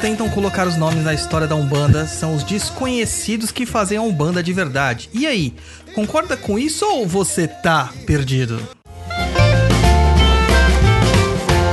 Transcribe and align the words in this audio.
tentam 0.00 0.30
colocar 0.30 0.66
os 0.66 0.76
nomes 0.76 1.04
na 1.04 1.12
história 1.12 1.46
da 1.46 1.54
Umbanda, 1.54 2.06
são 2.06 2.34
os 2.34 2.42
desconhecidos 2.42 3.52
que 3.52 3.66
fazem 3.66 3.98
a 3.98 4.02
Umbanda 4.02 4.42
de 4.42 4.50
verdade. 4.52 5.10
E 5.12 5.26
aí, 5.26 5.54
concorda 5.94 6.36
com 6.38 6.58
isso 6.58 6.86
ou 6.86 7.06
você 7.06 7.46
tá 7.46 7.92
perdido? 8.06 8.58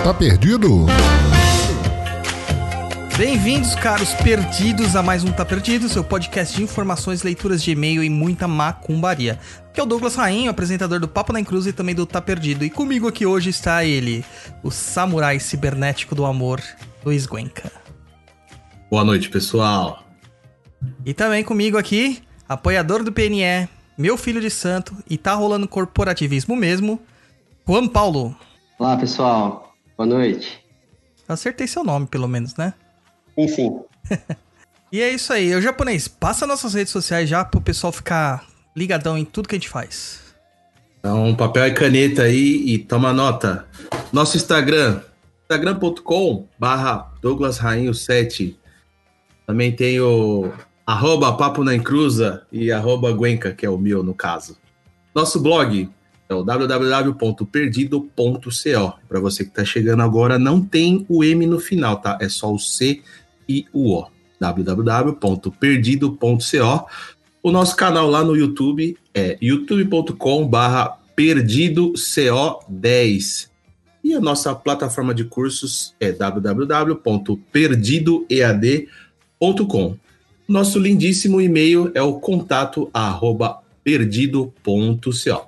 Tá 0.04 0.14
perdido? 0.14 0.86
Bem-vindos, 3.18 3.74
caros 3.76 4.14
perdidos, 4.16 4.96
a 4.96 5.02
mais 5.02 5.24
um 5.24 5.32
Tá 5.32 5.44
Perdido, 5.44 5.90
seu 5.90 6.04
podcast 6.04 6.56
de 6.56 6.62
informações, 6.62 7.24
leituras 7.24 7.64
de 7.64 7.72
e-mail 7.72 8.04
e 8.04 8.10
muita 8.10 8.48
macumbaria. 8.48 9.40
Que 9.74 9.80
é 9.80 9.84
o 9.84 9.88
Douglas 9.88 10.16
Rainho, 10.16 10.52
apresentador 10.52 11.00
do 11.00 11.08
Papo 11.08 11.34
na 11.34 11.44
Cruz 11.44 11.66
e 11.66 11.74
também 11.74 11.96
do 11.96 12.06
Tá 12.06 12.22
Perdido. 12.22 12.64
E 12.64 12.70
comigo 12.70 13.08
aqui 13.08 13.26
hoje 13.26 13.50
está 13.50 13.84
ele, 13.86 14.24
o 14.62 14.70
samurai 14.70 15.40
cibernético 15.40 16.14
do 16.14 16.26
amor, 16.26 16.62
Luiz 17.04 17.26
Guenca. 17.26 17.87
Boa 18.90 19.04
noite, 19.04 19.30
pessoal. 19.30 20.02
E 21.06 21.14
também 21.14 21.44
comigo 21.44 21.78
aqui, 21.78 22.24
apoiador 22.48 23.04
do 23.04 23.12
PNE, 23.12 23.68
meu 23.98 24.16
filho 24.18 24.40
de 24.40 24.50
santo 24.50 24.96
e 25.10 25.18
tá 25.18 25.34
rolando 25.34 25.68
corporativismo 25.68 26.56
mesmo, 26.56 26.98
Juan 27.68 27.88
Paulo. 27.90 28.34
Olá, 28.80 28.96
pessoal. 28.96 29.76
Boa 29.98 30.08
noite. 30.08 30.64
Acertei 31.28 31.68
seu 31.68 31.84
nome, 31.84 32.08
pelo 32.08 32.30
menos, 32.30 32.56
né? 32.56 32.74
Sim, 33.36 33.48
sim. 33.50 33.80
e 34.90 35.02
é 35.02 35.14
isso 35.14 35.34
aí. 35.34 35.54
O 35.54 35.62
japonês, 35.62 36.08
passa 36.08 36.48
nossas 36.48 36.74
redes 36.74 36.94
sociais 36.94 37.28
já 37.28 37.44
pro 37.44 37.60
pessoal 37.60 37.92
ficar 37.92 38.46
ligadão 38.74 39.18
em 39.18 39.26
tudo 39.26 39.50
que 39.50 39.56
a 39.56 39.60
gente 39.60 39.68
faz. 39.68 40.22
Então, 41.00 41.36
papel 41.36 41.68
e 41.68 41.74
caneta 41.74 42.22
aí 42.22 42.64
e 42.74 42.78
toma 42.78 43.12
nota. 43.12 43.68
Nosso 44.14 44.38
Instagram, 44.38 45.02
instagram.com 45.42 46.48
barra 46.58 47.12
Douglas 47.22 47.58
Rainho 47.58 47.94
7. 47.94 48.58
Também 49.48 49.72
tem 49.72 50.00
o 50.02 50.52
arroba 50.86 51.32
Papo 51.32 51.64
na 51.64 51.74
Encruza 51.74 52.46
e 52.52 52.70
arroba 52.70 53.14
Guenca, 53.14 53.54
que 53.54 53.66
é 53.66 53.70
o 53.70 53.78
meu 53.78 54.04
no 54.04 54.14
caso. 54.14 54.58
Nosso 55.16 55.40
blog 55.40 55.90
é 56.28 56.36
o 56.36 56.44
www.perdido.co. 56.44 58.94
Para 59.08 59.22
você 59.22 59.46
que 59.46 59.50
está 59.50 59.64
chegando 59.64 60.04
agora, 60.04 60.38
não 60.38 60.62
tem 60.62 61.06
o 61.08 61.24
M 61.24 61.48
no 61.48 61.62
final, 61.62 62.02
tá? 62.02 62.18
É 62.20 62.28
só 62.28 62.54
o 62.54 62.60
C 62.60 63.02
e 63.48 63.66
o 63.72 63.94
O. 63.94 64.06
www.perdido.co. 64.38 66.90
O 67.42 67.50
nosso 67.50 67.78
canal 67.78 68.10
lá 68.10 68.26
no 68.26 68.36
YouTube 68.36 68.98
é 69.14 69.38
youtube.com/barra 69.42 70.98
perdidoco10. 71.16 73.50
E 74.04 74.14
a 74.14 74.20
nossa 74.20 74.54
plataforma 74.54 75.14
de 75.14 75.24
cursos 75.24 75.96
é 76.02 76.12
www.perdidoead.com. 76.12 79.07
Nosso 80.48 80.80
lindíssimo 80.80 81.42
e-mail 81.42 81.92
é 81.94 82.02
o 82.02 82.20
contato 82.20 82.90
arroba 82.94 83.60
perdido.co. 83.84 85.48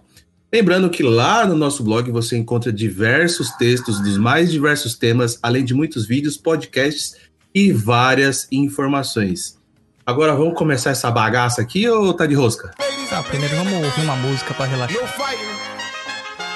Lembrando 0.52 0.90
que 0.90 1.04
lá 1.04 1.46
no 1.46 1.56
nosso 1.56 1.84
blog 1.84 2.10
você 2.12 2.36
encontra 2.36 2.74
diversos 2.74 3.52
textos 3.52 4.02
dos 4.02 4.18
mais 4.18 4.52
diversos 4.52 4.96
temas, 4.96 5.38
além 5.44 5.64
de 5.64 5.74
muitos 5.74 6.08
vídeos, 6.08 6.38
podcasts 6.38 7.16
e 7.54 7.72
várias 7.72 8.48
informações. 8.52 9.60
Agora 10.06 10.36
vamos 10.36 10.58
começar 10.58 10.90
essa 10.90 11.12
bagaça 11.12 11.62
aqui 11.62 11.88
ou 11.88 12.14
tá 12.14 12.26
de 12.26 12.34
rosca? 12.34 12.72
Tá, 13.10 13.22
primeiro 13.24 13.56
vamos 13.56 13.74
ouvir 13.74 14.02
uma 14.02 14.16
música 14.16 14.54
para 14.56 14.66
relaxar. 14.66 15.00
No 15.00 15.08
fighting. 15.08 15.46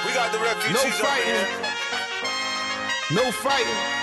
We 0.06 0.14
got 0.14 0.32
the 0.32 0.38
refugees 0.40 0.72
no 0.72 0.92
fighting. 0.92 1.64
No 3.12 3.32
fighting. 3.32 4.03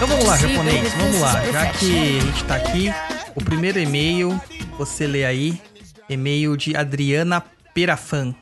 Então 0.00 0.08
vamos 0.08 0.24
lá, 0.24 0.36
japonês, 0.38 0.94
vamos 0.94 1.20
lá. 1.20 1.52
Já 1.52 1.72
que 1.74 1.92
a 2.16 2.20
gente 2.22 2.44
tá 2.44 2.56
aqui, 2.56 2.88
o 3.36 3.44
primeiro 3.44 3.78
e-mail, 3.78 4.40
você 4.78 5.06
lê 5.06 5.26
aí, 5.26 5.60
e-mail 6.08 6.56
de 6.56 6.74
Adriana 6.74 7.44
Perafan. 7.74 8.34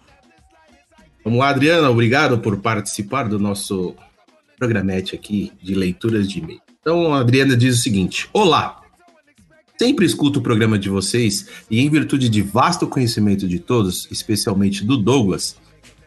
Vamos 1.25 1.41
lá, 1.41 1.49
Adriana, 1.49 1.91
obrigado 1.91 2.39
por 2.39 2.59
participar 2.59 3.25
do 3.29 3.41
nosso 3.41 3.97
programete 4.57 5.17
aqui 5.17 5.51
de 5.61 5.75
leituras 5.75 6.31
de 6.31 6.39
e-mail. 6.39 6.61
Então, 6.81 7.13
a 7.13 7.23
Adriana 7.23 7.57
diz 7.57 7.77
o 7.77 7.83
seguinte: 7.83 8.29
Olá! 8.33 8.81
Sempre 9.77 10.07
escuto 10.07 10.39
o 10.39 10.43
programa 10.43 10.79
de 10.79 10.89
vocês 10.89 11.49
e, 11.69 11.81
em 11.81 11.91
virtude 11.91 12.29
de 12.29 12.41
vasto 12.41 12.87
conhecimento 12.87 13.49
de 13.49 13.59
todos, 13.59 14.07
especialmente 14.13 14.85
do 14.85 14.97
Douglas, 14.97 15.57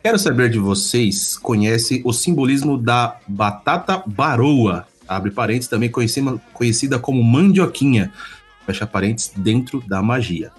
quero 0.02 0.18
saber 0.18 0.50
de 0.50 0.60
vocês 0.60 1.38
conhecem 1.38 2.02
o 2.06 2.14
simbolismo 2.14 2.78
da 2.78 3.20
batata 3.28 4.02
baroa, 4.08 4.88
abre 5.16 5.32
parênteses, 5.32 5.70
também 5.70 5.90
conhecida, 5.90 6.98
como 6.98 7.24
mandioquinha, 7.24 8.12
fecha 8.66 8.88
parênteses, 8.88 9.32
dentro 9.36 9.84
da 9.88 10.02
magia. 10.02 10.52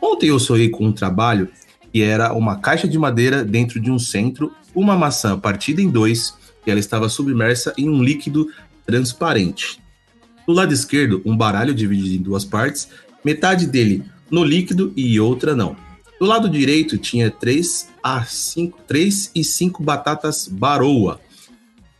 Ontem 0.00 0.28
eu 0.28 0.38
sonhei 0.38 0.68
com 0.68 0.86
um 0.86 0.92
trabalho 0.92 1.48
que 1.92 2.02
era 2.02 2.32
uma 2.32 2.56
caixa 2.56 2.86
de 2.86 2.98
madeira 2.98 3.44
dentro 3.44 3.80
de 3.80 3.90
um 3.90 3.98
centro, 3.98 4.52
uma 4.74 4.96
maçã 4.96 5.38
partida 5.38 5.82
em 5.82 5.90
dois 5.90 6.36
e 6.66 6.70
ela 6.70 6.78
estava 6.78 7.08
submersa 7.08 7.72
em 7.76 7.88
um 7.88 8.02
líquido 8.02 8.46
transparente. 8.86 9.80
Do 10.46 10.52
lado 10.52 10.72
esquerdo, 10.72 11.20
um 11.24 11.36
baralho 11.36 11.74
dividido 11.74 12.14
em 12.14 12.22
duas 12.22 12.44
partes, 12.44 12.88
metade 13.24 13.66
dele 13.66 14.04
no 14.30 14.44
líquido 14.44 14.92
e 14.96 15.18
outra 15.18 15.56
não. 15.56 15.76
Do 16.20 16.26
lado 16.26 16.48
direito 16.48 16.98
tinha 16.98 17.30
três 17.30 17.88
a 18.02 18.24
cinco, 18.24 18.78
três 18.86 19.30
e 19.34 19.42
cinco 19.42 19.82
batatas 19.82 20.48
baroa. 20.48 21.20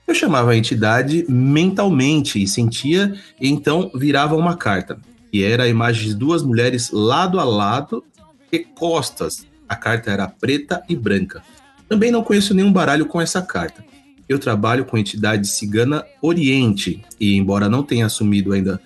Eu 0.08 0.14
chamava 0.14 0.52
a 0.52 0.56
entidade 0.56 1.26
mentalmente 1.28 2.42
e 2.42 2.48
sentia, 2.48 3.14
e 3.38 3.46
então 3.46 3.91
virava 3.94 4.34
uma 4.34 4.56
carta, 4.56 4.98
que 5.30 5.44
era 5.44 5.64
a 5.64 5.69
imagem 5.69 6.08
de 6.08 6.14
duas 6.14 6.42
mulheres 6.42 6.91
lado 6.91 7.38
a 7.38 7.44
lado 7.44 8.02
e 8.50 8.60
costas. 8.60 9.46
A 9.69 9.76
carta 9.76 10.10
era 10.10 10.26
preta 10.26 10.82
e 10.88 10.96
branca. 10.96 11.42
Também 11.86 12.10
não 12.10 12.24
conheço 12.24 12.54
nenhum 12.54 12.72
baralho 12.72 13.04
com 13.04 13.20
essa 13.20 13.42
carta. 13.42 13.84
Eu 14.26 14.38
trabalho 14.38 14.87
com 14.87 14.96
a 14.96 15.00
entidade 15.00 15.46
cigana 15.46 16.02
Oriente 16.22 17.05
e, 17.20 17.37
embora 17.37 17.69
não 17.69 17.82
tenha 17.82 18.06
assumido 18.06 18.55
ainda 18.55 18.81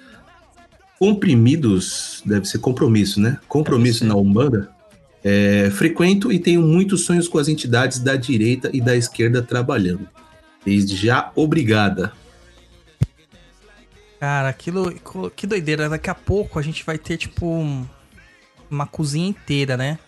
comprimidos, 0.99 2.21
deve 2.27 2.47
ser 2.47 2.59
compromisso, 2.59 3.21
né? 3.21 3.39
Compromisso 3.47 4.05
na 4.05 4.17
Umbanda. 4.17 4.71
É, 5.23 5.71
frequento 5.71 6.33
e 6.33 6.41
tenho 6.41 6.63
muitos 6.63 7.05
sonhos 7.05 7.29
com 7.29 7.39
as 7.39 7.47
entidades 7.47 8.01
da 8.01 8.17
direita 8.17 8.71
e 8.73 8.81
da 8.81 8.97
esquerda 8.97 9.41
trabalhando. 9.41 10.09
Desde 10.65 10.97
já, 10.97 11.31
obrigada. 11.35 12.13
Cara, 14.21 14.49
aquilo. 14.49 14.93
Que 15.35 15.47
doideira. 15.47 15.89
Daqui 15.89 16.09
a 16.09 16.15
pouco 16.15 16.59
a 16.59 16.63
gente 16.63 16.85
vai 16.85 16.97
ter, 16.97 17.17
tipo, 17.17 17.47
um- 17.47 17.87
uma 18.71 18.87
cozinha 18.87 19.29
inteira, 19.29 19.77
né? 19.77 19.99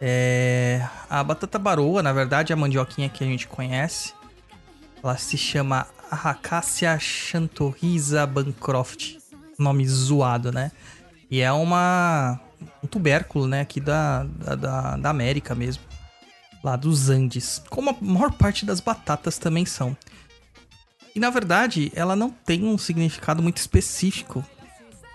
É, 0.00 0.86
a 1.08 1.22
batata 1.22 1.58
baroa, 1.58 2.02
na 2.02 2.12
verdade, 2.12 2.52
é 2.52 2.54
a 2.54 2.56
mandioquinha 2.56 3.08
que 3.08 3.22
a 3.22 3.26
gente 3.26 3.46
conhece. 3.48 4.12
Ela 5.02 5.16
se 5.16 5.36
chama 5.36 5.86
Acacia 6.10 6.96
Xanthorrhiza 6.98 8.24
Bancroft. 8.26 9.16
Nome 9.58 9.86
zoado, 9.86 10.52
né? 10.52 10.70
E 11.30 11.40
é 11.40 11.50
uma. 11.52 12.40
um 12.82 12.86
tubérculo, 12.86 13.46
né? 13.48 13.60
Aqui 13.62 13.80
da, 13.80 14.24
da, 14.24 14.96
da 14.96 15.10
América 15.10 15.54
mesmo. 15.54 15.82
Lá 16.62 16.76
dos 16.76 17.10
Andes. 17.10 17.62
Como 17.68 17.90
a 17.90 17.96
maior 18.00 18.32
parte 18.32 18.64
das 18.64 18.80
batatas 18.80 19.38
também 19.38 19.66
são. 19.66 19.96
E 21.14 21.20
na 21.20 21.30
verdade, 21.30 21.92
ela 21.94 22.16
não 22.16 22.30
tem 22.30 22.64
um 22.64 22.78
significado 22.78 23.42
muito 23.42 23.58
específico. 23.58 24.44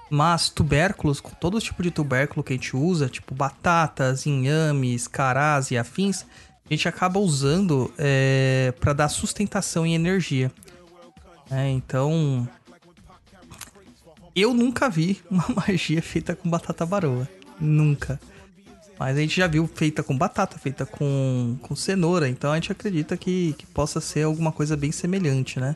Mas 0.09 0.49
tubérculos, 0.49 1.19
com 1.19 1.31
todo 1.31 1.59
tipo 1.59 1.83
de 1.83 1.91
tubérculo 1.91 2.44
que 2.44 2.53
a 2.53 2.55
gente 2.55 2.75
usa, 2.75 3.09
tipo 3.09 3.35
batatas, 3.35 4.25
inhames, 4.25 5.07
carás 5.07 5.69
e 5.69 5.77
afins, 5.77 6.25
a 6.69 6.73
gente 6.73 6.88
acaba 6.88 7.19
usando 7.19 7.93
é, 7.97 8.73
para 8.79 8.93
dar 8.93 9.09
sustentação 9.09 9.85
e 9.85 9.93
energia. 9.93 10.51
É, 11.50 11.69
então, 11.69 12.47
eu 14.35 14.53
nunca 14.53 14.89
vi 14.89 15.21
uma 15.29 15.45
magia 15.67 16.01
feita 16.01 16.35
com 16.35 16.50
batata 16.50 16.85
baroa. 16.85 17.27
Nunca. 17.59 18.19
Mas 18.99 19.15
a 19.15 19.19
gente 19.19 19.38
já 19.38 19.47
viu 19.47 19.67
feita 19.67 20.01
com 20.01 20.17
batata, 20.17 20.57
feita 20.57 20.85
com, 20.85 21.57
com 21.61 21.75
cenoura, 21.75 22.27
então 22.27 22.51
a 22.51 22.55
gente 22.55 22.71
acredita 22.71 23.15
que, 23.15 23.53
que 23.57 23.65
possa 23.67 24.01
ser 24.01 24.23
alguma 24.23 24.51
coisa 24.51 24.75
bem 24.75 24.91
semelhante, 24.91 25.59
né? 25.59 25.75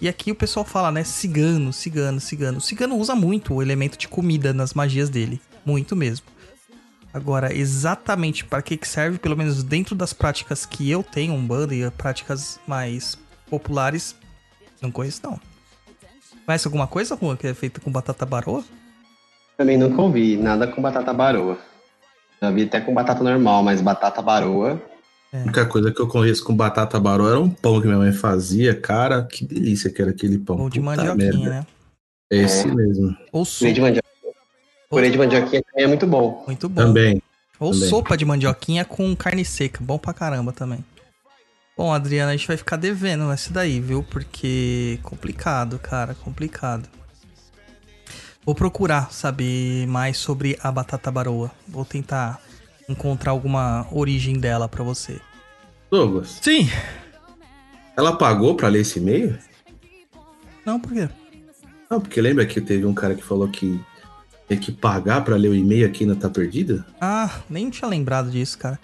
E 0.00 0.08
aqui 0.08 0.32
o 0.32 0.34
pessoal 0.34 0.64
fala, 0.64 0.90
né? 0.90 1.04
Cigano, 1.04 1.72
cigano, 1.72 2.20
cigano. 2.20 2.58
O 2.58 2.60
cigano 2.60 2.96
usa 2.96 3.14
muito 3.14 3.54
o 3.54 3.62
elemento 3.62 3.96
de 3.96 4.08
comida 4.08 4.52
nas 4.52 4.74
magias 4.74 5.08
dele. 5.08 5.40
Muito 5.64 5.94
mesmo. 5.94 6.26
Agora, 7.14 7.54
exatamente 7.54 8.44
para 8.44 8.62
que 8.62 8.78
serve, 8.82 9.18
pelo 9.18 9.36
menos 9.36 9.62
dentro 9.62 9.94
das 9.94 10.12
práticas 10.12 10.64
que 10.66 10.90
eu 10.90 11.02
tenho, 11.02 11.34
Umbanda 11.34 11.74
e 11.74 11.88
práticas 11.90 12.58
mais 12.66 13.18
populares, 13.48 14.16
não 14.80 14.90
conheço 14.90 15.20
não. 15.22 15.38
Conhece 16.44 16.66
alguma 16.66 16.86
coisa, 16.86 17.16
Juan, 17.16 17.36
que 17.36 17.46
é 17.46 17.54
feita 17.54 17.80
com 17.80 17.92
batata 17.92 18.26
baroa? 18.26 18.64
Também 19.56 19.78
nunca 19.78 20.00
ouvi 20.02 20.36
nada 20.36 20.66
com 20.66 20.82
batata 20.82 21.12
baroa. 21.12 21.58
Já 22.42 22.50
vi 22.50 22.64
até 22.64 22.80
com 22.80 22.92
batata 22.92 23.22
normal, 23.22 23.62
mas 23.62 23.80
batata 23.80 24.20
baroa. 24.20 24.82
A 25.32 25.36
única 25.38 25.64
coisa 25.64 25.92
que 25.92 26.00
eu 26.00 26.08
conheço 26.08 26.42
com 26.42 26.54
batata 26.54 26.98
baró 26.98 27.28
era 27.28 27.38
um 27.38 27.48
pão 27.48 27.80
que 27.80 27.86
minha 27.86 27.98
mãe 27.98 28.12
fazia. 28.12 28.74
Cara, 28.74 29.22
que 29.22 29.46
delícia 29.46 29.88
que 29.90 30.02
era 30.02 30.10
aquele 30.10 30.38
pão. 30.38 30.58
Ou 30.58 30.68
de 30.68 30.80
Puta 30.80 30.96
mandioquinha, 30.96 31.32
merda. 31.32 31.50
né? 31.50 31.66
É 32.32 32.36
esse 32.38 32.66
mesmo. 32.66 33.16
Ou 33.30 33.46
Purê 33.46 33.72
de 33.72 33.76
sopa. 33.76 33.80
mandioca. 33.80 34.08
Purê 34.90 35.10
de 35.10 35.18
mandioquinha 35.18 35.62
também 35.62 35.84
é 35.84 35.86
muito 35.86 36.06
bom. 36.06 36.42
Muito 36.46 36.68
bom. 36.68 36.82
Também. 36.82 37.22
Ou 37.60 37.70
também. 37.72 37.88
sopa 37.88 38.16
de 38.16 38.24
mandioquinha 38.24 38.84
com 38.84 39.14
carne 39.14 39.44
seca. 39.44 39.78
Bom 39.80 39.98
pra 39.98 40.12
caramba 40.12 40.52
também. 40.52 40.84
Bom, 41.78 41.92
Adriana, 41.92 42.32
a 42.32 42.36
gente 42.36 42.48
vai 42.48 42.56
ficar 42.56 42.76
devendo 42.76 43.30
essa 43.30 43.52
daí, 43.52 43.78
viu? 43.78 44.02
Porque 44.02 44.98
complicado, 45.04 45.78
cara, 45.78 46.14
complicado. 46.14 46.88
Vou 48.44 48.54
procurar 48.54 49.12
saber 49.12 49.86
mais 49.86 50.16
sobre 50.18 50.58
a 50.62 50.70
batata 50.72 51.10
baroa. 51.10 51.50
Vou 51.68 51.84
tentar 51.84 52.40
encontrar 52.88 53.30
alguma 53.30 53.86
origem 53.92 54.38
dela 54.38 54.68
pra 54.68 54.82
você. 54.82 55.20
Douglas, 55.90 56.38
Sim. 56.42 56.68
ela 57.96 58.16
pagou 58.16 58.56
pra 58.56 58.68
ler 58.68 58.80
esse 58.80 58.98
e-mail? 58.98 59.38
Não, 60.64 60.80
por 60.80 60.92
quê? 60.92 61.08
Não, 61.90 62.00
porque 62.00 62.20
lembra 62.20 62.46
que 62.46 62.60
teve 62.60 62.84
um 62.86 62.94
cara 62.94 63.14
que 63.14 63.22
falou 63.22 63.48
que 63.48 63.80
tem 64.48 64.58
que 64.58 64.72
pagar 64.72 65.22
pra 65.24 65.36
ler 65.36 65.48
o 65.48 65.54
e-mail 65.54 65.86
aqui 65.86 66.04
na 66.06 66.14
Tá 66.14 66.28
Perdida? 66.28 66.84
Ah, 67.00 67.30
nem 67.48 67.70
tinha 67.70 67.88
lembrado 67.88 68.30
disso, 68.30 68.58
cara. 68.58 68.78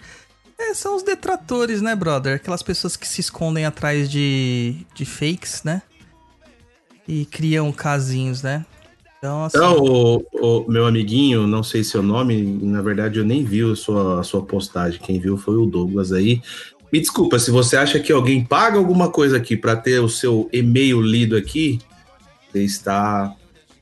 É, 0.57 0.73
são 0.73 0.95
os 0.95 1.03
detratores, 1.03 1.81
né, 1.81 1.95
brother? 1.95 2.35
Aquelas 2.35 2.61
pessoas 2.61 2.95
que 2.95 3.07
se 3.07 3.21
escondem 3.21 3.65
atrás 3.65 4.09
de, 4.09 4.85
de 4.93 5.05
fakes, 5.05 5.63
né? 5.63 5.81
E 7.07 7.25
criam 7.25 7.71
casinhos, 7.71 8.43
né? 8.43 8.65
Então, 9.19 9.43
assim. 9.43 9.57
Então, 9.57 9.77
o, 9.77 10.23
o 10.41 10.71
meu 10.71 10.85
amiguinho, 10.87 11.45
não 11.45 11.61
sei 11.61 11.83
seu 11.83 12.01
nome, 12.01 12.41
na 12.41 12.81
verdade 12.81 13.19
eu 13.19 13.25
nem 13.25 13.43
vi 13.43 13.69
a 13.69 13.75
sua, 13.75 14.21
a 14.21 14.23
sua 14.23 14.41
postagem. 14.41 14.99
Quem 14.99 15.19
viu 15.19 15.37
foi 15.37 15.57
o 15.57 15.65
Douglas 15.65 16.11
aí. 16.11 16.41
Me 16.91 16.99
desculpa, 16.99 17.37
se 17.37 17.51
você 17.51 17.77
acha 17.77 17.99
que 17.99 18.11
alguém 18.11 18.43
paga 18.43 18.77
alguma 18.77 19.11
coisa 19.11 19.37
aqui 19.37 19.55
pra 19.55 19.75
ter 19.75 19.99
o 19.99 20.09
seu 20.09 20.49
e-mail 20.51 21.01
lido 21.01 21.35
aqui, 21.35 21.79
você 22.51 22.63
está 22.63 23.35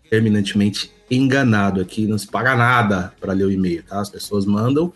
terminantemente 0.10 0.92
enganado 1.10 1.80
aqui. 1.80 2.06
Não 2.06 2.18
se 2.18 2.28
paga 2.28 2.56
nada 2.56 3.13
pra 3.19 3.31
ler 3.31 3.45
o 3.45 3.51
e-mail, 3.51 3.84
tá? 3.84 4.01
As 4.01 4.10
pessoas 4.10 4.45
mandam, 4.45 4.92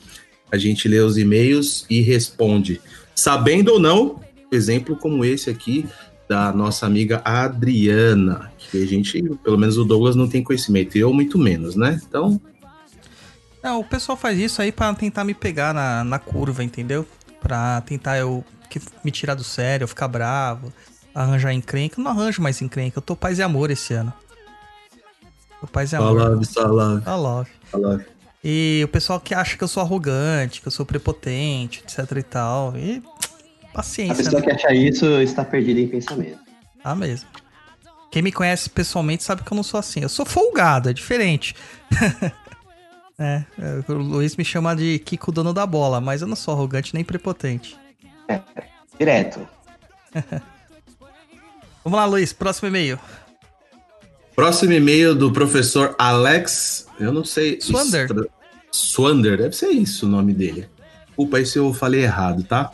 a 0.51 0.57
gente 0.57 0.87
lê 0.87 0.99
os 0.99 1.17
e-mails 1.17 1.85
e 1.89 2.01
responde. 2.01 2.81
Sabendo 3.15 3.73
ou 3.73 3.79
não, 3.79 4.19
exemplo 4.51 4.97
como 4.97 5.23
esse 5.23 5.49
aqui 5.49 5.85
da 6.31 6.53
nossa 6.53 6.85
amiga 6.85 7.21
Adriana, 7.25 8.49
que 8.57 8.81
a 8.81 8.87
gente, 8.87 9.21
pelo 9.43 9.57
menos 9.57 9.77
o 9.77 9.83
Douglas 9.83 10.15
não 10.15 10.29
tem 10.29 10.41
conhecimento, 10.41 10.97
eu 10.97 11.11
muito 11.13 11.37
menos, 11.37 11.75
né? 11.75 11.99
Então, 12.07 12.39
Não, 13.61 13.81
o 13.81 13.83
pessoal 13.83 14.17
faz 14.17 14.39
isso 14.39 14.61
aí 14.61 14.71
pra 14.71 14.93
tentar 14.93 15.25
me 15.25 15.33
pegar 15.33 15.73
na, 15.73 16.05
na 16.05 16.17
curva, 16.17 16.63
entendeu? 16.63 17.05
Pra 17.41 17.81
tentar 17.81 18.17
eu 18.17 18.45
que- 18.69 18.79
me 19.03 19.11
tirar 19.11 19.35
do 19.35 19.43
sério, 19.43 19.83
eu 19.83 19.87
ficar 19.89 20.07
bravo, 20.07 20.71
arranjar 21.13 21.51
encrenca. 21.53 21.99
Eu 21.99 22.03
não 22.05 22.11
arranjo 22.11 22.41
mais 22.41 22.61
encrenca, 22.61 22.97
eu 22.99 23.01
tô 23.01 23.13
paz 23.13 23.37
e 23.37 23.43
amor 23.43 23.69
esse 23.69 23.93
ano. 23.93 24.13
Tô 25.59 25.67
paz 25.67 25.91
e 25.91 25.97
amor. 25.97 26.17
salve, 26.45 26.45
salve, 26.45 27.49
salve. 27.69 28.05
E 28.41 28.81
o 28.85 28.87
pessoal 28.87 29.19
que 29.19 29.35
acha 29.35 29.57
que 29.57 29.63
eu 29.65 29.67
sou 29.67 29.83
arrogante, 29.83 30.61
que 30.61 30.67
eu 30.67 30.71
sou 30.71 30.85
prepotente, 30.85 31.83
etc 31.85 32.09
e 32.17 32.23
tal. 32.23 32.73
E 32.77 33.03
A 33.71 33.77
paciência, 33.77 34.15
pessoa 34.15 34.39
né? 34.41 34.45
que 34.47 34.51
acha 34.51 34.73
isso 34.73 35.05
está 35.21 35.43
perdida 35.45 35.79
em 35.79 35.87
pensamento. 35.87 36.39
Ah, 36.83 36.95
mesmo. 36.95 37.29
Quem 38.11 38.21
me 38.21 38.31
conhece 38.31 38.69
pessoalmente 38.69 39.23
sabe 39.23 39.43
que 39.43 39.51
eu 39.51 39.55
não 39.55 39.63
sou 39.63 39.79
assim. 39.79 40.01
Eu 40.01 40.09
sou 40.09 40.25
folgado, 40.25 40.89
é 40.89 40.93
diferente. 40.93 41.55
é, 43.17 43.43
é, 43.57 43.91
o 43.91 43.93
Luiz 43.93 44.35
me 44.35 44.43
chama 44.43 44.75
de 44.75 44.99
Kiko 44.99 45.31
dono 45.31 45.53
da 45.53 45.65
bola, 45.65 46.01
mas 46.01 46.21
eu 46.21 46.27
não 46.27 46.35
sou 46.35 46.53
arrogante 46.53 46.93
nem 46.93 47.03
prepotente. 47.03 47.77
Direto. 48.99 49.47
Vamos 51.83 51.97
lá, 51.97 52.05
Luiz, 52.05 52.33
próximo 52.33 52.67
e-mail. 52.67 52.99
Próximo 54.35 54.73
e-mail 54.73 55.15
do 55.15 55.31
professor 55.31 55.95
Alex, 55.97 56.87
eu 56.99 57.11
não 57.13 57.23
sei. 57.23 57.59
Swander. 57.61 58.05
Estra- 58.05 58.27
Swander, 58.71 59.37
deve 59.37 59.55
ser 59.55 59.69
isso 59.69 60.05
o 60.05 60.09
nome 60.09 60.33
dele. 60.33 60.67
Desculpa 61.07 61.37
aí 61.37 61.45
se 61.45 61.57
eu 61.57 61.73
falei 61.73 62.03
errado, 62.03 62.43
tá? 62.43 62.71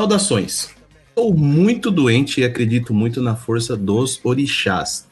Saudações. 0.00 0.70
Estou 1.10 1.34
muito 1.34 1.90
doente 1.90 2.40
e 2.40 2.44
acredito 2.44 2.94
muito 2.94 3.20
na 3.20 3.36
força 3.36 3.76
dos 3.76 4.18
orixás. 4.24 5.06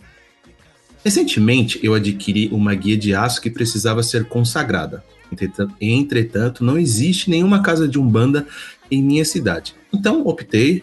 Recentemente, 1.04 1.78
eu 1.82 1.92
adquiri 1.92 2.48
uma 2.50 2.74
guia 2.74 2.96
de 2.96 3.14
aço 3.14 3.42
que 3.42 3.50
precisava 3.50 4.02
ser 4.02 4.24
consagrada. 4.24 5.04
Entretanto, 5.78 6.64
não 6.64 6.78
existe 6.78 7.28
nenhuma 7.28 7.60
casa 7.60 7.86
de 7.86 7.98
umbanda 7.98 8.46
em 8.90 9.02
minha 9.02 9.26
cidade. 9.26 9.74
Então, 9.92 10.26
optei 10.26 10.82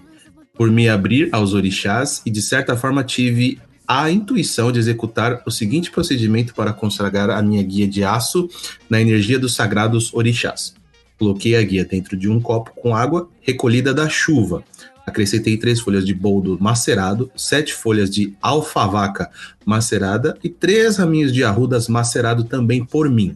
por 0.53 0.69
me 0.69 0.87
abrir 0.87 1.29
aos 1.31 1.55
orixás 1.55 2.21
e, 2.23 2.29
de 2.29 2.43
certa 2.43 2.77
forma, 2.77 3.03
tive 3.03 3.59
a 3.87 4.11
intuição 4.11 4.71
de 4.71 4.77
executar 4.77 5.41
o 5.47 5.49
seguinte 5.49 5.89
procedimento 5.89 6.53
para 6.53 6.71
consagrar 6.71 7.31
a 7.31 7.41
minha 7.41 7.63
guia 7.63 7.87
de 7.87 8.03
aço 8.03 8.47
na 8.87 9.01
energia 9.01 9.39
dos 9.39 9.55
sagrados 9.55 10.13
orixás. 10.13 10.75
Coloquei 11.17 11.55
a 11.55 11.63
guia 11.63 11.85
dentro 11.85 12.17
de 12.17 12.29
um 12.29 12.39
copo 12.39 12.71
com 12.75 12.95
água 12.95 13.29
recolhida 13.41 13.93
da 13.93 14.09
chuva. 14.09 14.63
Acrescentei 15.05 15.55
três 15.55 15.79
folhas 15.79 16.05
de 16.05 16.13
boldo 16.13 16.57
macerado, 16.59 17.31
sete 17.35 17.73
folhas 17.73 18.09
de 18.09 18.35
alfavaca 18.41 19.29
macerada 19.63 20.37
e 20.43 20.49
três 20.49 20.97
raminhos 20.97 21.31
de 21.31 21.43
arrudas 21.43 21.87
macerado 21.87 22.43
também 22.43 22.83
por 22.83 23.09
mim. 23.09 23.35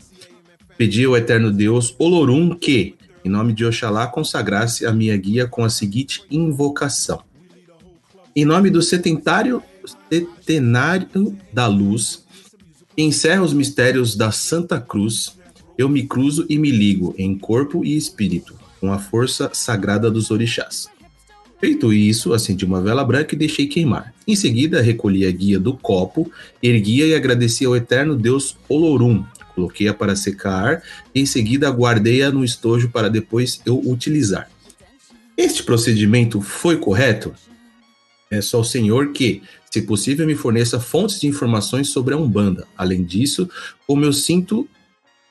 Pedi 0.77 1.05
ao 1.05 1.15
eterno 1.15 1.51
Deus 1.51 1.95
Olorum 1.99 2.55
que, 2.55 2.95
em 3.23 3.29
nome 3.29 3.53
de 3.53 3.65
Oxalá, 3.65 4.07
consagrasse 4.07 4.85
a 4.85 4.91
minha 4.91 5.15
guia 5.15 5.45
com 5.47 5.63
a 5.63 5.69
seguinte 5.69 6.23
invocação. 6.31 7.21
Em 8.35 8.45
nome 8.45 8.69
do 8.69 8.81
setentário, 8.81 9.61
setenário 10.09 11.37
da 11.53 11.67
luz, 11.67 12.25
encerra 12.97 13.43
os 13.43 13.53
mistérios 13.53 14.15
da 14.15 14.31
Santa 14.31 14.79
Cruz, 14.79 15.37
eu 15.79 15.87
me 15.87 16.05
cruzo 16.05 16.45
e 16.49 16.59
me 16.59 16.69
ligo 16.69 17.15
em 17.17 17.37
corpo 17.37 17.85
e 17.85 17.95
espírito 17.95 18.53
com 18.81 18.91
a 18.91 18.99
força 18.99 19.49
sagrada 19.53 20.11
dos 20.11 20.29
orixás. 20.29 20.89
Feito 21.57 21.93
isso, 21.93 22.33
acendi 22.33 22.65
uma 22.65 22.81
vela 22.81 23.01
branca 23.01 23.33
e 23.33 23.37
deixei 23.37 23.65
queimar. 23.65 24.13
Em 24.27 24.35
seguida, 24.35 24.81
recolhi 24.81 25.25
a 25.25 25.31
guia 25.31 25.57
do 25.57 25.73
copo, 25.77 26.29
erguia 26.61 27.07
e 27.07 27.15
agradeci 27.15 27.63
ao 27.63 27.77
eterno 27.77 28.17
Deus 28.17 28.57
Olorum. 28.67 29.23
Coloquei-a 29.55 29.93
para 29.93 30.17
secar 30.17 30.83
e 31.15 31.21
em 31.21 31.25
seguida 31.25 31.69
guardei-a 31.69 32.29
no 32.29 32.43
estojo 32.43 32.89
para 32.89 33.09
depois 33.09 33.61
eu 33.65 33.79
utilizar. 33.79 34.51
Este 35.37 35.63
procedimento 35.63 36.41
foi 36.41 36.75
correto? 36.75 37.33
É 38.29 38.41
só 38.41 38.59
o 38.59 38.65
Senhor 38.65 39.13
que, 39.13 39.41
se 39.71 39.81
possível, 39.83 40.27
me 40.27 40.35
forneça 40.35 40.77
fontes 40.77 41.21
de 41.21 41.27
informações 41.27 41.87
sobre 41.87 42.13
a 42.13 42.17
Umbanda. 42.17 42.67
Além 42.77 43.01
disso, 43.01 43.49
como 43.87 44.03
eu 44.03 44.11
sinto 44.11 44.67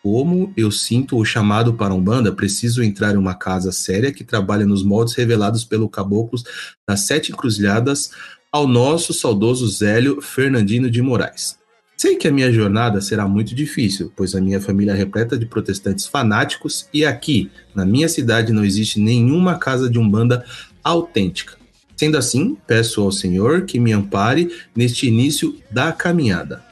como 0.02 0.52
eu 0.56 0.70
sinto 0.70 1.16
o 1.16 1.24
chamado 1.24 1.74
para 1.74 1.94
Umbanda, 1.94 2.32
preciso 2.32 2.82
entrar 2.82 3.14
em 3.14 3.18
uma 3.18 3.34
casa 3.34 3.72
séria 3.72 4.12
que 4.12 4.24
trabalha 4.24 4.64
nos 4.64 4.82
moldes 4.82 5.14
revelados 5.14 5.64
pelo 5.64 5.88
Caboclos 5.88 6.44
das 6.88 7.00
Sete 7.00 7.32
Encruzilhadas 7.32 8.10
ao 8.50 8.66
nosso 8.66 9.12
saudoso 9.12 9.68
Zélio 9.68 10.20
Fernandino 10.20 10.90
de 10.90 11.02
Moraes. 11.02 11.58
Sei 11.96 12.14
que 12.14 12.28
a 12.28 12.32
minha 12.32 12.52
jornada 12.52 13.00
será 13.00 13.26
muito 13.26 13.56
difícil, 13.56 14.12
pois 14.16 14.34
a 14.34 14.40
minha 14.40 14.60
família 14.60 14.92
é 14.92 14.94
repleta 14.94 15.36
de 15.36 15.46
protestantes 15.46 16.06
fanáticos 16.06 16.88
e 16.94 17.04
aqui, 17.04 17.50
na 17.74 17.84
minha 17.84 18.08
cidade, 18.08 18.52
não 18.52 18.64
existe 18.64 19.00
nenhuma 19.00 19.58
casa 19.58 19.90
de 19.90 19.98
Umbanda 19.98 20.44
autêntica. 20.82 21.56
Sendo 21.96 22.16
assim, 22.16 22.56
peço 22.68 23.02
ao 23.02 23.10
Senhor 23.10 23.62
que 23.62 23.80
me 23.80 23.92
ampare 23.92 24.48
neste 24.76 25.08
início 25.08 25.56
da 25.68 25.90
caminhada. 25.90 26.67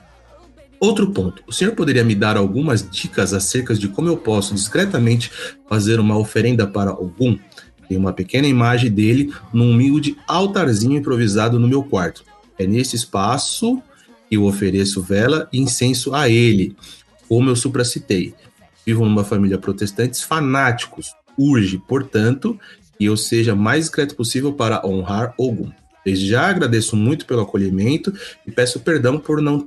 Outro 0.79 1.11
ponto, 1.11 1.43
o 1.47 1.53
senhor 1.53 1.75
poderia 1.75 2.05
me 2.05 2.15
dar 2.15 2.37
algumas 2.37 2.89
dicas 2.89 3.33
acerca 3.33 3.75
de 3.75 3.89
como 3.89 4.09
eu 4.09 4.17
posso 4.17 4.55
discretamente 4.55 5.31
fazer 5.69 5.99
uma 5.99 6.19
oferenda 6.19 6.67
para 6.67 6.91
algum? 6.91 7.39
Tem 7.89 7.97
uma 7.97 8.13
pequena 8.13 8.47
imagem 8.47 8.91
dele 8.91 9.33
num 9.53 9.71
humilde 9.71 10.17
altarzinho 10.27 10.99
improvisado 10.99 11.59
no 11.59 11.69
meu 11.69 11.83
quarto. 11.83 12.25
É 12.59 12.67
nesse 12.67 12.97
espaço 12.97 13.81
que 14.29 14.37
eu 14.37 14.45
ofereço 14.45 15.01
vela 15.01 15.49
e 15.53 15.61
incenso 15.61 16.15
a 16.15 16.29
ele, 16.29 16.77
como 17.29 17.49
eu 17.49 17.57
supracitei. 17.57 18.35
Vivo 18.85 19.05
numa 19.05 19.25
família 19.25 19.59
protestantes 19.59 20.23
fanáticos. 20.23 21.15
Urge, 21.39 21.79
portanto, 21.79 22.59
que 22.99 23.05
eu 23.05 23.17
seja 23.17 23.55
mais 23.55 23.85
discreto 23.85 24.15
possível 24.15 24.53
para 24.53 24.87
honrar 24.87 25.35
algum. 25.39 25.71
Desde 26.05 26.29
já 26.29 26.49
agradeço 26.49 26.97
muito 26.97 27.27
pelo 27.27 27.43
acolhimento 27.43 28.13
e 28.47 28.53
peço 28.53 28.81
perdão 28.81 29.19
por 29.19 29.43
não 29.43 29.67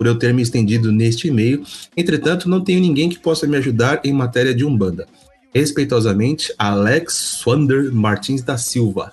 por 0.00 0.06
eu 0.06 0.18
ter 0.18 0.32
me 0.32 0.40
estendido 0.40 0.90
neste 0.90 1.28
e-mail. 1.28 1.62
Entretanto, 1.94 2.48
não 2.48 2.64
tenho 2.64 2.80
ninguém 2.80 3.10
que 3.10 3.18
possa 3.18 3.46
me 3.46 3.58
ajudar 3.58 4.00
em 4.02 4.14
matéria 4.14 4.54
de 4.54 4.64
Umbanda. 4.64 5.06
Respeitosamente, 5.54 6.54
Alex 6.56 7.12
Swander 7.12 7.92
Martins 7.92 8.40
da 8.40 8.56
Silva. 8.56 9.12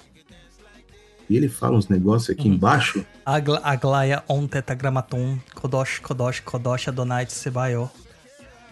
E 1.30 1.36
ele 1.36 1.50
fala 1.50 1.76
uns 1.76 1.90
negócios 1.90 2.30
aqui 2.30 2.48
embaixo. 2.48 3.06
Agla, 3.26 3.60
Aglaia 3.66 4.24
on 4.30 4.48
tetragramaton, 4.48 5.38
Kodosh, 5.54 6.00
Kodosh, 6.00 6.40
Kodosh, 6.40 6.88
Adonai, 6.88 7.26
Sebaio. 7.28 7.92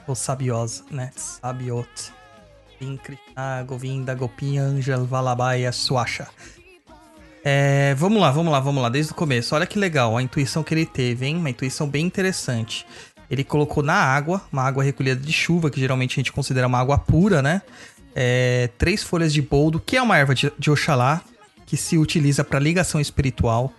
Ou 0.07 0.15
Sabios, 0.15 0.85
né? 0.89 1.11
Sabiot. 1.17 2.13
Vim 2.79 2.95
Krishna, 2.95 3.61
Govinda, 3.67 4.15
Gopi, 4.15 4.57
Angel, 4.57 5.03
Valabaya, 5.03 5.73
Swasha. 5.73 6.29
É, 7.47 7.93
vamos 7.93 8.19
lá, 8.19 8.31
vamos 8.31 8.51
lá, 8.51 8.59
vamos 8.59 8.81
lá, 8.81 8.89
desde 8.89 9.11
o 9.11 9.15
começo. 9.15 9.53
Olha 9.53 9.67
que 9.67 9.77
legal 9.77 10.17
a 10.17 10.23
intuição 10.23 10.63
que 10.63 10.73
ele 10.73 10.83
teve, 10.83 11.27
hein? 11.27 11.37
Uma 11.37 11.51
intuição 11.51 11.87
bem 11.87 12.03
interessante. 12.03 12.87
Ele 13.29 13.43
colocou 13.43 13.83
na 13.83 13.93
água, 13.93 14.41
uma 14.51 14.63
água 14.63 14.83
recolhida 14.83 15.21
de 15.21 15.31
chuva, 15.31 15.69
que 15.69 15.79
geralmente 15.79 16.13
a 16.13 16.15
gente 16.15 16.31
considera 16.31 16.65
uma 16.65 16.79
água 16.79 16.97
pura, 16.97 17.43
né? 17.43 17.61
É, 18.15 18.71
três 18.79 19.03
folhas 19.03 19.31
de 19.31 19.43
boldo, 19.43 19.79
que 19.79 19.95
é 19.95 20.01
uma 20.01 20.17
erva 20.17 20.33
de, 20.33 20.51
de 20.57 20.71
Oxalá, 20.71 21.21
que 21.67 21.77
se 21.77 21.99
utiliza 21.99 22.43
para 22.43 22.57
ligação 22.57 22.99
espiritual. 22.99 23.71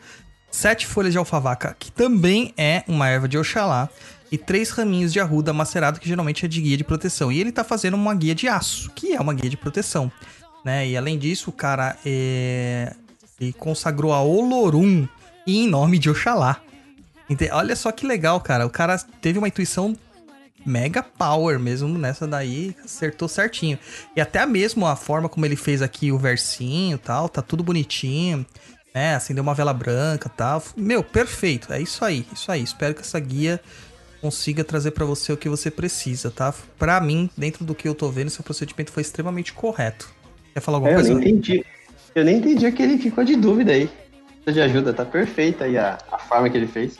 Sete 0.48 0.86
folhas 0.86 1.10
de 1.10 1.18
alfavaca, 1.18 1.74
que 1.76 1.90
também 1.90 2.54
é 2.56 2.84
uma 2.86 3.08
erva 3.08 3.26
de 3.26 3.36
Oxalá. 3.36 3.88
E 4.30 4.38
três 4.38 4.70
raminhos 4.70 5.12
de 5.12 5.18
arruda 5.18 5.52
macerado, 5.52 5.98
que 5.98 6.08
geralmente 6.08 6.44
é 6.44 6.48
de 6.48 6.60
guia 6.60 6.76
de 6.76 6.84
proteção. 6.84 7.32
E 7.32 7.40
ele 7.40 7.50
tá 7.50 7.64
fazendo 7.64 7.94
uma 7.94 8.14
guia 8.14 8.34
de 8.34 8.46
aço, 8.46 8.92
que 8.94 9.12
é 9.12 9.20
uma 9.20 9.34
guia 9.34 9.50
de 9.50 9.56
proteção. 9.56 10.10
Né? 10.64 10.88
E 10.88 10.96
além 10.96 11.18
disso, 11.18 11.50
o 11.50 11.52
cara 11.52 11.96
é... 12.06 12.94
ele 13.40 13.52
consagrou 13.52 14.12
a 14.12 14.22
Olorum 14.22 15.06
em 15.46 15.68
nome 15.68 15.98
de 15.98 16.10
Oxalá. 16.10 16.60
Olha 17.52 17.74
só 17.76 17.90
que 17.92 18.06
legal, 18.06 18.40
cara. 18.40 18.66
O 18.66 18.70
cara 18.70 18.98
teve 19.20 19.38
uma 19.38 19.48
intuição 19.48 19.96
mega 20.64 21.02
power 21.02 21.58
mesmo 21.60 21.88
nessa 21.96 22.26
daí, 22.26 22.74
acertou 22.84 23.28
certinho. 23.28 23.78
E 24.16 24.20
até 24.20 24.44
mesmo 24.46 24.86
a 24.86 24.96
forma 24.96 25.28
como 25.28 25.46
ele 25.46 25.56
fez 25.56 25.82
aqui 25.82 26.10
o 26.10 26.18
versinho 26.18 26.96
e 26.96 26.98
tal, 26.98 27.28
tá 27.28 27.40
tudo 27.42 27.62
bonitinho, 27.62 28.44
né? 28.94 29.14
Acendeu 29.14 29.42
uma 29.42 29.54
vela 29.54 29.72
branca 29.72 30.28
e 30.32 30.36
tal. 30.36 30.62
Meu, 30.76 31.02
perfeito. 31.04 31.72
É 31.72 31.80
isso 31.80 32.04
aí, 32.04 32.26
isso 32.32 32.50
aí. 32.50 32.62
Espero 32.62 32.94
que 32.94 33.00
essa 33.02 33.18
guia 33.20 33.60
consiga 34.20 34.64
trazer 34.64 34.90
pra 34.92 35.04
você 35.04 35.32
o 35.32 35.36
que 35.36 35.48
você 35.48 35.70
precisa, 35.70 36.30
tá? 36.30 36.52
Pra 36.78 37.00
mim, 37.00 37.30
dentro 37.36 37.64
do 37.64 37.74
que 37.74 37.86
eu 37.86 37.94
tô 37.94 38.08
vendo, 38.10 38.30
seu 38.30 38.42
procedimento 38.42 38.90
foi 38.90 39.02
extremamente 39.02 39.52
correto. 39.52 40.12
Quer 40.52 40.60
falar 40.60 40.78
alguma 40.78 40.90
É, 40.90 40.94
eu 40.94 41.00
coisa? 41.00 41.14
nem 41.14 41.28
entendi. 41.28 41.64
Eu 42.16 42.24
nem 42.24 42.38
entendi 42.38 42.72
que 42.72 42.82
ele 42.82 42.96
ficou 42.96 43.22
de 43.22 43.36
dúvida 43.36 43.72
aí. 43.72 43.90
Precisa 44.42 44.52
de 44.52 44.60
ajuda, 44.62 44.94
tá 44.94 45.04
perfeita 45.04 45.64
aí 45.64 45.76
a, 45.76 45.98
a 46.10 46.18
forma 46.18 46.48
que 46.48 46.56
ele 46.56 46.66
fez. 46.66 46.96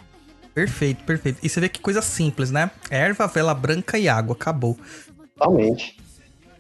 Perfeito, 0.55 1.03
perfeito. 1.05 1.39
E 1.43 1.49
você 1.49 1.59
vê 1.59 1.71
que 1.71 1.81
coisa 1.81 2.03
simples, 2.03 2.51
né? 2.51 2.71
Erva, 2.91 3.27
vela 3.27 3.55
branca 3.55 3.99
e 3.99 4.11
água, 4.11 4.37
acabou. 4.37 4.79
Totalmente. 5.35 5.97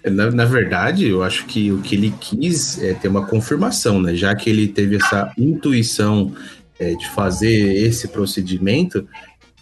Na, 0.02 0.30
na 0.30 0.44
verdade, 0.46 1.06
eu 1.06 1.22
acho 1.22 1.44
que 1.44 1.70
o 1.70 1.82
que 1.82 1.96
ele 1.96 2.14
quis 2.18 2.82
é 2.82 2.94
ter 2.94 3.08
uma 3.08 3.26
confirmação, 3.26 4.00
né? 4.00 4.14
Já 4.14 4.34
que 4.34 4.48
ele 4.48 4.68
teve 4.68 4.96
essa 4.96 5.30
intuição 5.36 6.34
é, 6.78 6.94
de 6.94 7.10
fazer 7.10 7.74
esse 7.74 8.08
procedimento, 8.08 9.06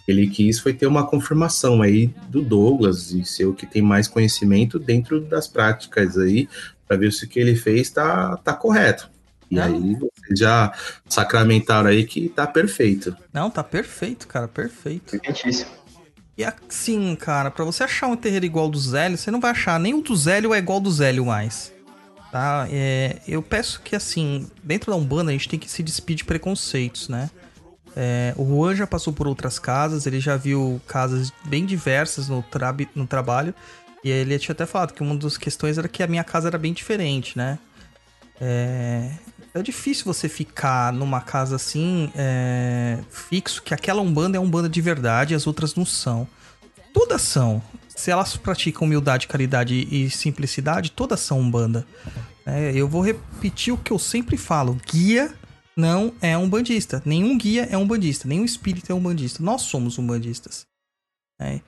ele 0.07 0.27
quis 0.27 0.57
foi 0.59 0.73
ter 0.73 0.87
uma 0.87 1.05
confirmação 1.05 1.81
aí 1.81 2.13
do 2.29 2.41
Douglas 2.41 3.11
e 3.11 3.25
ser 3.25 3.45
o 3.45 3.53
que 3.53 3.65
tem 3.65 3.81
mais 3.81 4.07
conhecimento 4.07 4.79
dentro 4.79 5.19
das 5.19 5.49
práticas 5.49 6.17
aí, 6.17 6.47
para 6.87 6.97
ver 6.97 7.11
se 7.11 7.25
o 7.25 7.27
que 7.29 7.39
ele 7.39 7.55
fez 7.55 7.89
tá, 7.89 8.37
tá 8.37 8.53
correto. 8.53 9.09
E 9.49 9.55
Não. 9.55 9.63
aí 9.63 9.95
vocês 9.95 10.39
já 10.39 10.73
sacramentaram 11.07 11.89
aí 11.89 12.03
que 12.05 12.29
tá 12.29 12.47
perfeito. 12.47 13.15
Não, 13.31 13.49
tá 13.49 13.63
perfeito, 13.63 14.27
cara, 14.27 14.47
perfeito. 14.47 15.11
Perfeitíssimo. 15.11 15.69
E 16.37 16.43
assim, 16.43 17.15
cara, 17.15 17.49
pra 17.49 17.63
você 17.63 17.83
achar 17.83 18.07
um 18.07 18.15
terreiro 18.17 18.45
igual 18.45 18.67
do 18.69 18.77
Zélio, 18.77 19.17
você 19.17 19.31
não 19.31 19.39
vai 19.39 19.51
achar. 19.51 19.79
Nem 19.79 19.93
o 19.93 20.01
do 20.01 20.15
Zélio 20.15 20.53
é 20.53 20.57
igual 20.57 20.79
do 20.81 20.91
Zélio 20.91 21.25
mais. 21.25 21.71
Tá? 22.31 22.67
É, 22.69 23.19
eu 23.25 23.41
peço 23.41 23.79
que, 23.81 23.95
assim, 23.95 24.47
dentro 24.61 24.91
da 24.91 24.97
Umbanda 24.97 25.29
a 25.29 25.33
gente 25.33 25.47
tem 25.47 25.57
que 25.57 25.69
se 25.71 25.81
despedir 25.81 26.17
de 26.17 26.23
preconceitos, 26.25 27.07
né? 27.07 27.29
É, 27.95 28.33
o 28.35 28.45
Juan 28.45 28.75
já 28.75 28.85
passou 28.85 29.13
por 29.13 29.25
outras 29.25 29.57
casas, 29.57 30.05
ele 30.05 30.19
já 30.19 30.35
viu 30.35 30.81
casas 30.85 31.31
bem 31.45 31.65
diversas 31.65 32.27
no, 32.27 32.43
trabi- 32.43 32.89
no 32.93 33.07
trabalho. 33.07 33.55
E 34.05 34.11
ele 34.11 34.37
tinha 34.37 34.53
até 34.53 34.67
falado 34.67 34.93
que 34.93 35.01
uma 35.01 35.15
das 35.17 35.35
questões 35.35 35.79
era 35.79 35.87
que 35.87 36.03
a 36.03 36.07
minha 36.07 36.23
casa 36.23 36.47
era 36.47 36.59
bem 36.59 36.71
diferente, 36.71 37.35
né? 37.35 37.57
É, 38.39 39.09
é 39.51 39.63
difícil 39.63 40.05
você 40.05 40.29
ficar 40.29 40.93
numa 40.93 41.19
casa 41.21 41.55
assim, 41.55 42.11
é, 42.15 42.99
fixo, 43.09 43.63
que 43.63 43.73
aquela 43.73 44.03
Umbanda 44.03 44.37
é 44.37 44.39
Umbanda 44.39 44.69
de 44.69 44.79
verdade 44.79 45.33
e 45.33 45.35
as 45.35 45.47
outras 45.47 45.73
não 45.73 45.87
são. 45.87 46.27
Todas 46.93 47.23
são. 47.23 47.59
Se 47.87 48.11
elas 48.11 48.37
praticam 48.37 48.85
humildade, 48.85 49.27
caridade 49.27 49.87
e 49.89 50.07
simplicidade, 50.11 50.91
todas 50.91 51.19
são 51.21 51.39
Umbanda. 51.39 51.83
É, 52.45 52.71
eu 52.75 52.87
vou 52.87 53.01
repetir 53.01 53.73
o 53.73 53.77
que 53.77 53.91
eu 53.91 53.97
sempre 53.97 54.37
falo: 54.37 54.79
guia 54.85 55.33
não 55.75 56.13
é 56.21 56.37
um 56.37 56.47
bandista. 56.47 57.01
Nenhum 57.03 57.35
guia 57.39 57.67
é 57.71 57.75
um 57.75 57.87
bandista. 57.87 58.27
Nenhum 58.27 58.45
espírito 58.45 58.91
é 58.91 58.95
um 58.95 59.01
bandista. 59.01 59.41
Nós 59.41 59.63
somos 59.63 59.97
umbandistas. 59.97 60.67
É. 61.41 61.59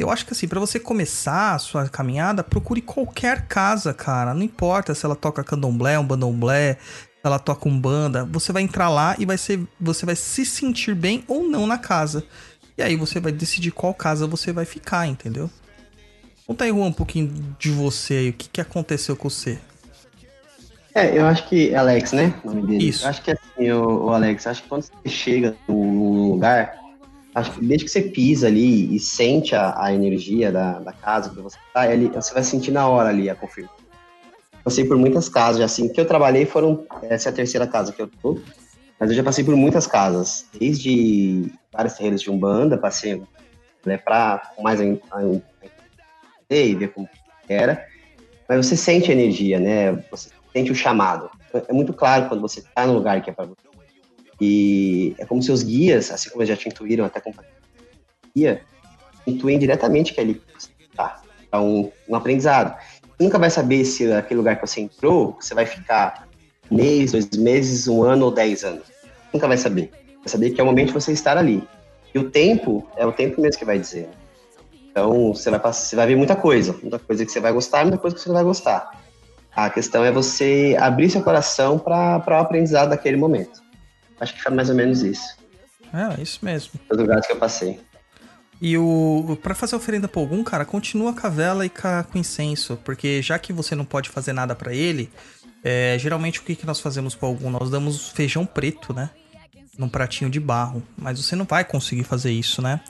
Eu 0.00 0.10
acho 0.10 0.24
que 0.24 0.32
assim, 0.32 0.48
pra 0.48 0.58
você 0.58 0.80
começar 0.80 1.54
a 1.54 1.58
sua 1.58 1.88
caminhada, 1.88 2.42
procure 2.42 2.80
qualquer 2.80 3.46
casa, 3.46 3.92
cara. 3.92 4.34
Não 4.34 4.42
importa 4.42 4.94
se 4.94 5.04
ela 5.04 5.16
toca 5.16 5.44
candomblé, 5.44 5.98
um 5.98 6.06
bandomblé, 6.06 6.74
se 6.74 7.22
ela 7.22 7.38
toca 7.38 7.68
um 7.68 7.78
banda, 7.78 8.24
você 8.24 8.52
vai 8.52 8.62
entrar 8.62 8.88
lá 8.88 9.14
e 9.18 9.26
vai 9.26 9.36
ser, 9.36 9.60
você 9.78 10.06
vai 10.06 10.16
se 10.16 10.46
sentir 10.46 10.94
bem 10.94 11.24
ou 11.28 11.44
não 11.44 11.66
na 11.66 11.78
casa. 11.78 12.24
E 12.78 12.82
aí 12.82 12.96
você 12.96 13.20
vai 13.20 13.30
decidir 13.30 13.72
qual 13.72 13.92
casa 13.92 14.26
você 14.26 14.52
vai 14.52 14.64
ficar, 14.64 15.06
entendeu? 15.06 15.50
Conta 16.46 16.64
aí, 16.64 16.70
Juan, 16.70 16.86
um 16.86 16.92
pouquinho 16.92 17.54
de 17.58 17.70
você 17.70 18.14
aí. 18.14 18.30
O 18.30 18.32
que, 18.32 18.48
que 18.48 18.60
aconteceu 18.60 19.14
com 19.14 19.28
você? 19.28 19.58
É, 20.94 21.16
eu 21.16 21.26
acho 21.26 21.48
que. 21.48 21.74
Alex, 21.74 22.12
né? 22.12 22.34
O 22.42 22.48
nome 22.48 22.66
dele. 22.66 22.88
Isso. 22.88 23.04
Eu 23.04 23.10
acho 23.10 23.22
que 23.22 23.30
assim, 23.30 23.70
o, 23.70 24.06
o 24.06 24.10
Alex, 24.10 24.46
acho 24.46 24.62
que 24.62 24.68
quando 24.68 24.82
você 24.82 25.08
chega 25.08 25.54
num 25.68 26.30
lugar, 26.30 26.79
acho 27.40 27.52
que 27.52 27.64
desde 27.64 27.84
que 27.84 27.90
você 27.90 28.02
pisa 28.02 28.46
ali 28.46 28.94
e 28.94 28.98
sente 28.98 29.54
a, 29.54 29.74
a 29.82 29.92
energia 29.92 30.52
da, 30.52 30.78
da 30.78 30.92
casa 30.92 31.30
que 31.30 31.40
você 31.40 31.56
tá, 31.72 31.82
ali, 31.82 32.08
você 32.08 32.32
vai 32.32 32.42
sentir 32.42 32.70
na 32.70 32.88
hora 32.88 33.08
ali 33.08 33.28
a 33.28 33.34
confirmação. 33.34 33.76
Eu 34.52 34.64
passei 34.64 34.84
por 34.84 34.96
muitas 34.96 35.28
casas, 35.28 35.62
assim, 35.62 35.88
que 35.88 36.00
eu 36.00 36.04
trabalhei 36.04 36.44
foram. 36.44 36.84
Essa 37.02 37.28
é 37.28 37.32
a 37.32 37.34
terceira 37.34 37.66
casa 37.66 37.92
que 37.92 38.00
eu 38.00 38.08
tô. 38.08 38.38
Mas 38.98 39.10
eu 39.10 39.16
já 39.16 39.22
passei 39.22 39.42
por 39.42 39.56
muitas 39.56 39.86
casas. 39.86 40.46
Desde 40.58 41.50
vários 41.72 41.94
terreiros 41.94 42.20
de 42.20 42.30
Umbanda, 42.30 42.76
passei 42.76 43.22
né, 43.86 43.98
com 44.54 44.62
mais 44.62 44.80
a, 44.80 44.84
e 46.50 46.74
ver 46.74 46.88
como 46.88 47.08
era. 47.48 47.86
Mas 48.46 48.66
você 48.66 48.76
sente 48.76 49.10
a 49.10 49.14
energia, 49.14 49.58
né? 49.58 49.92
Você 50.10 50.30
sente 50.52 50.70
o 50.70 50.74
chamado. 50.74 51.30
É 51.68 51.72
muito 51.72 51.92
claro 51.94 52.28
quando 52.28 52.40
você 52.40 52.60
está 52.60 52.86
no 52.86 52.92
lugar 52.92 53.22
que 53.22 53.30
é 53.30 53.32
para 53.32 53.46
você. 53.46 53.69
E 54.40 55.14
é 55.18 55.26
como 55.26 55.42
seus 55.42 55.62
guias, 55.62 56.10
assim 56.10 56.30
como 56.30 56.44
já 56.44 56.56
te 56.56 56.68
intuíram 56.68 57.04
até 57.04 57.20
com 57.20 57.32
guia, 58.34 58.62
intuem 59.26 59.58
diretamente 59.58 60.14
que 60.14 60.20
é 60.20 60.22
ali 60.22 60.40
está. 60.80 61.22
É 61.52 61.58
um, 61.58 61.90
um 62.08 62.14
aprendizado. 62.14 62.76
Você 63.02 63.24
nunca 63.24 63.38
vai 63.38 63.50
saber 63.50 63.84
se 63.84 64.10
aquele 64.12 64.38
lugar 64.38 64.56
que 64.56 64.66
você 64.66 64.80
entrou, 64.80 65.36
você 65.40 65.54
vai 65.54 65.66
ficar 65.66 66.28
um 66.70 66.76
mês, 66.76 67.12
dois 67.12 67.28
meses, 67.30 67.88
um 67.88 68.02
ano 68.02 68.26
ou 68.26 68.30
dez 68.30 68.64
anos. 68.64 68.84
Nunca 69.32 69.46
vai 69.46 69.56
saber. 69.56 69.90
Vai 70.18 70.28
saber 70.28 70.50
que 70.50 70.60
é 70.60 70.64
o 70.64 70.66
momento 70.66 70.88
de 70.88 70.94
você 70.94 71.12
estar 71.12 71.36
ali. 71.36 71.62
E 72.14 72.18
o 72.18 72.30
tempo 72.30 72.86
é 72.96 73.06
o 73.06 73.12
tempo 73.12 73.40
mesmo 73.40 73.58
que 73.58 73.64
vai 73.64 73.78
dizer. 73.78 74.08
Então, 74.90 75.32
você 75.32 75.50
vai, 75.50 75.60
passar, 75.60 75.86
você 75.86 75.96
vai 75.96 76.06
ver 76.06 76.16
muita 76.16 76.34
coisa. 76.34 76.76
Muita 76.80 76.98
coisa 76.98 77.24
que 77.24 77.30
você 77.30 77.40
vai 77.40 77.52
gostar, 77.52 77.82
muita 77.82 77.98
coisa 77.98 78.16
que 78.16 78.22
você 78.22 78.28
não 78.28 78.34
vai 78.34 78.44
gostar. 78.44 78.90
A 79.54 79.70
questão 79.70 80.04
é 80.04 80.10
você 80.10 80.76
abrir 80.78 81.10
seu 81.10 81.22
coração 81.22 81.78
para 81.78 82.22
o 82.26 82.34
aprendizado 82.34 82.90
daquele 82.90 83.16
momento. 83.16 83.62
Acho 84.20 84.34
que 84.34 84.42
foi 84.42 84.52
mais 84.52 84.68
ou 84.68 84.76
menos 84.76 85.02
isso. 85.02 85.36
É, 85.92 86.20
isso 86.22 86.38
mesmo. 86.42 86.72
Os 86.88 86.98
lugares 86.98 87.26
que 87.26 87.32
eu 87.32 87.36
passei. 87.36 87.80
E 88.60 88.76
o 88.76 89.38
para 89.42 89.54
fazer 89.54 89.74
oferenda 89.74 90.06
pra 90.06 90.20
algum, 90.20 90.44
cara, 90.44 90.66
continua 90.66 91.14
com 91.14 91.26
a 91.26 91.30
vela 91.30 91.64
e 91.64 91.70
com, 91.70 92.18
incenso, 92.18 92.78
porque 92.84 93.22
já 93.22 93.38
que 93.38 93.52
você 93.52 93.74
não 93.74 93.86
pode 93.86 94.10
fazer 94.10 94.34
nada 94.34 94.54
pra 94.54 94.74
ele, 94.74 95.10
é, 95.64 95.96
geralmente 95.98 96.40
o 96.40 96.42
que, 96.42 96.54
que 96.54 96.66
nós 96.66 96.78
fazemos 96.78 97.14
pra 97.14 97.26
algum? 97.26 97.48
Nós 97.48 97.70
damos 97.70 98.10
feijão 98.10 98.44
preto, 98.44 98.92
né? 98.92 99.08
Num 99.78 99.88
pratinho 99.88 100.30
de 100.30 100.38
barro, 100.38 100.82
mas 100.96 101.18
você 101.18 101.34
não 101.34 101.46
vai 101.46 101.64
conseguir 101.64 102.04
fazer 102.04 102.32
isso, 102.32 102.60
né? 102.60 102.80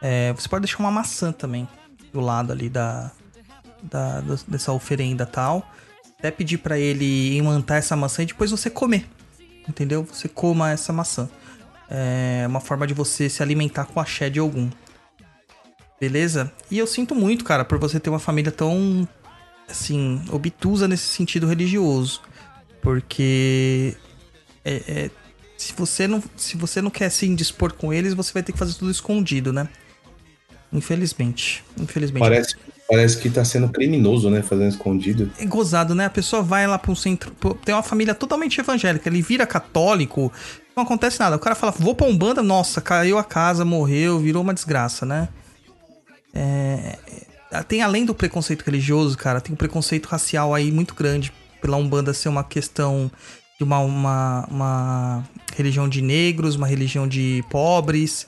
É, 0.00 0.32
você 0.32 0.48
pode 0.48 0.62
deixar 0.62 0.78
uma 0.78 0.92
maçã 0.92 1.32
também 1.32 1.68
do 2.12 2.20
lado 2.20 2.52
ali 2.52 2.68
da, 2.68 3.10
da 3.82 4.20
dessa 4.46 4.72
oferenda 4.72 5.26
tal. 5.26 5.68
Até 6.18 6.30
pedir 6.30 6.58
pra 6.58 6.78
ele 6.78 7.36
imantar 7.36 7.78
essa 7.78 7.96
maçã 7.96 8.22
e 8.22 8.26
depois 8.26 8.50
você 8.50 8.70
comer, 8.70 9.06
entendeu? 9.68 10.04
Você 10.04 10.28
coma 10.28 10.70
essa 10.70 10.92
maçã. 10.92 11.28
É 11.88 12.44
uma 12.48 12.60
forma 12.60 12.86
de 12.86 12.94
você 12.94 13.28
se 13.28 13.42
alimentar 13.42 13.84
com 13.84 14.00
axé 14.00 14.28
de 14.28 14.38
algum. 14.38 14.68
Beleza? 16.00 16.52
E 16.70 16.78
eu 16.78 16.86
sinto 16.86 17.14
muito, 17.14 17.44
cara, 17.44 17.64
por 17.64 17.78
você 17.78 17.98
ter 17.98 18.10
uma 18.10 18.18
família 18.18 18.52
tão, 18.52 19.08
assim, 19.68 20.20
obtusa 20.30 20.86
nesse 20.86 21.06
sentido 21.08 21.46
religioso. 21.46 22.20
Porque 22.82 23.96
é- 24.64 24.82
é- 24.86 25.10
se, 25.56 25.72
você 25.74 26.06
não, 26.06 26.22
se 26.36 26.56
você 26.56 26.82
não 26.82 26.90
quer 26.90 27.08
se 27.10 27.26
indispor 27.26 27.72
com 27.72 27.92
eles, 27.92 28.14
você 28.14 28.32
vai 28.32 28.42
ter 28.42 28.52
que 28.52 28.58
fazer 28.58 28.74
tudo 28.74 28.90
escondido, 28.90 29.52
né? 29.52 29.68
Infelizmente. 30.72 31.64
Infelizmente. 31.78 32.22
Parece, 32.22 32.56
parece 32.88 33.18
que 33.18 33.28
tá 33.28 33.44
sendo 33.44 33.68
criminoso, 33.68 34.30
né? 34.30 34.42
Fazendo 34.42 34.70
escondido. 34.70 35.30
É 35.38 35.44
gozado, 35.44 35.94
né? 35.94 36.06
A 36.06 36.10
pessoa 36.10 36.42
vai 36.42 36.66
lá 36.66 36.80
um 36.88 36.94
centro. 36.94 37.32
pô, 37.32 37.54
Tem 37.54 37.74
uma 37.74 37.82
família 37.82 38.14
totalmente 38.14 38.60
evangélica. 38.60 39.08
Ele 39.08 39.22
vira 39.22 39.46
católico, 39.46 40.32
não 40.76 40.84
acontece 40.84 41.18
nada. 41.18 41.36
O 41.36 41.38
cara 41.40 41.54
fala, 41.54 41.72
vou 41.72 41.94
pra 41.94 42.06
Umbanda, 42.06 42.42
nossa, 42.42 42.80
caiu 42.80 43.18
a 43.18 43.24
casa, 43.24 43.64
morreu, 43.64 44.18
virou 44.18 44.42
uma 44.42 44.54
desgraça, 44.54 45.04
né? 45.04 45.28
É, 46.34 46.98
Tem 47.66 47.82
além 47.82 48.04
do 48.04 48.14
preconceito 48.14 48.62
religioso, 48.62 49.16
cara, 49.16 49.40
tem 49.40 49.52
um 49.52 49.56
preconceito 49.56 50.06
racial 50.06 50.54
aí 50.54 50.70
muito 50.70 50.94
grande 50.94 51.32
pela 51.60 51.76
Umbanda 51.78 52.12
ser 52.12 52.28
uma 52.28 52.44
questão 52.44 53.10
de 53.58 53.64
uma, 53.64 53.80
uma, 53.80 54.46
uma 54.50 55.24
religião 55.56 55.88
de 55.88 56.02
negros, 56.02 56.54
uma 56.56 56.66
religião 56.66 57.08
de 57.08 57.42
pobres. 57.50 58.26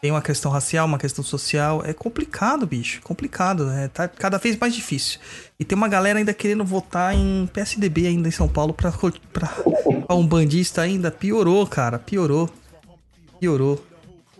Tem 0.00 0.10
uma 0.10 0.22
questão 0.22 0.50
racial, 0.50 0.86
uma 0.86 0.98
questão 0.98 1.22
social. 1.22 1.82
É 1.84 1.92
complicado, 1.92 2.66
bicho. 2.66 3.02
Complicado. 3.02 3.70
É, 3.70 3.86
tá 3.88 4.08
cada 4.08 4.38
vez 4.38 4.56
mais 4.56 4.74
difícil. 4.74 5.20
E 5.58 5.64
tem 5.64 5.76
uma 5.76 5.88
galera 5.88 6.18
ainda 6.18 6.32
querendo 6.32 6.64
votar 6.64 7.14
em 7.14 7.46
PSDB 7.52 8.06
ainda 8.06 8.26
em 8.26 8.30
São 8.30 8.48
Paulo 8.48 8.72
pra, 8.72 8.90
pra, 8.90 9.48
pra 10.06 10.16
um 10.16 10.26
bandista 10.26 10.80
ainda. 10.80 11.10
Piorou, 11.10 11.66
cara. 11.66 11.98
Piorou. 11.98 12.48
Piorou. 13.38 13.84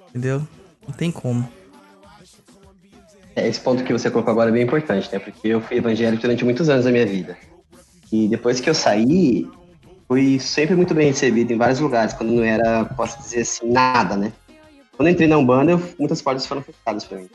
Entendeu? 0.08 0.46
Não 0.88 0.94
tem 0.94 1.10
como. 1.10 1.46
É, 3.36 3.46
esse 3.46 3.60
ponto 3.60 3.84
que 3.84 3.92
você 3.92 4.10
colocou 4.10 4.32
agora 4.32 4.48
é 4.48 4.52
bem 4.52 4.62
importante, 4.62 5.10
né? 5.12 5.18
Porque 5.18 5.48
eu 5.48 5.60
fui 5.60 5.76
evangélico 5.76 6.22
durante 6.22 6.44
muitos 6.44 6.70
anos 6.70 6.86
da 6.86 6.90
minha 6.90 7.06
vida. 7.06 7.36
E 8.10 8.28
depois 8.28 8.60
que 8.60 8.68
eu 8.68 8.74
saí, 8.74 9.46
fui 10.08 10.40
sempre 10.40 10.74
muito 10.74 10.94
bem 10.94 11.08
recebido 11.08 11.52
em 11.52 11.58
vários 11.58 11.78
lugares, 11.80 12.14
quando 12.14 12.32
não 12.32 12.42
era, 12.42 12.84
posso 12.84 13.18
dizer 13.18 13.42
assim, 13.42 13.70
nada, 13.70 14.16
né? 14.16 14.32
Quando 15.00 15.06
eu 15.06 15.12
entrei 15.14 15.26
na 15.26 15.38
Umbanda, 15.38 15.72
eu- 15.72 15.94
muitas 15.98 16.20
portas 16.20 16.44
foram 16.44 16.60
fechadas 16.60 17.04
pra 17.06 17.16
mim, 17.16 17.30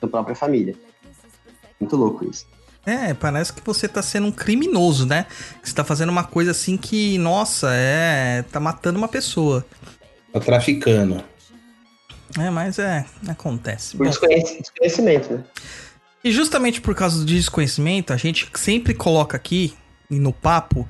da 0.00 0.08
própria 0.08 0.34
família. 0.34 0.74
Muito 1.78 1.94
louco 1.94 2.24
isso. 2.24 2.46
É, 2.86 3.12
parece 3.12 3.52
que 3.52 3.60
você 3.62 3.86
tá 3.86 4.00
sendo 4.00 4.28
um 4.28 4.32
criminoso, 4.32 5.04
né? 5.04 5.26
Que 5.62 5.68
você 5.68 5.74
tá 5.74 5.84
fazendo 5.84 6.08
uma 6.08 6.24
coisa 6.24 6.52
assim 6.52 6.78
que, 6.78 7.18
nossa, 7.18 7.68
é. 7.74 8.42
tá 8.50 8.58
matando 8.58 8.96
uma 8.96 9.06
pessoa. 9.06 9.66
Tá 10.32 10.40
traficando. 10.40 11.22
É, 12.38 12.48
mas 12.48 12.78
é. 12.78 13.04
Acontece. 13.28 13.98
Por 13.98 14.04
Bom, 14.04 14.08
desconhec- 14.10 14.58
desconhecimento, 14.58 15.34
né? 15.34 15.44
E 16.24 16.32
justamente 16.32 16.80
por 16.80 16.94
causa 16.94 17.18
do 17.18 17.26
desconhecimento, 17.26 18.14
a 18.14 18.16
gente 18.16 18.48
sempre 18.54 18.94
coloca 18.94 19.36
aqui 19.36 19.74
e 20.10 20.18
no 20.18 20.32
papo, 20.32 20.88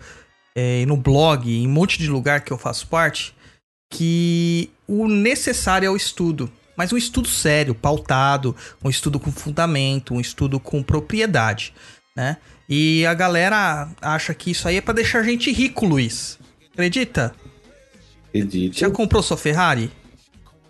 é, 0.55 0.87
no 0.87 0.97
blog, 0.97 1.51
em 1.53 1.67
um 1.67 1.71
monte 1.73 1.99
de 1.99 2.09
lugar 2.09 2.43
que 2.43 2.53
eu 2.53 2.57
faço 2.57 2.87
parte, 2.87 3.35
que 3.91 4.71
o 4.87 5.09
necessário 5.09 5.87
é 5.87 5.91
o 5.91 5.97
estudo. 5.97 6.51
Mas 6.77 6.93
um 6.93 6.97
estudo 6.97 7.29
sério, 7.29 7.75
pautado, 7.75 8.57
um 8.83 8.89
estudo 8.89 9.21
com 9.21 9.31
fundamento, 9.31 10.15
um 10.15 10.21
estudo 10.21 10.59
com 10.59 10.83
propriedade, 10.83 11.75
né? 12.17 12.39
E 12.67 13.05
a 13.05 13.13
galera 13.13 13.89
acha 14.01 14.33
que 14.33 14.53
isso 14.53 14.67
aí 14.67 14.77
é 14.77 14.81
pra 14.81 14.95
deixar 14.95 15.19
a 15.19 15.23
gente 15.25 15.53
rico, 15.53 15.85
Luiz. 15.85 16.39
Acredita? 16.73 17.35
Acredito. 18.29 18.79
Já 18.79 18.89
comprou 18.89 19.23
sua 19.23 19.37
Ferrari? 19.37 19.91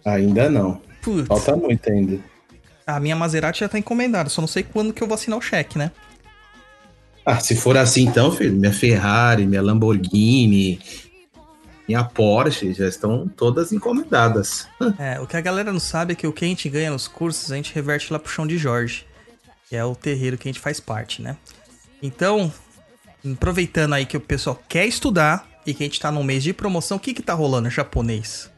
Ainda 0.04 0.48
não. 0.48 0.80
Putz, 1.02 1.28
Falta 1.28 1.54
muito 1.54 1.88
ainda. 1.90 2.18
a 2.86 2.98
minha 2.98 3.14
Maserati 3.14 3.60
já 3.60 3.68
tá 3.68 3.78
encomendada, 3.78 4.28
só 4.30 4.40
não 4.40 4.48
sei 4.48 4.62
quando 4.62 4.92
que 4.92 5.02
eu 5.02 5.06
vou 5.06 5.14
assinar 5.14 5.38
o 5.38 5.42
cheque, 5.42 5.78
né? 5.78 5.92
Ah, 7.24 7.38
se 7.38 7.54
for 7.54 7.76
assim 7.76 8.06
então, 8.06 8.32
filho, 8.32 8.52
minha 8.54 8.72
Ferrari, 8.72 9.46
minha 9.46 9.62
Lamborghini, 9.62 10.80
minha 11.90 12.04
Porsche 12.04 12.72
já 12.72 12.86
estão 12.86 13.26
todas 13.26 13.72
encomendadas. 13.72 14.68
É, 14.96 15.18
o 15.18 15.26
que 15.26 15.36
a 15.36 15.40
galera 15.40 15.72
não 15.72 15.80
sabe 15.80 16.12
é 16.12 16.14
que 16.14 16.26
o 16.26 16.32
que 16.32 16.44
a 16.44 16.48
gente 16.48 16.68
ganha 16.68 16.90
nos 16.90 17.08
cursos, 17.08 17.50
a 17.50 17.56
gente 17.56 17.74
reverte 17.74 18.12
lá 18.12 18.18
pro 18.18 18.30
chão 18.30 18.46
de 18.46 18.56
Jorge, 18.56 19.04
que 19.68 19.74
é 19.74 19.84
o 19.84 19.96
terreiro 19.96 20.38
que 20.38 20.48
a 20.48 20.52
gente 20.52 20.60
faz 20.60 20.78
parte, 20.78 21.20
né? 21.20 21.36
Então, 22.00 22.52
aproveitando 23.24 23.94
aí 23.94 24.06
que 24.06 24.16
o 24.16 24.20
pessoal 24.20 24.60
quer 24.68 24.86
estudar 24.86 25.48
e 25.66 25.74
que 25.74 25.82
a 25.82 25.86
gente 25.86 25.98
tá 25.98 26.12
num 26.12 26.22
mês 26.22 26.44
de 26.44 26.52
promoção, 26.52 26.96
o 26.96 27.00
que 27.00 27.12
que 27.12 27.22
tá 27.22 27.34
rolando 27.34 27.68
japonês? 27.68 28.48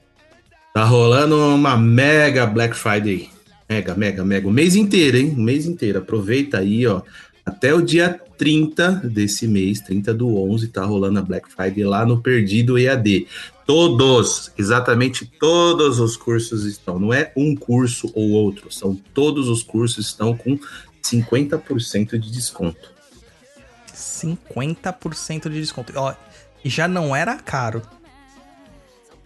Tá 0.74 0.84
rolando 0.84 1.36
uma 1.54 1.76
mega 1.76 2.46
Black 2.46 2.76
Friday. 2.76 3.30
Mega, 3.68 3.94
mega, 3.94 4.24
mega. 4.24 4.46
O 4.46 4.52
mês 4.52 4.76
inteiro, 4.76 5.16
hein? 5.16 5.30
O 5.30 5.40
mês 5.40 5.64
inteiro. 5.64 6.00
Aproveita 6.00 6.58
aí, 6.58 6.86
ó. 6.86 7.00
Até 7.44 7.74
o 7.74 7.82
dia 7.82 8.20
30 8.38 9.02
desse 9.04 9.46
mês, 9.48 9.80
30 9.80 10.14
do 10.14 10.36
11, 10.36 10.68
tá 10.68 10.84
rolando 10.84 11.18
a 11.18 11.22
Black 11.22 11.50
Friday 11.52 11.84
lá 11.84 12.06
no 12.06 12.20
Perdido 12.20 12.78
EAD. 12.78 13.26
Todos, 13.66 14.52
exatamente 14.56 15.26
todos 15.26 15.98
os 15.98 16.16
cursos 16.16 16.64
estão. 16.64 16.98
Não 16.98 17.12
é 17.12 17.32
um 17.36 17.54
curso 17.54 18.10
ou 18.14 18.30
outro, 18.30 18.72
são 18.72 18.94
todos 19.14 19.48
os 19.48 19.62
cursos 19.62 20.06
estão 20.06 20.36
com 20.36 20.58
50% 21.02 22.18
de 22.18 22.30
desconto. 22.30 22.92
50% 23.92 25.48
de 25.48 25.60
desconto. 25.60 25.92
Ó, 25.96 26.14
já 26.64 26.86
não 26.86 27.14
era 27.14 27.36
caro. 27.36 27.82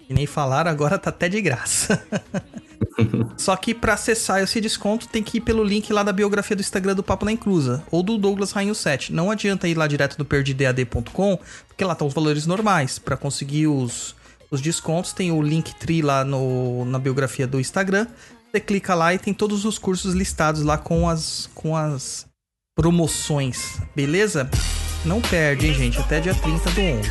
E 0.09 0.15
nem 0.15 0.27
falaram, 0.27 0.71
agora 0.71 0.99
tá 0.99 1.11
até 1.11 1.29
de 1.29 1.41
graça. 1.41 2.05
Só 3.37 3.57
que 3.57 3.75
pra 3.75 3.95
acessar 3.95 4.43
esse 4.43 4.61
desconto 4.61 5.09
tem 5.09 5.23
que 5.23 5.39
ir 5.39 5.41
pelo 5.41 5.63
link 5.63 5.93
lá 5.93 6.03
da 6.03 6.13
biografia 6.13 6.57
do 6.57 6.61
Instagram 6.61 6.95
do 6.95 7.03
Papo 7.03 7.25
na 7.25 7.33
Inclusa 7.33 7.83
ou 7.91 8.03
do 8.03 8.17
Douglas 8.19 8.53
Rainho 8.53 8.75
7. 8.75 9.13
Não 9.13 9.31
adianta 9.31 9.69
ir 9.69 9.77
lá 9.77 9.87
direto 9.87 10.19
no 10.19 10.25
perdidead.com, 10.25 11.39
porque 11.69 11.85
lá 11.85 11.93
estão 11.93 12.07
os 12.07 12.15
valores 12.15 12.47
normais. 12.47 12.99
Pra 12.99 13.17
conseguir 13.17 13.67
os, 13.67 14.15
os 14.51 14.61
descontos, 14.61 15.13
tem 15.13 15.31
o 15.31 15.43
Linktree 15.43 16.03
lá 16.03 16.25
no, 16.25 16.85
na 16.85 16.99
biografia 16.99 17.47
do 17.47 17.61
Instagram. 17.61 18.07
Você 18.51 18.61
clica 18.61 18.95
lá 18.95 19.13
e 19.13 19.19
tem 19.19 19.35
todos 19.35 19.65
os 19.65 19.79
cursos 19.79 20.15
listados 20.15 20.63
lá 20.63 20.79
com 20.79 21.09
as, 21.09 21.51
com 21.55 21.77
as 21.77 22.27
promoções, 22.75 23.81
beleza? 23.95 24.49
Não 25.05 25.21
perde, 25.21 25.67
hein, 25.67 25.75
gente? 25.75 25.99
Até 25.99 26.21
dia 26.21 26.35
30 26.35 26.71
do 26.71 26.81
11. 26.81 27.11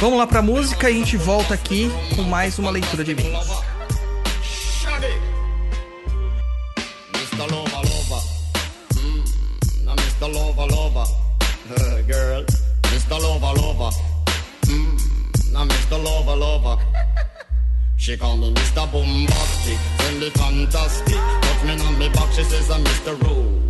Vamos 0.00 0.18
lá 0.18 0.26
pra 0.26 0.42
música 0.42 0.90
e 0.90 0.94
a 0.94 0.98
gente 0.98 1.16
volta 1.16 1.54
aqui 1.54 1.88
com 2.16 2.22
mais 2.22 2.58
uma 2.58 2.70
leitura 2.70 3.04
de 3.04 3.12
e-mails. 3.12 3.71
Girl, 12.06 12.44
Mr. 12.92 13.18
Lover, 13.20 13.52
lover. 13.60 13.90
Mm, 14.66 15.52
now 15.52 15.64
Mr. 15.64 16.02
Lover, 16.02 16.36
lover. 16.36 16.78
She 17.96 18.16
call 18.16 18.36
me 18.36 18.52
Mr. 18.52 18.90
Bombastic, 18.92 19.78
send 20.00 20.20
me 20.20 20.30
fantastic. 20.30 21.16
Touch 21.16 21.64
me 21.64 21.80
on 21.86 21.98
me 21.98 22.08
back, 22.08 22.32
she 22.32 22.42
says 22.42 22.70
I'm 22.70 22.82
Mr. 22.84 23.12
Romantic. 23.22 23.60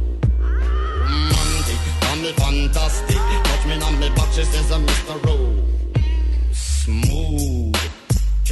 Call 2.00 2.16
me 2.16 2.32
fantastic, 2.32 3.16
touch 3.44 3.66
me 3.66 3.82
on 3.82 4.00
me 4.00 4.08
back, 4.10 4.32
she 4.32 4.44
says 4.44 4.72
I'm 4.72 4.86
Mr. 4.86 5.20
Smooth. 6.52 7.51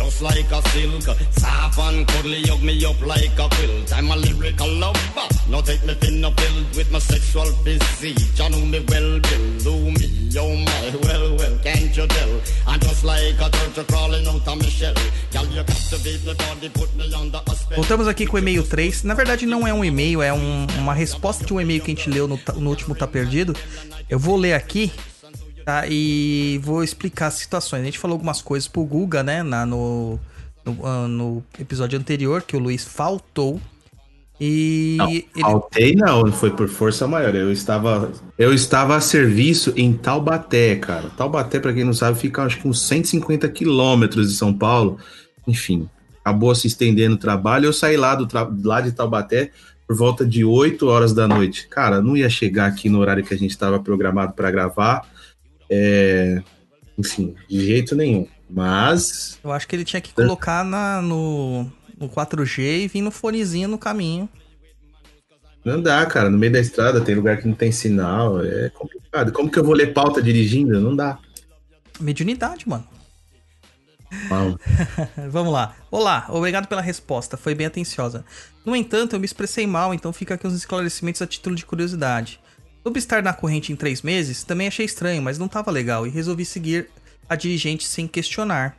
Just 0.01 0.23
like 0.23 0.51
a 0.51 0.63
silk, 0.71 1.03
soft 1.33 1.79
and 1.79 2.07
cuddly, 2.09 2.41
hug 2.49 2.63
me 2.63 2.83
up 2.87 2.99
like 3.05 3.39
a 3.39 3.47
quilt. 3.55 3.93
I'm 3.95 4.11
a 4.11 4.17
lyrical 4.17 4.67
lover, 4.67 4.97
take 5.65 5.85
me 5.85 5.93
thin 5.95 6.23
with 6.75 6.91
my 6.91 6.99
sexual 6.99 7.45
physique. 7.65 8.17
You 8.39 8.49
know 8.49 8.65
me 8.65 8.81
well, 8.89 9.21
Bill, 9.21 9.59
do 9.61 9.73
me, 9.93 10.31
oh 10.39 10.57
my, 10.57 10.97
well, 11.05 11.37
well, 11.37 11.59
can't 11.63 11.95
you 11.95 12.07
tell? 12.07 12.41
I'm 12.67 12.81
just 12.81 13.05
like 13.05 13.35
a 13.41 13.51
turtle 13.51 13.85
crawling 13.85 14.27
out 14.27 14.49
of 14.49 14.59
my 14.59 14.65
shell. 14.65 14.95
Girl, 15.33 15.45
you 15.47 15.65
captivate 15.65 16.25
me 16.25 16.33
body, 16.35 16.69
put 16.71 16.97
me 16.97 17.15
under 17.15 17.41
a 17.47 17.55
spell. 17.55 17.77
Voltamos 17.77 18.09
aqui 18.09 18.27
com 18.27 18.37
o 18.37 18.39
e-mail 18.39 18.67
3. 18.67 19.03
Na 19.05 19.13
verdade, 19.13 19.45
não 19.45 19.67
é 19.67 19.75
um 19.75 19.85
e-mail, 19.85 20.23
é 20.23 20.33
um- 20.33 20.67
uma 20.79 20.95
resposta 20.95 21.45
de 21.45 21.53
um 21.53 21.61
e-mail 21.61 21.83
que 21.83 21.93
a 21.93 21.95
gente 21.95 22.09
leu 22.09 22.27
no, 22.27 22.41
no 22.57 22.71
último 22.71 22.95
Tá 22.95 23.07
Perdido. 23.07 23.55
Eu 24.09 24.19
vou 24.19 24.37
ler 24.39 24.55
aqui, 24.55 24.91
tá? 25.71 25.85
E 25.89 26.59
vou 26.65 26.83
explicar 26.83 27.29
as 27.29 27.35
situações. 27.35 27.83
A 27.83 27.85
gente 27.85 27.99
falou 27.99 28.15
algumas 28.17 28.43
coisas 28.43 28.67
pro 28.67 28.85
Guga, 28.85 29.23
né? 29.23 29.43
Na, 29.43 29.65
no, 29.65 30.19
no, 30.65 30.87
ah, 30.87 31.07
no 31.07 31.45
episódio 31.59 31.97
anterior, 31.99 32.43
que 32.43 32.57
o 32.57 32.59
Luiz 32.59 32.85
faltou. 32.85 33.61
E 34.41 34.97
Não, 34.99 35.11
ele. 35.11 35.25
faltei 35.41 35.95
não, 35.95 36.33
foi 36.33 36.51
por 36.51 36.67
força 36.69 37.07
maior. 37.07 37.35
Eu 37.35 37.53
estava, 37.53 38.11
eu 38.39 38.53
estava 38.55 38.97
a 38.97 39.01
serviço 39.01 39.73
em 39.77 39.93
Taubaté, 39.93 40.77
cara. 40.77 41.11
Taubaté, 41.11 41.61
pra 41.61 41.73
quem 41.75 41.85
não 41.85 41.93
sabe, 41.93 42.19
fica 42.19 42.43
acho 42.43 42.59
que 42.59 42.67
uns 42.67 42.81
150 42.83 43.49
quilômetros 43.51 44.31
de 44.31 44.37
São 44.37 44.53
Paulo. 44.53 44.99
Enfim, 45.47 45.89
acabou 46.25 46.55
se 46.55 46.67
estendendo 46.67 47.15
o 47.17 47.19
trabalho. 47.19 47.67
Eu 47.67 47.73
saí 47.73 47.97
lá, 47.99 48.15
do 48.15 48.27
tra- 48.27 48.51
lá 48.65 48.81
de 48.81 48.93
Taubaté 48.93 49.51
por 49.87 49.95
volta 49.97 50.25
de 50.25 50.43
8 50.45 50.87
horas 50.89 51.13
da 51.13 51.29
noite. 51.29 51.69
Cara, 51.69 52.01
não 52.01 52.17
ia 52.17 52.31
chegar 52.31 52.67
aqui 52.67 52.89
no 52.89 52.99
horário 52.99 53.23
que 53.25 53.35
a 53.35 53.39
gente 53.39 53.51
estava 53.51 53.79
programado 53.79 54.33
para 54.33 54.51
gravar. 54.51 55.07
É, 55.71 56.43
Enfim, 56.99 57.35
de 57.49 57.65
jeito 57.65 57.95
nenhum. 57.95 58.27
Mas 58.49 59.39
Eu 59.45 59.53
acho 59.53 59.69
que 59.69 59.77
ele 59.77 59.85
tinha 59.85 60.01
que 60.01 60.13
colocar 60.13 60.65
na, 60.65 61.01
no, 61.01 61.71
no 61.99 62.09
4G 62.09 62.85
e 62.85 62.89
vir 62.89 63.01
no 63.01 63.13
fonezinho 63.13 63.69
no 63.69 63.79
caminho. 63.79 64.29
Não 65.65 65.81
dá, 65.81 66.05
cara. 66.07 66.29
No 66.29 66.39
meio 66.39 66.53
da 66.53 66.59
estrada 66.59 67.01
tem 67.01 67.15
lugar 67.15 67.39
que 67.39 67.47
não 67.47 67.55
tem 67.55 67.71
sinal. 67.71 68.45
É 68.45 68.71
complicado. 68.71 69.31
Como 69.33 69.51
que 69.51 69.59
eu 69.59 69.65
vou 69.65 69.75
ler 69.75 69.93
pauta 69.93 70.21
dirigindo? 70.21 70.81
Não 70.81 70.97
dá. 70.97 71.19
Mediunidade, 72.01 72.69
mano. 72.69 72.87
Vamos 75.31 75.53
lá. 75.53 75.77
Olá, 75.91 76.27
obrigado 76.31 76.67
pela 76.67 76.81
resposta, 76.81 77.37
foi 77.37 77.55
bem 77.55 77.67
atenciosa. 77.67 78.25
No 78.65 78.75
entanto, 78.75 79.15
eu 79.15 79.21
me 79.21 79.25
expressei 79.25 79.67
mal, 79.67 79.95
então 79.95 80.13
fica 80.13 80.35
aqui 80.35 80.47
uns 80.47 80.55
esclarecimentos 80.55 81.23
a 81.23 81.27
título 81.27 81.55
de 81.55 81.65
curiosidade. 81.65 82.41
Sobre 82.83 82.99
estar 82.99 83.23
na 83.23 83.35
corrente 83.35 83.73
em 83.73 83.77
três 83.77 84.01
meses, 84.01 84.43
também 84.43 84.67
achei 84.67 84.87
estranho, 84.87 85.21
mas 85.21 85.39
não 85.39 85.49
tava 85.49 85.71
legal 85.71 86.07
e 86.07 86.11
resolvi 86.11 86.47
seguir 86.47 86.89
a 87.29 87.37
dirigente 87.37 87.87
sem 87.87 88.09
questionar. 88.09 88.75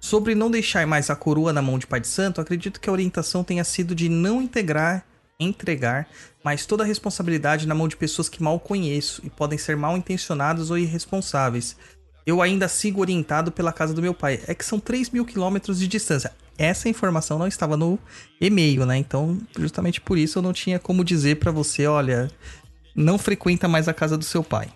Sobre 0.00 0.34
não 0.34 0.50
deixar 0.50 0.86
mais 0.86 1.10
a 1.10 1.16
coroa 1.16 1.52
na 1.52 1.60
mão 1.60 1.78
de 1.78 1.86
Pai 1.86 2.00
de 2.00 2.08
Santo, 2.08 2.40
acredito 2.40 2.80
que 2.80 2.88
a 2.88 2.92
orientação 2.92 3.44
tenha 3.44 3.62
sido 3.62 3.94
de 3.94 4.08
não 4.08 4.40
integrar, 4.40 5.04
entregar, 5.38 6.08
mas 6.42 6.64
toda 6.64 6.82
a 6.82 6.86
responsabilidade 6.86 7.68
na 7.68 7.74
mão 7.74 7.86
de 7.86 7.96
pessoas 7.96 8.28
que 8.28 8.42
mal 8.42 8.58
conheço 8.58 9.20
e 9.22 9.28
podem 9.28 9.58
ser 9.58 9.76
mal 9.76 9.96
intencionadas 9.96 10.70
ou 10.70 10.78
irresponsáveis. 10.78 11.76
Eu 12.24 12.40
ainda 12.40 12.68
sigo 12.68 13.00
orientado 13.00 13.52
pela 13.52 13.72
casa 13.72 13.92
do 13.92 14.02
meu 14.02 14.14
pai. 14.14 14.40
É 14.46 14.54
que 14.54 14.64
são 14.64 14.80
3 14.80 15.10
mil 15.10 15.26
quilômetros 15.26 15.78
de 15.78 15.86
distância. 15.86 16.32
Essa 16.56 16.88
informação 16.88 17.38
não 17.38 17.46
estava 17.46 17.76
no 17.76 17.98
e-mail, 18.40 18.86
né? 18.86 18.96
Então, 18.96 19.38
justamente 19.58 20.00
por 20.00 20.16
isso 20.16 20.38
eu 20.38 20.42
não 20.42 20.52
tinha 20.52 20.78
como 20.78 21.04
dizer 21.04 21.36
pra 21.36 21.50
você, 21.50 21.86
olha, 21.86 22.30
não 22.94 23.18
frequenta 23.18 23.68
mais 23.68 23.88
a 23.88 23.94
casa 23.94 24.16
do 24.16 24.24
seu 24.24 24.42
pai. 24.42 24.68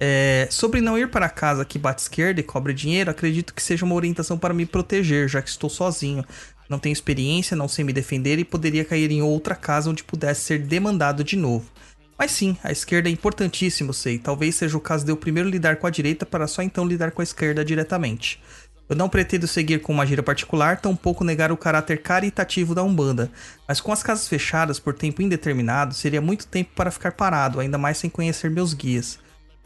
É, 0.00 0.46
sobre 0.50 0.80
não 0.80 0.96
ir 0.96 1.10
para 1.10 1.26
a 1.26 1.30
casa 1.30 1.64
que 1.64 1.78
bate 1.78 2.02
esquerda 2.02 2.40
e 2.40 2.44
cobre 2.44 2.72
dinheiro, 2.72 3.10
acredito 3.10 3.52
que 3.52 3.62
seja 3.62 3.84
uma 3.84 3.94
orientação 3.94 4.38
para 4.38 4.54
me 4.54 4.64
proteger, 4.64 5.28
já 5.28 5.42
que 5.42 5.48
estou 5.48 5.68
sozinho. 5.68 6.24
Não 6.68 6.78
tenho 6.78 6.92
experiência, 6.92 7.56
não 7.56 7.66
sei 7.66 7.84
me 7.84 7.92
defender 7.92 8.38
e 8.38 8.44
poderia 8.44 8.84
cair 8.84 9.10
em 9.10 9.22
outra 9.22 9.56
casa 9.56 9.90
onde 9.90 10.04
pudesse 10.04 10.42
ser 10.42 10.58
demandado 10.60 11.24
de 11.24 11.36
novo. 11.36 11.70
Mas 12.16 12.32
sim, 12.32 12.56
a 12.62 12.70
esquerda 12.70 13.08
é 13.08 13.12
importantíssimo, 13.12 13.94
sei. 13.94 14.18
Talvez 14.18 14.56
seja 14.56 14.76
o 14.76 14.80
caso 14.80 15.04
de 15.04 15.10
eu 15.10 15.16
primeiro 15.16 15.48
lidar 15.48 15.76
com 15.76 15.86
a 15.86 15.90
direita 15.90 16.26
para 16.26 16.46
só 16.46 16.62
então 16.62 16.86
lidar 16.86 17.12
com 17.12 17.22
a 17.22 17.24
esquerda 17.24 17.64
diretamente. 17.64 18.40
Eu 18.88 18.96
não 18.96 19.08
pretendo 19.08 19.46
seguir 19.46 19.80
com 19.80 19.92
uma 19.92 20.06
gira 20.06 20.22
particular, 20.22 20.80
tampouco 20.80 21.22
negar 21.22 21.52
o 21.52 21.56
caráter 21.56 22.00
caritativo 22.00 22.74
da 22.74 22.82
Umbanda, 22.82 23.30
mas 23.66 23.80
com 23.80 23.92
as 23.92 24.02
casas 24.02 24.26
fechadas 24.26 24.80
por 24.80 24.94
tempo 24.94 25.20
indeterminado, 25.20 25.92
seria 25.92 26.20
muito 26.20 26.46
tempo 26.46 26.70
para 26.74 26.90
ficar 26.90 27.12
parado, 27.12 27.60
ainda 27.60 27.76
mais 27.76 27.98
sem 27.98 28.08
conhecer 28.08 28.50
meus 28.50 28.72
guias. 28.72 29.18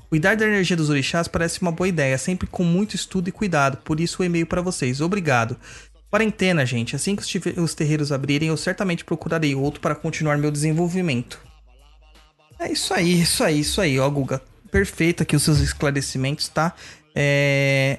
Cuidar 0.09 0.37
da 0.37 0.45
energia 0.45 0.77
dos 0.77 0.91
orixás 0.91 1.29
parece 1.29 1.63
uma 1.63 1.73
boa 1.73 1.89
ideia, 1.89 2.19
sempre 2.19 2.47
com 2.47 2.65
muito 2.65 2.97
estudo 2.97 3.29
e 3.29 3.33
cuidado, 3.33 3.79
por 3.79 4.01
isso 4.01 4.23
o 4.23 4.25
e-mail 4.25 4.47
para 4.47 4.61
vocês. 4.61 5.01
Obrigado. 5.01 5.57
Quarentena, 6.11 6.67
gente. 6.67 6.95
Assim 6.95 7.17
que 7.17 7.23
os 7.59 7.75
terreiros 7.75 8.13
abrirem, 8.13 8.49
eu 8.49 8.57
certamente 8.59 9.05
procurarei 9.05 9.55
outro 9.55 9.81
para 9.81 9.95
continuar 9.95 10.37
meu 10.37 10.51
desenvolvimento. 10.51 11.41
É 12.59 12.71
isso 12.71 12.93
aí, 12.93 13.23
isso 13.23 13.43
aí, 13.43 13.61
isso 13.61 13.81
aí, 13.81 13.99
ó, 13.99 14.11
Guga. 14.11 14.43
Perfeito 14.71 15.23
aqui 15.23 15.35
os 15.35 15.43
seus 15.43 15.61
esclarecimentos, 15.61 16.49
tá? 16.49 16.75
É. 17.15 17.99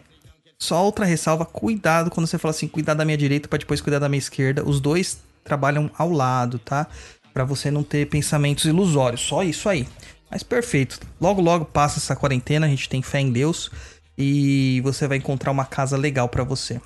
Só 0.64 0.82
outra 0.82 1.04
ressalva, 1.04 1.44
cuidado 1.44 2.10
quando 2.10 2.26
você 2.26 2.38
fala 2.38 2.52
assim, 2.52 2.70
cuidar 2.70 2.94
da 2.94 3.04
minha 3.04 3.18
direita 3.18 3.50
para 3.50 3.60
depois 3.60 3.82
cuidar 3.82 4.00
da 4.00 4.08
minha 4.08 4.18
esquerda. 4.18 4.64
Os 4.66 4.80
dois 4.80 5.20
trabalham 5.44 5.92
ao 5.98 6.10
lado, 6.10 6.58
tá? 6.58 6.88
Pra 7.34 7.44
você 7.44 7.70
não 7.70 7.84
ter 7.84 8.08
pensamentos 8.08 8.64
ilusórios. 8.64 9.20
Só 9.20 9.44
isso 9.44 9.68
aí. 9.68 9.86
Mas 10.32 10.42
perfeito. 10.42 11.02
Logo, 11.20 11.42
logo 11.42 11.66
passa 11.66 12.00
essa 12.00 12.16
quarentena, 12.16 12.66
a 12.66 12.70
gente 12.70 12.88
tem 12.88 13.02
fé 13.02 13.20
em 13.20 13.30
Deus 13.30 13.70
e 14.18 14.80
você 14.86 15.06
vai 15.06 15.18
encontrar 15.18 15.52
uma 15.52 15.66
casa 15.66 15.98
legal 15.98 16.30
pra 16.30 16.46
você. 16.46 16.80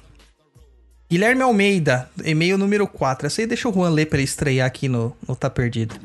Guilherme 1.08 1.44
Almeida, 1.44 2.10
e-mail 2.26 2.58
número 2.58 2.88
4. 2.88 3.28
Essa 3.28 3.42
aí 3.42 3.48
deixa 3.48 3.70
o 3.70 3.74
Juan 3.74 3.92
ler 3.92 4.08
pra 4.08 4.18
ele 4.18 4.26
estrear 4.26 4.66
aqui 4.66 4.90
no, 4.90 5.16
no 5.28 5.36
Tá 5.36 5.52
Perdido. 5.52 5.96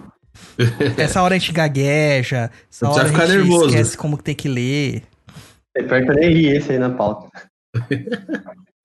Essa 0.98 1.22
hora 1.22 1.36
a 1.36 1.38
gente 1.38 1.52
gagueja, 1.52 2.50
essa 2.70 2.86
hora 2.86 3.04
a 3.04 3.06
gente 3.06 3.14
ficar 3.14 3.28
nervoso. 3.28 3.68
esquece 3.68 3.96
como 3.96 4.18
que 4.18 4.24
tem 4.24 4.34
que 4.34 4.48
ler. 4.48 5.04
É 5.74 5.82
pior 5.82 6.02
que 6.02 6.10
eu 6.10 6.14
nem 6.14 6.34
ri 6.34 6.48
esse 6.48 6.72
aí 6.72 6.78
na 6.78 6.90
pauta. 6.90 7.51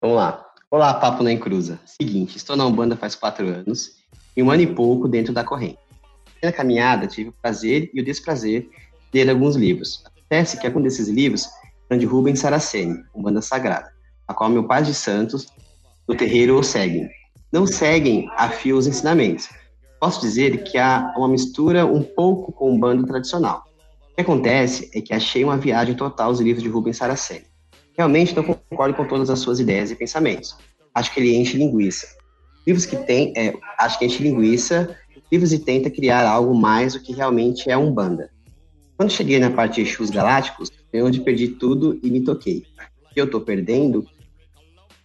Vamos 0.00 0.16
lá. 0.16 0.46
Olá, 0.70 0.94
Papo 0.94 1.22
na 1.22 1.30
Encruza. 1.30 1.78
Seguinte, 1.84 2.38
estou 2.38 2.56
na 2.56 2.66
Umbanda 2.66 2.96
faz 2.96 3.14
quatro 3.14 3.46
anos 3.46 3.96
e 4.34 4.42
um 4.42 4.50
ano 4.50 4.62
e 4.62 4.66
pouco 4.66 5.06
dentro 5.06 5.32
da 5.32 5.44
corrente. 5.44 5.78
Na 6.42 6.50
caminhada, 6.50 7.06
tive 7.06 7.28
o 7.28 7.32
prazer 7.32 7.90
e 7.92 8.00
o 8.00 8.04
desprazer 8.04 8.68
de 9.12 9.24
ler 9.24 9.30
alguns 9.30 9.56
livros. 9.56 10.02
Acontece 10.06 10.58
que 10.58 10.66
algum 10.66 10.80
desses 10.80 11.08
livros 11.08 11.48
são 11.86 11.98
de 11.98 12.06
Rubens 12.06 12.38
Saraceni, 12.38 13.04
Umbanda 13.14 13.42
Sagrada, 13.42 13.92
a 14.26 14.32
qual 14.32 14.48
meu 14.48 14.66
pai 14.66 14.82
de 14.82 14.94
santos 14.94 15.46
do 16.08 16.16
terreiro 16.16 16.58
o 16.58 16.62
seguem. 16.62 17.08
Não 17.52 17.66
seguem 17.66 18.28
a 18.36 18.48
fio 18.48 18.78
os 18.78 18.86
ensinamentos. 18.86 19.50
Posso 20.00 20.20
dizer 20.22 20.64
que 20.64 20.78
há 20.78 21.12
uma 21.16 21.28
mistura 21.28 21.84
um 21.84 22.02
pouco 22.02 22.52
com 22.52 22.70
o 22.70 22.74
Umbanda 22.74 23.06
tradicional. 23.06 23.64
O 24.12 24.14
que 24.14 24.22
acontece 24.22 24.90
é 24.94 25.00
que 25.02 25.12
achei 25.12 25.44
uma 25.44 25.58
viagem 25.58 25.94
total 25.94 26.30
os 26.30 26.40
livros 26.40 26.62
de 26.62 26.70
Rubens 26.70 26.96
Saraceni. 26.96 27.53
Realmente 27.96 28.34
não 28.34 28.42
concordo 28.42 28.94
com 28.94 29.06
todas 29.06 29.30
as 29.30 29.38
suas 29.38 29.60
ideias 29.60 29.90
e 29.90 29.94
pensamentos. 29.96 30.56
Acho 30.94 31.12
que 31.12 31.20
ele 31.20 31.36
enche 31.36 31.56
linguiça. 31.56 32.06
Livros 32.66 32.86
que 32.86 32.96
tem, 32.96 33.32
é, 33.36 33.54
acho 33.78 33.98
que 33.98 34.04
enche 34.04 34.22
linguiça, 34.22 34.96
livros 35.30 35.52
e 35.52 35.58
tenta 35.58 35.90
criar 35.90 36.26
algo 36.26 36.54
mais 36.54 36.94
do 36.94 37.00
que 37.00 37.12
realmente 37.12 37.70
é 37.70 37.76
Umbanda. 37.76 38.30
Quando 38.96 39.10
cheguei 39.10 39.38
na 39.38 39.50
parte 39.50 39.82
de 39.82 39.90
Exus 39.90 40.10
Galácticos, 40.10 40.70
foi 40.90 41.02
onde 41.02 41.20
perdi 41.20 41.48
tudo 41.48 41.98
e 42.02 42.10
me 42.10 42.20
toquei. 42.20 42.64
Eu 43.14 43.30
tô 43.30 43.40
perdendo? 43.40 44.06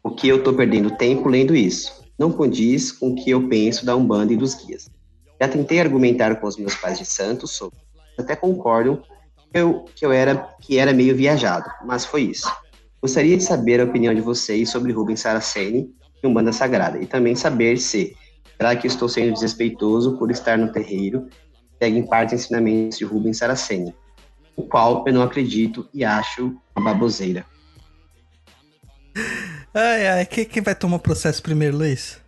O 0.03 0.11
que 0.11 0.27
eu 0.27 0.43
tô 0.43 0.53
perdendo 0.53 0.95
tempo 0.95 1.27
lendo 1.27 1.55
isso? 1.55 2.03
Não 2.17 2.31
condiz 2.31 2.91
com 2.91 3.09
o 3.09 3.15
que 3.15 3.29
eu 3.29 3.47
penso 3.47 3.85
da 3.85 3.95
Umbanda 3.95 4.33
e 4.33 4.37
dos 4.37 4.55
guias. 4.55 4.89
Já 5.41 5.47
tentei 5.47 5.79
argumentar 5.79 6.35
com 6.35 6.47
os 6.47 6.57
meus 6.57 6.75
pais 6.75 6.97
de 6.97 7.05
santos 7.05 7.51
sobre, 7.51 7.77
até 8.17 8.35
concordam 8.35 9.01
que 9.51 9.59
eu, 9.59 9.85
que 9.95 10.05
eu 10.05 10.11
era 10.11 10.35
que 10.61 10.77
era 10.77 10.93
meio 10.93 11.15
viajado, 11.15 11.69
mas 11.85 12.05
foi 12.05 12.23
isso. 12.23 12.49
Gostaria 13.01 13.37
de 13.37 13.43
saber 13.43 13.79
a 13.79 13.85
opinião 13.85 14.13
de 14.13 14.21
vocês 14.21 14.69
sobre 14.69 14.91
Rubens 14.91 15.21
Saraceni 15.21 15.89
e 16.21 16.27
Umbanda 16.27 16.51
Sagrada, 16.51 17.01
e 17.01 17.05
também 17.05 17.35
saber 17.35 17.77
se 17.77 18.15
será 18.57 18.75
que 18.75 18.87
estou 18.87 19.07
sendo 19.07 19.33
desrespeitoso 19.33 20.17
por 20.17 20.29
estar 20.29 20.57
no 20.57 20.71
terreiro 20.71 21.27
segue 21.81 21.97
em 21.97 22.05
parte 22.05 22.35
ensinamentos 22.35 22.97
de 22.97 23.05
Rubens 23.05 23.37
Saraceni, 23.37 23.95
o 24.55 24.63
qual 24.63 25.05
eu 25.07 25.13
não 25.13 25.23
acredito 25.23 25.87
e 25.93 26.03
acho 26.03 26.55
uma 26.75 26.93
baboseira. 26.93 27.45
Ai, 29.73 30.07
ai, 30.07 30.25
quem, 30.25 30.45
quem 30.45 30.61
vai 30.61 30.75
tomar 30.75 30.99
processo 30.99 31.41
primeiro, 31.41 31.77
Luiz? 31.77 32.19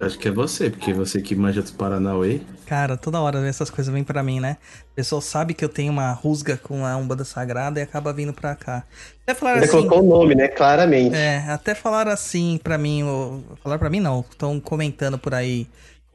Acho 0.00 0.18
que 0.18 0.28
é 0.28 0.30
você, 0.30 0.70
porque 0.70 0.94
você 0.94 1.20
que 1.20 1.34
manja 1.34 1.60
dos 1.60 1.70
Paranauê. 1.70 2.40
Cara, 2.64 2.96
toda 2.96 3.20
hora 3.20 3.46
essas 3.46 3.68
coisas 3.68 3.92
vêm 3.92 4.02
pra 4.02 4.22
mim, 4.22 4.40
né? 4.40 4.56
O 4.92 4.94
pessoal 4.94 5.20
sabe 5.20 5.52
que 5.52 5.62
eu 5.62 5.68
tenho 5.68 5.92
uma 5.92 6.10
rusga 6.12 6.56
com 6.56 6.86
a 6.86 6.96
Umbanda 6.96 7.22
Sagrada 7.22 7.78
e 7.78 7.82
acaba 7.82 8.10
vindo 8.10 8.32
pra 8.32 8.56
cá. 8.56 8.82
Até 9.22 9.34
falaram 9.34 9.62
assim... 9.62 9.70
colocou 9.70 10.02
o 10.02 10.08
nome, 10.08 10.34
né? 10.34 10.48
Claramente. 10.48 11.14
É, 11.14 11.44
até 11.50 11.74
falaram 11.74 12.10
assim 12.10 12.58
pra 12.62 12.78
mim, 12.78 13.02
ou, 13.02 13.44
falaram 13.62 13.78
pra 13.78 13.90
mim 13.90 14.00
não, 14.00 14.20
estão 14.20 14.58
comentando 14.58 15.18
por 15.18 15.34
aí 15.34 15.66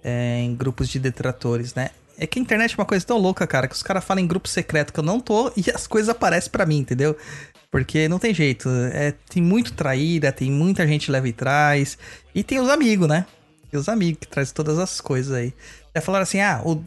é, 0.04 0.40
em 0.40 0.56
grupos 0.56 0.90
de 0.90 0.98
detratores, 0.98 1.76
né? 1.76 1.92
É 2.18 2.26
que 2.26 2.40
a 2.40 2.42
internet 2.42 2.72
é 2.72 2.78
uma 2.78 2.86
coisa 2.86 3.06
tão 3.06 3.20
louca, 3.20 3.46
cara, 3.46 3.68
que 3.68 3.76
os 3.76 3.84
caras 3.84 4.04
falam 4.04 4.24
em 4.24 4.28
grupo 4.28 4.48
secreto 4.48 4.92
que 4.92 5.00
eu 5.00 5.04
não 5.04 5.20
tô 5.20 5.52
e 5.56 5.70
as 5.70 5.86
coisas 5.86 6.10
aparecem 6.10 6.50
pra 6.50 6.66
mim, 6.66 6.80
entendeu? 6.80 7.16
Porque 7.70 8.08
não 8.08 8.18
tem 8.18 8.34
jeito, 8.34 8.70
é, 8.94 9.14
tem 9.30 9.44
muito 9.44 9.74
traíra, 9.74 10.32
tem 10.32 10.50
muita 10.50 10.88
gente 10.88 11.12
leva 11.12 11.28
e 11.28 11.34
traz, 11.34 11.98
e 12.34 12.42
tem 12.42 12.60
os 12.60 12.70
amigos, 12.70 13.08
né? 13.08 13.26
Os 13.78 13.90
amigos 13.90 14.20
que 14.22 14.28
trazem 14.28 14.54
todas 14.54 14.80
as 14.80 15.02
coisas 15.02 15.34
aí. 15.34 15.54
Já 15.96 16.02
falaram 16.02 16.24
assim, 16.24 16.40
ah, 16.40 16.62
o, 16.64 16.84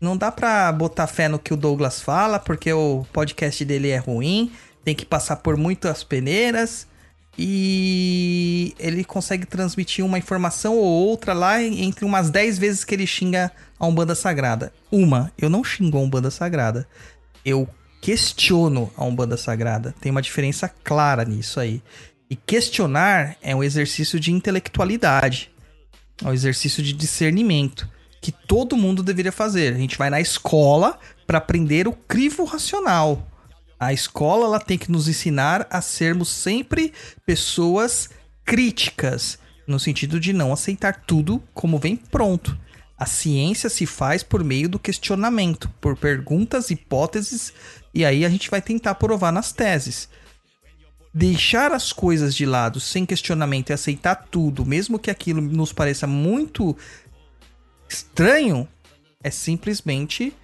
não 0.00 0.16
dá 0.16 0.30
pra 0.30 0.70
botar 0.72 1.06
fé 1.06 1.28
no 1.28 1.38
que 1.38 1.54
o 1.54 1.56
Douglas 1.56 2.00
fala, 2.00 2.38
porque 2.38 2.72
o 2.72 3.06
podcast 3.12 3.64
dele 3.64 3.88
é 3.88 3.98
ruim, 3.98 4.52
tem 4.84 4.94
que 4.94 5.04
passar 5.04 5.36
por 5.36 5.56
muitas 5.56 6.04
peneiras 6.04 6.86
e 7.38 8.74
ele 8.78 9.04
consegue 9.04 9.44
transmitir 9.44 10.04
uma 10.04 10.18
informação 10.18 10.76
ou 10.76 10.84
outra 10.84 11.34
lá 11.34 11.62
entre 11.62 12.04
umas 12.04 12.30
10 12.30 12.58
vezes 12.58 12.84
que 12.84 12.94
ele 12.94 13.06
xinga 13.06 13.52
a 13.78 13.86
Umbanda 13.86 14.14
Sagrada. 14.14 14.72
Uma, 14.90 15.30
eu 15.36 15.50
não 15.50 15.62
xingo 15.62 15.98
a 15.98 16.00
Umbanda 16.00 16.30
Sagrada. 16.30 16.88
Eu 17.44 17.68
questiono 18.00 18.90
a 18.96 19.04
Umbanda 19.04 19.36
Sagrada. 19.36 19.94
Tem 20.00 20.10
uma 20.10 20.22
diferença 20.22 20.68
clara 20.82 21.24
nisso 21.24 21.60
aí. 21.60 21.82
E 22.30 22.36
questionar 22.36 23.36
é 23.42 23.54
um 23.54 23.62
exercício 23.62 24.18
de 24.18 24.32
intelectualidade. 24.32 25.50
É 26.24 26.28
um 26.28 26.32
exercício 26.32 26.82
de 26.82 26.92
discernimento 26.92 27.88
que 28.20 28.32
todo 28.32 28.76
mundo 28.76 29.02
deveria 29.02 29.32
fazer. 29.32 29.74
A 29.74 29.78
gente 29.78 29.98
vai 29.98 30.10
na 30.10 30.20
escola 30.20 30.98
para 31.26 31.38
aprender 31.38 31.86
o 31.86 31.92
crivo 31.92 32.44
racional. 32.44 33.26
A 33.78 33.92
escola 33.92 34.46
ela 34.46 34.60
tem 34.60 34.78
que 34.78 34.90
nos 34.90 35.06
ensinar 35.06 35.66
a 35.70 35.82
sermos 35.82 36.28
sempre 36.30 36.92
pessoas 37.26 38.08
críticas, 38.44 39.38
no 39.66 39.78
sentido 39.78 40.18
de 40.18 40.32
não 40.32 40.52
aceitar 40.52 41.04
tudo 41.06 41.42
como 41.52 41.78
vem 41.78 41.96
pronto. 41.96 42.58
A 42.98 43.04
ciência 43.04 43.68
se 43.68 43.84
faz 43.84 44.22
por 44.22 44.42
meio 44.42 44.68
do 44.70 44.78
questionamento, 44.78 45.68
por 45.80 45.96
perguntas, 45.96 46.70
hipóteses, 46.70 47.52
e 47.92 48.04
aí 48.04 48.24
a 48.24 48.30
gente 48.30 48.50
vai 48.50 48.62
tentar 48.62 48.94
provar 48.94 49.30
nas 49.30 49.52
teses. 49.52 50.08
Deixar 51.18 51.72
as 51.72 51.94
coisas 51.94 52.34
de 52.34 52.44
lado 52.44 52.78
sem 52.78 53.06
questionamento 53.06 53.70
e 53.70 53.72
aceitar 53.72 54.26
tudo, 54.30 54.66
mesmo 54.66 54.98
que 54.98 55.10
aquilo 55.10 55.40
nos 55.40 55.72
pareça 55.72 56.06
muito 56.06 56.76
estranho, 57.88 58.68
é 59.24 59.30
simplesmente 59.30 60.34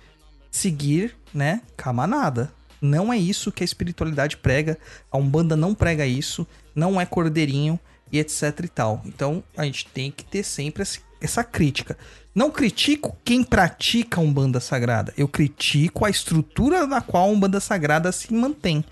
seguir, 0.51 1.15
né, 1.35 1.61
com 1.77 1.91
a 1.91 1.93
manada. 1.93 2.55
Não 2.81 3.13
é 3.13 3.19
isso 3.19 3.53
que 3.53 3.63
a 3.63 3.67
espiritualidade 3.67 4.39
prega. 4.39 4.79
A 5.11 5.19
Umbanda 5.19 5.55
não 5.55 5.75
prega 5.75 6.07
isso. 6.07 6.47
Não 6.75 6.99
é 6.99 7.05
cordeirinho 7.05 7.79
e 8.11 8.19
etc 8.19 8.61
e 8.65 8.69
tal. 8.69 9.03
Então 9.05 9.45
a 9.55 9.67
gente 9.67 9.87
tem 9.89 10.11
que 10.11 10.25
ter 10.25 10.43
sempre 10.43 10.85
essa 11.21 11.45
crítica. 11.45 11.99
Não 12.35 12.51
critico 12.51 13.15
quem 13.23 13.45
pratica 13.45 14.19
a 14.19 14.25
Umbanda 14.25 14.59
Sagrada. 14.59 15.13
Eu 15.19 15.29
critico 15.29 16.07
a 16.07 16.11
estrutura 16.11 16.87
na 16.87 17.03
qual 17.03 17.29
a 17.29 17.31
Umbanda 17.31 17.61
Sagrada 17.61 18.11
se 18.11 18.33
mantém. 18.33 18.83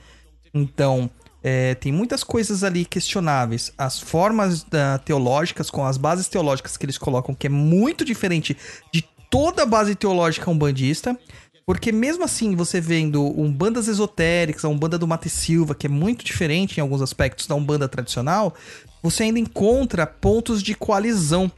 Então, 0.53 1.11
é, 1.43 1.75
tem 1.75 1.91
muitas 1.91 2.23
coisas 2.23 2.63
ali 2.63 2.85
questionáveis. 2.85 3.73
As 3.77 3.99
formas 3.99 4.63
da- 4.65 4.99
teológicas, 4.99 5.71
com 5.71 5.85
as 5.85 5.97
bases 5.97 6.29
teológicas 6.29 6.77
que 6.77 6.85
eles 6.85 6.99
colocam, 6.99 7.35
que 7.35 7.47
é 7.47 7.51
muito 7.51 8.05
diferente 8.05 8.57
de 8.93 9.03
toda 9.31 9.63
a 9.63 9.67
base 9.67 9.95
teológica 9.95 10.51
umbandista. 10.51 11.19
Porque 11.65 11.93
mesmo 11.93 12.25
assim, 12.25 12.57
você 12.57 12.81
vendo 12.81 13.23
umbandas 13.41 13.87
esotéricas, 13.87 14.65
a 14.65 14.69
umbanda 14.69 14.99
do 14.99 15.07
Mate 15.07 15.31
Silva, 15.31 15.75
que 15.75 15.87
é 15.87 15.91
muito 15.91 16.25
diferente 16.25 16.79
em 16.79 16.81
alguns 16.81 17.01
aspectos 17.01 17.47
da 17.47 17.55
umbanda 17.55 17.89
tradicional, 17.89 18.55
você 19.03 19.23
ainda 19.23 19.39
encontra 19.39 20.07
pontos 20.07 20.63
de 20.63 20.75
coalizão. 20.75 21.51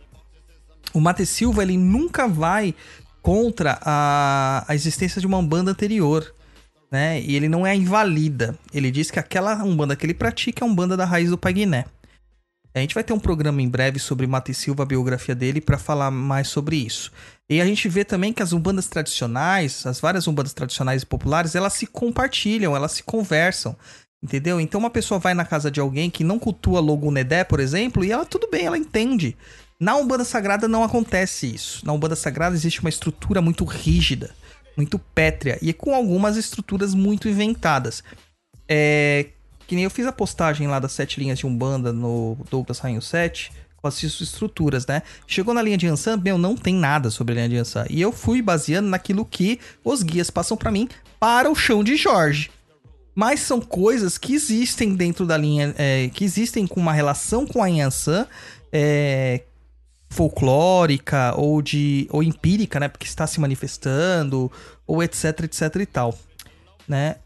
O 0.93 1.01
Mate 1.01 1.25
Silva, 1.25 1.63
ele 1.63 1.79
nunca 1.79 2.29
vai 2.29 2.75
contra 3.23 3.79
a, 3.81 4.65
a 4.69 4.75
existência 4.75 5.21
de 5.21 5.27
uma 5.27 5.39
umbanda 5.39 5.71
anterior 5.71 6.35
né? 6.93 7.23
E 7.23 7.35
ele 7.35 7.49
não 7.49 7.67
é 7.67 7.75
invalida. 7.75 8.55
Ele 8.73 8.91
diz 8.91 9.11
que 9.11 9.19
aquela 9.19 9.65
umbanda 9.65 9.97
que 9.97 10.05
ele 10.05 10.13
pratica 10.13 10.63
é 10.63 10.69
a 10.69 10.71
umbanda 10.71 10.95
da 10.95 11.07
raiz 11.07 11.31
do 11.31 11.39
Paguiné. 11.39 11.87
A 12.75 12.81
gente 12.81 12.95
vai 12.95 13.03
ter 13.03 13.13
um 13.13 13.19
programa 13.19 13.61
em 13.61 13.69
breve 13.69 13.99
sobre 13.99 14.27
Mata 14.27 14.51
e 14.51 14.55
Silva, 14.55 14.83
a 14.83 14.87
biografia 14.87 15.35
dele, 15.35 15.61
para 15.61 15.79
falar 15.79 16.11
mais 16.11 16.49
sobre 16.49 16.77
isso. 16.77 17.11
E 17.49 17.61
a 17.61 17.67
gente 17.67 17.89
vê 17.89 18.05
também 18.05 18.33
que 18.33 18.43
as 18.43 18.53
umbandas 18.53 18.89
tradicionais, 18.89 19.85
as 19.87 20.01
várias 20.01 20.27
umbandas 20.27 20.55
tradicionais 20.55 21.03
e 21.03 21.07
populares, 21.07 21.55
elas 21.55 21.73
se 21.75 21.87
compartilham, 21.87 22.77
elas 22.77 22.93
se 22.93 23.03
conversam. 23.03 23.77
Entendeu? 24.23 24.61
Então 24.61 24.79
uma 24.79 24.89
pessoa 24.89 25.19
vai 25.19 25.35
na 25.35 25.45
casa 25.45 25.71
de 25.71 25.81
alguém 25.81 26.09
que 26.09 26.23
não 26.23 26.39
cultua 26.39 26.81
Logunedé, 26.81 27.43
por 27.43 27.59
exemplo, 27.59 28.05
e 28.05 28.13
ela 28.13 28.25
tudo 28.25 28.49
bem, 28.51 28.67
ela 28.67 28.79
entende. 28.79 29.37
Na 29.81 29.97
Umbanda 29.97 30.25
Sagrada 30.25 30.69
não 30.69 30.85
acontece 30.85 31.53
isso. 31.53 31.85
Na 31.85 31.93
Umbanda 31.93 32.15
Sagrada 32.15 32.55
existe 32.55 32.81
uma 32.81 32.89
estrutura 32.89 33.43
muito 33.43 33.65
rígida, 33.65 34.31
muito 34.77 34.99
pétrea 34.99 35.59
e 35.61 35.73
com 35.73 35.95
algumas 35.95 36.37
estruturas 36.37 36.95
muito 36.95 37.29
inventadas. 37.29 38.03
É, 38.69 39.27
que 39.67 39.75
nem 39.75 39.85
eu 39.85 39.91
fiz 39.91 40.07
a 40.07 40.13
postagem 40.13 40.69
lá 40.69 40.79
das 40.79 40.93
sete 40.93 41.21
linhas 41.21 41.39
de 41.39 41.47
Umbanda 41.47 41.93
no 41.93 42.37
Douglas 42.51 42.79
Rainho 42.79 43.03
7, 43.03 43.53
com 43.77 43.89
as 43.89 44.03
estruturas, 44.03 44.87
né? 44.87 45.03
Chegou 45.27 45.53
na 45.53 45.61
linha 45.61 45.77
de 45.77 45.89
Ansan, 45.89 46.17
meu, 46.17 46.39
não 46.39 46.57
tem 46.57 46.75
nada 46.75 47.11
sobre 47.11 47.33
a 47.33 47.37
linha 47.37 47.49
de 47.49 47.57
Ansan. 47.57 47.85
E 47.91 48.01
eu 48.01 48.13
fui 48.13 48.41
baseando 48.41 48.89
naquilo 48.89 49.25
que 49.25 49.59
os 49.85 50.03
guias 50.03 50.31
passam 50.31 50.57
pra 50.57 50.71
mim 50.71 50.89
para 51.19 51.51
o 51.51 51.55
chão 51.55 51.83
de 51.83 51.97
Jorge. 51.97 52.51
Mas 53.15 53.41
são 53.41 53.61
coisas 53.61 54.17
que 54.17 54.35
existem 54.35 54.95
dentro 54.95 55.27
da 55.27 55.37
linha, 55.37 55.75
é, 55.77 56.09
que 56.15 56.25
existem 56.25 56.67
com 56.67 56.81
uma 56.81 56.93
relação 56.93 57.47
com 57.47 57.63
a 57.63 57.67
Yansan, 57.67 58.27
é, 58.73 59.43
folclórica 60.13 61.35
ou 61.37 61.63
de 61.63 62.07
ou 62.11 62.23
empírica, 62.23 62.79
né, 62.79 62.89
porque 62.89 63.07
está 63.07 63.27
se 63.27 63.41
manifestando 63.41 64.53
ou 64.87 65.03
etc, 65.03 65.41
etc 65.45 65.77
e 65.77 65.87
tal, 65.87 66.19
né? 66.87 67.17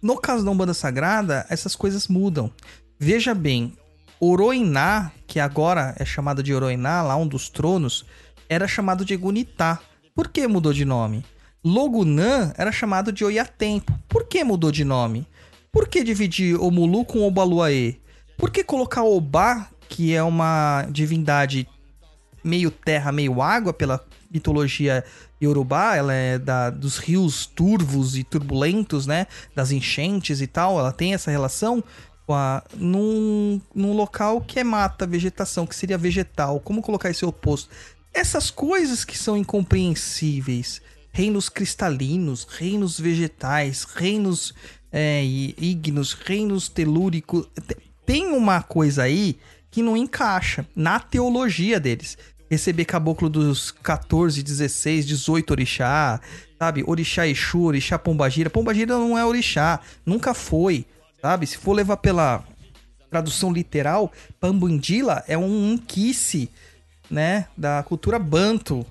No 0.00 0.16
caso 0.16 0.44
da 0.44 0.50
Umbanda 0.50 0.74
Sagrada, 0.74 1.44
essas 1.48 1.74
coisas 1.74 2.06
mudam. 2.06 2.50
Veja 2.98 3.34
bem, 3.34 3.76
Oroiná, 4.20 5.10
que 5.26 5.40
agora 5.40 5.94
é 5.98 6.04
chamado 6.04 6.42
de 6.42 6.54
Oroiná, 6.54 7.02
lá 7.02 7.16
um 7.16 7.26
dos 7.26 7.48
tronos, 7.48 8.06
era 8.48 8.66
chamado 8.66 9.04
de 9.04 9.14
Egunitá. 9.14 9.80
Por 10.14 10.28
que 10.28 10.46
mudou 10.46 10.72
de 10.72 10.84
nome? 10.84 11.24
Logunã 11.64 12.52
era 12.56 12.70
chamado 12.70 13.12
de 13.12 13.24
Oiatempo. 13.24 13.92
Por 14.08 14.24
que 14.24 14.42
mudou 14.44 14.70
de 14.70 14.84
nome? 14.84 15.26
Por 15.70 15.88
que 15.88 16.04
dividir 16.04 16.60
Omulu 16.60 17.04
com 17.04 17.26
Obaluaê? 17.26 17.96
Por 18.36 18.50
que 18.50 18.62
colocar 18.62 19.02
Obá, 19.02 19.68
que 19.88 20.14
é 20.14 20.22
uma 20.22 20.86
divindade 20.90 21.68
meio 22.44 22.70
terra, 22.70 23.10
meio 23.10 23.42
água 23.42 23.72
pela 23.72 24.04
mitologia 24.30 25.04
iorubá, 25.40 25.96
ela 25.96 26.12
é 26.12 26.38
da, 26.38 26.70
dos 26.70 26.98
rios 26.98 27.46
turvos 27.46 28.16
e 28.16 28.24
turbulentos, 28.24 29.06
né? 29.06 29.26
Das 29.54 29.70
enchentes 29.70 30.40
e 30.40 30.46
tal, 30.46 30.78
ela 30.78 30.92
tem 30.92 31.14
essa 31.14 31.30
relação 31.30 31.82
com 32.26 32.34
a, 32.34 32.62
num, 32.76 33.60
num 33.74 33.92
local 33.94 34.40
que 34.40 34.60
é 34.60 34.64
mata, 34.64 35.06
vegetação, 35.06 35.66
que 35.66 35.74
seria 35.74 35.96
vegetal. 35.96 36.60
Como 36.60 36.82
colocar 36.82 37.10
esse 37.10 37.24
oposto? 37.24 37.70
Essas 38.12 38.50
coisas 38.50 39.04
que 39.04 39.16
são 39.16 39.36
incompreensíveis. 39.36 40.82
Reinos 41.10 41.48
cristalinos, 41.48 42.44
reinos 42.44 43.00
vegetais, 43.00 43.84
reinos 43.84 44.54
é, 44.92 45.22
reinos 46.26 46.68
telúricos. 46.68 47.46
Te- 47.66 47.76
Tem 48.04 48.26
uma 48.26 48.62
coisa 48.62 49.04
aí 49.04 49.38
que 49.78 49.82
não 49.82 49.96
encaixa 49.96 50.66
na 50.74 50.98
teologia 50.98 51.78
deles. 51.78 52.18
Receber 52.50 52.84
caboclo 52.84 53.28
dos 53.28 53.70
14, 53.70 54.42
16, 54.42 55.06
18 55.06 55.50
orixá, 55.52 56.20
sabe? 56.58 56.82
Orixá 56.84 57.28
Exu, 57.28 57.62
orixá 57.62 57.96
Pombagira. 57.96 58.50
Pombagira 58.50 58.98
não 58.98 59.16
é 59.16 59.24
orixá, 59.24 59.78
nunca 60.04 60.34
foi, 60.34 60.84
sabe? 61.22 61.46
Se 61.46 61.58
for 61.58 61.74
levar 61.74 61.98
pela 61.98 62.42
tradução 63.08 63.52
literal, 63.52 64.12
Pambandila 64.40 65.22
é 65.28 65.38
um 65.38 65.74
inquice, 65.74 66.50
né? 67.08 67.46
Da 67.56 67.80
cultura 67.84 68.18
banto. 68.18 68.84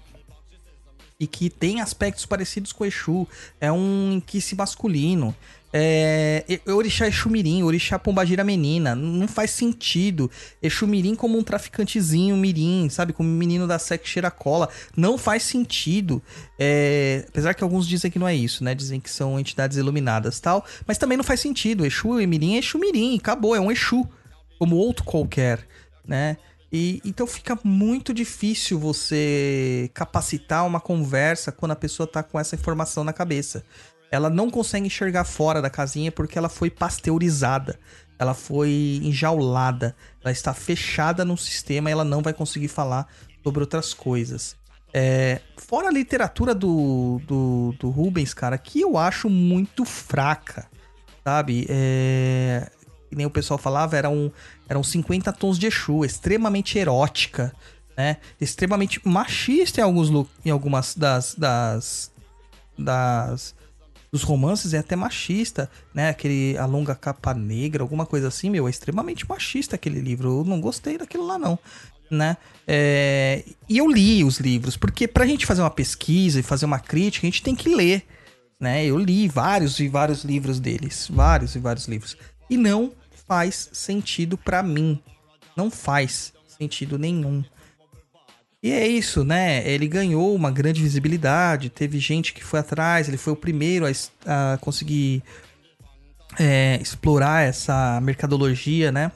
E 1.20 1.28
que 1.28 1.50
tem 1.50 1.82
aspectos 1.82 2.26
parecidos 2.26 2.72
com 2.72 2.86
Exu. 2.86 3.28
É 3.60 3.70
um 3.70 4.14
inquice 4.14 4.56
masculino. 4.56 5.36
É, 5.80 6.44
Orixá 6.66 7.08
Exu 7.08 7.30
Mirim, 7.30 7.62
Orixá 7.62 8.00
Pombagira 8.00 8.44
Menina. 8.44 8.96
Não 8.96 9.28
faz 9.28 9.52
sentido. 9.52 10.30
Exu 10.60 10.88
Mirim 10.88 11.14
como 11.14 11.38
um 11.38 11.44
traficantezinho 11.44 12.36
mirim, 12.36 12.90
sabe? 12.90 13.14
Como 13.14 13.30
um 13.30 13.34
menino 13.34 13.68
da 13.68 13.78
sec 13.78 14.04
Xeracola. 14.04 14.70
Não 14.96 15.20
faz 15.20 15.44
sentido. 15.44 16.20
É, 16.58 17.26
apesar 17.30 17.54
que 17.54 17.64
alguns 17.64 17.88
dizem 17.88 18.10
que 18.10 18.18
não 18.18 18.28
é 18.28 18.34
isso, 18.34 18.64
né? 18.64 18.74
Dizem 18.74 19.00
que 19.00 19.10
são 19.10 19.40
entidades 19.40 19.78
iluminadas 19.78 20.40
tal. 20.40 20.66
Mas 20.88 20.98
também 20.98 21.16
não 21.16 21.24
faz 21.24 21.42
sentido. 21.42 21.86
Exu 21.86 22.20
e 22.20 22.26
Mirim 22.26 22.56
é 22.56 22.58
Exu 22.58 22.80
Mirim. 22.80 23.16
Acabou, 23.16 23.56
é 23.56 23.60
um 23.60 23.72
Exu. 23.72 24.04
Como 24.58 24.76
outro 24.76 25.04
qualquer, 25.04 25.64
né? 26.08 26.38
E 26.74 27.00
então 27.06 27.28
fica 27.28 27.58
muito 27.64 28.14
difícil 28.14 28.80
você 28.80 29.92
capacitar 29.94 30.66
uma 30.66 30.80
conversa 30.80 31.52
quando 31.52 31.72
a 31.72 31.76
pessoa 31.76 32.08
tá 32.08 32.24
com 32.24 32.40
essa 32.40 32.56
informação 32.56 33.04
na 33.04 33.14
cabeça. 33.14 33.64
Ela 34.12 34.30
não 34.30 34.50
consegue 34.50 34.88
enxergar 34.88 35.24
fora 35.24 35.62
da 35.62 35.70
casinha 35.70 36.12
porque 36.12 36.38
ela 36.38 36.50
foi 36.50 36.70
pasteurizada. 36.70 37.80
Ela 38.18 38.34
foi 38.34 39.00
enjaulada. 39.04 39.96
Ela 40.24 40.32
está 40.32 40.54
fechada 40.54 41.26
num 41.26 41.38
sistema 41.38 41.90
e 41.90 41.94
ela 41.94 42.06
não 42.06 42.22
vai 42.22 42.34
conseguir 42.34 42.68
falar 42.68 43.08
sobre 43.44 43.62
outras 43.62 43.94
coisas. 43.94 44.56
É, 44.94 45.42
fora 45.58 45.90
a 45.90 45.92
literatura 45.92 46.56
do, 46.56 47.22
do, 47.26 47.76
do 47.80 47.90
Rubens, 47.90 48.34
cara, 48.34 48.58
que 48.58 48.82
eu 48.82 48.98
acho 48.98 49.30
muito 49.30 49.84
fraca, 49.86 50.68
sabe? 51.24 51.68
É, 51.70 52.70
nem 53.12 53.26
o 53.26 53.30
pessoal 53.30 53.58
falava, 53.58 53.98
eram, 53.98 54.32
eram 54.68 54.82
50 54.82 55.32
tons 55.34 55.60
de 55.60 55.68
Exu, 55.68 56.06
extremamente 56.06 56.80
erótica, 56.80 57.54
né? 57.96 58.18
Extremamente 58.40 59.02
machista 59.04 59.82
em, 59.82 59.84
alguns, 59.84 60.10
em 60.46 60.50
algumas 60.50 60.96
das, 60.96 61.36
das, 61.36 62.12
das 62.78 63.56
dos 64.12 64.24
romances 64.24 64.74
é 64.74 64.78
até 64.78 64.96
machista, 64.96 65.70
né? 65.94 66.10
Aquele 66.10 66.58
A 66.58 66.66
Longa 66.66 66.96
Capa 66.96 67.34
Negra, 67.34 67.84
alguma 67.84 68.06
coisa 68.06 68.28
assim, 68.28 68.50
meu, 68.50 68.68
é 68.68 68.70
extremamente 68.70 69.28
machista 69.28 69.76
aquele 69.76 70.00
livro. 70.00 70.40
Eu 70.40 70.44
não 70.46 70.62
gostei 70.62 70.98
daquilo 70.98 71.26
lá, 71.26 71.38
não. 71.38 71.60
Né? 72.10 72.38
É, 72.66 73.44
E 73.68 73.78
eu 73.78 73.92
li 73.92 74.24
os 74.24 74.40
livros, 74.40 74.78
porque 74.78 75.08
pra 75.08 75.26
gente 75.26 75.46
fazer 75.46 75.62
uma 75.62 75.70
pesquisa 75.70 76.40
e 76.40 76.44
fazer 76.44 76.66
uma 76.66 76.80
crítica, 76.80 77.28
a 77.28 77.30
gente 77.30 77.44
tem 77.44 77.56
que 77.56 77.74
ler. 77.74 78.06
Né? 78.60 78.86
Eu 78.86 78.98
li 78.98 79.28
vários 79.28 79.80
e 79.80 79.88
vários 79.88 80.24
livros 80.24 80.60
deles. 80.60 81.08
Vários 81.12 81.56
e 81.56 81.60
vários 81.60 81.88
livros. 81.88 82.18
E 82.50 82.58
não 82.58 82.94
faz 83.28 83.70
sentido 83.74 84.38
pra 84.38 84.64
mim. 84.64 85.00
Não 85.56 85.70
faz 85.70 86.34
sentido 86.48 86.98
nenhum. 86.98 87.44
E 88.64 88.72
é 88.72 88.88
isso, 88.88 89.24
né? 89.24 89.68
Ele 89.70 89.88
ganhou 89.88 90.34
uma 90.36 90.50
grande 90.52 90.82
visibilidade, 90.82 91.70
teve 91.70 92.00
gente 92.00 92.34
que 92.34 92.44
foi 92.44 92.60
atrás, 92.60 93.08
ele 93.08 93.18
foi 93.18 93.34
o 93.34 93.36
primeiro 93.36 93.86
a, 93.86 94.54
a 94.54 94.58
conseguir 94.58 95.24
é, 96.40 96.80
explorar 96.82 97.44
essa 97.44 98.00
mercadologia, 98.02 98.92
né? 98.92 99.12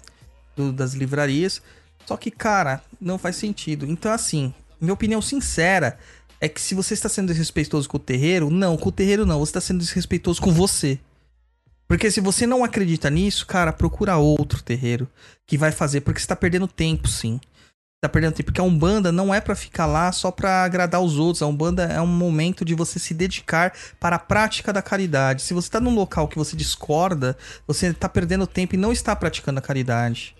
do- 0.56 0.72
das 0.72 0.94
livrarias. 0.94 1.62
Só 2.06 2.18
que, 2.18 2.30
cara, 2.32 2.82
não 3.00 3.18
faz 3.18 3.36
sentido. 3.36 3.86
Então, 3.86 4.12
assim, 4.12 4.54
minha 4.80 4.94
opinião 4.94 5.22
sincera 5.22 5.98
é 6.40 6.50
que 6.50 6.60
se 6.60 6.76
você 6.76 6.94
está 6.94 7.08
sendo 7.08 7.28
desrespeitoso 7.28 7.88
com 7.88 7.98
o 7.98 8.00
terreiro, 8.00 8.50
não, 8.50 8.76
com 8.76 8.90
o 8.90 8.92
terreiro 8.92 9.26
não, 9.26 9.40
você 9.40 9.52
está 9.52 9.62
sendo 9.62 9.80
desrespeitoso 9.80 10.42
com 10.42 10.52
você. 10.52 11.00
Porque 11.88 12.10
se 12.10 12.22
você 12.22 12.48
não 12.48 12.64
acredita 12.64 13.10
nisso, 13.10 13.46
cara, 13.46 13.74
procura 13.74 14.18
outro 14.18 14.64
terreiro 14.64 15.08
que 15.46 15.58
vai 15.58 15.72
fazer, 15.72 16.02
porque 16.02 16.20
você 16.20 16.28
tá 16.28 16.36
perdendo 16.36 16.68
tempo, 16.68 17.08
sim. 17.08 17.40
Tá 18.02 18.10
perdendo 18.10 18.34
tempo. 18.34 18.46
Porque 18.48 18.60
a 18.60 18.64
Umbanda 18.64 19.12
não 19.12 19.32
é 19.32 19.40
pra 19.40 19.56
ficar 19.56 19.86
lá 19.86 20.12
só 20.12 20.32
pra 20.32 20.64
agradar 20.64 21.00
os 21.02 21.20
outros. 21.20 21.44
A 21.44 21.48
Umbanda 21.48 21.84
é 21.84 22.02
um 22.02 22.08
momento 22.08 22.66
de 22.66 22.74
você 22.74 22.98
se 22.98 23.14
dedicar 23.14 23.72
para 24.00 24.16
a 24.16 24.20
prática 24.20 24.74
da 24.74 24.82
caridade. 24.82 25.44
Se 25.44 25.54
você 25.54 25.70
tá 25.70 25.80
num 25.80 25.94
local 25.94 26.28
que 26.28 26.38
você 26.38 26.58
discorda, 26.58 27.38
você 27.68 27.94
tá 27.94 28.10
perdendo 28.10 28.48
tempo 28.48 28.74
e 28.74 28.78
não 28.78 28.92
está 28.92 29.16
praticando 29.16 29.60
a 29.60 29.62
caridade. 29.62 30.36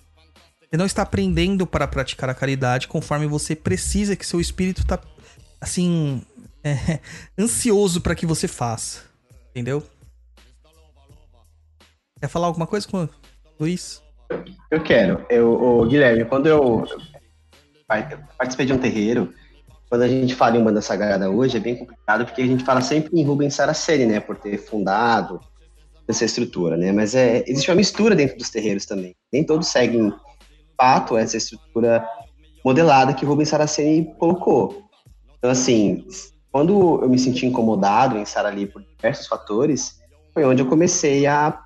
Você 0.60 0.76
não 0.76 0.88
está 0.88 1.04
aprendendo 1.04 1.68
para 1.68 1.88
praticar 1.88 2.32
a 2.32 2.34
caridade 2.34 2.88
conforme 2.88 3.28
você 3.28 3.56
precisa 3.56 4.16
que 4.16 4.26
seu 4.26 4.42
espírito 4.42 4.84
tá, 4.84 5.00
assim, 5.60 6.24
é, 6.64 7.00
ansioso 7.38 8.02
para 8.02 8.16
que 8.16 8.26
você 8.26 8.48
faça. 8.48 9.04
Entendeu? 9.52 9.84
Quer 12.20 12.28
falar 12.28 12.48
alguma 12.48 12.66
coisa 12.66 12.88
com 12.88 13.08
Luiz? 13.60 14.02
Eu 14.72 14.82
quero. 14.82 15.24
Eu, 15.30 15.86
Guilherme, 15.88 16.26
quando 16.26 16.48
eu 16.48 16.86
participei 18.38 18.66
de 18.66 18.74
um 18.74 18.78
terreiro, 18.78 19.34
quando 19.92 20.04
a 20.04 20.08
gente 20.08 20.34
fala 20.34 20.56
em 20.56 20.62
Umbanda 20.62 20.82
Sagrada 20.82 21.30
hoje, 21.30 21.58
é 21.58 21.60
bem 21.60 21.76
complicado, 21.76 22.26
porque 22.26 22.42
a 22.42 22.46
gente 22.46 22.64
fala 22.64 22.80
sempre 22.80 23.20
em 23.20 23.26
Rubens 23.26 23.56
Saraceni, 23.56 24.06
né, 24.06 24.22
por 24.22 24.38
ter 24.38 24.58
fundado 24.58 25.40
essa 26.08 26.24
estrutura, 26.24 26.78
né, 26.78 26.94
mas 26.94 27.14
é, 27.14 27.44
existe 27.46 27.70
uma 27.70 27.76
mistura 27.76 28.16
dentro 28.16 28.38
dos 28.38 28.50
terreiros 28.50 28.86
também. 28.86 29.14
Nem 29.34 29.44
todos 29.44 29.68
seguem, 29.68 30.14
fato, 30.78 31.18
essa 31.18 31.36
estrutura 31.36 32.08
modelada 32.64 33.14
que 33.14 33.26
Rubens 33.26 33.50
Saraceni 33.50 34.14
colocou. 34.18 34.84
Então, 35.38 35.52
assim, 35.52 36.06
quando 36.52 37.02
eu 37.02 37.10
me 37.10 37.20
senti 37.20 37.46
incomodado 37.46 38.18
em 38.18 38.22
estar 38.22 38.46
ali 38.46 38.66
por 38.66 38.82
diversos 38.82 39.28
fatores, 39.28 40.00
foi 40.34 40.46
onde 40.46 40.62
eu 40.62 40.68
comecei 40.68 41.28
a 41.28 41.62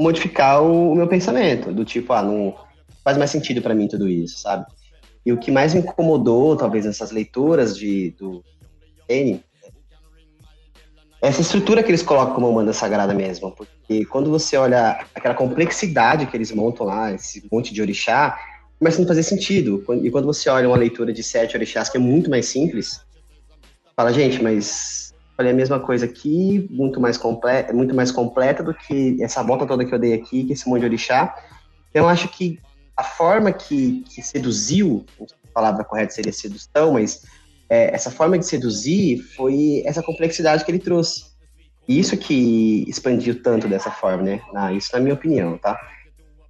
modificar 0.00 0.62
o, 0.62 0.92
o 0.92 0.94
meu 0.94 1.06
pensamento, 1.06 1.70
do 1.70 1.84
tipo, 1.84 2.14
ah, 2.14 2.22
não 2.22 2.54
faz 3.04 3.18
mais 3.18 3.30
sentido 3.30 3.60
para 3.60 3.74
mim 3.74 3.88
tudo 3.88 4.08
isso, 4.08 4.38
sabe? 4.38 4.64
E 5.26 5.32
o 5.32 5.36
que 5.36 5.50
mais 5.50 5.74
me 5.74 5.80
incomodou, 5.80 6.56
talvez, 6.56 6.84
nessas 6.84 7.10
leituras 7.10 7.76
de, 7.76 8.12
do 8.12 8.44
N, 9.08 9.44
essa 11.20 11.40
estrutura 11.40 11.82
que 11.82 11.90
eles 11.90 12.02
colocam 12.02 12.36
como 12.36 12.48
Umbanda 12.48 12.72
Sagrada 12.72 13.12
mesmo, 13.12 13.50
porque 13.50 14.04
quando 14.04 14.30
você 14.30 14.56
olha 14.56 15.04
aquela 15.12 15.34
complexidade 15.34 16.26
que 16.26 16.36
eles 16.36 16.52
montam 16.52 16.86
lá, 16.86 17.12
esse 17.12 17.44
monte 17.50 17.74
de 17.74 17.82
orixá, 17.82 18.38
começa 18.78 18.98
a 18.98 19.00
não 19.00 19.08
fazer 19.08 19.24
sentido. 19.24 19.82
E 20.00 20.10
quando 20.12 20.26
você 20.26 20.48
olha 20.48 20.68
uma 20.68 20.76
leitura 20.76 21.12
de 21.12 21.24
sete 21.24 21.56
orixás, 21.56 21.88
que 21.88 21.96
é 21.96 22.00
muito 22.00 22.30
mais 22.30 22.46
simples, 22.46 23.00
fala, 23.96 24.12
gente, 24.12 24.40
mas 24.40 25.12
olha 25.36 25.50
a 25.50 25.54
mesma 25.54 25.80
coisa 25.80 26.04
aqui, 26.04 26.68
muito 26.70 27.00
mais, 27.00 27.16
comple 27.16 27.72
muito 27.72 27.96
mais 27.96 28.12
completa 28.12 28.62
do 28.62 28.72
que 28.72 29.20
essa 29.20 29.42
volta 29.42 29.66
toda 29.66 29.84
que 29.84 29.92
eu 29.92 29.98
dei 29.98 30.14
aqui, 30.14 30.44
que 30.44 30.52
esse 30.52 30.68
monte 30.68 30.80
de 30.80 30.86
orixá. 30.86 31.34
Então, 31.90 32.04
eu 32.04 32.08
acho 32.08 32.28
que 32.28 32.60
a 32.96 33.04
forma 33.04 33.52
que, 33.52 34.02
que 34.02 34.22
seduziu, 34.22 35.04
a 35.20 35.52
palavra 35.52 35.84
correta 35.84 36.12
seria 36.14 36.32
sedução, 36.32 36.92
mas 36.94 37.22
é, 37.68 37.94
essa 37.94 38.10
forma 38.10 38.38
de 38.38 38.46
seduzir 38.46 39.18
foi 39.36 39.82
essa 39.84 40.02
complexidade 40.02 40.64
que 40.64 40.70
ele 40.70 40.78
trouxe. 40.78 41.24
E 41.88 41.98
isso 41.98 42.16
que 42.16 42.84
expandiu 42.88 43.42
tanto 43.42 43.68
dessa 43.68 43.90
forma, 43.90 44.22
né? 44.22 44.40
Isso 44.74 44.90
na 44.92 45.00
minha 45.00 45.14
opinião, 45.14 45.56
tá? 45.58 45.78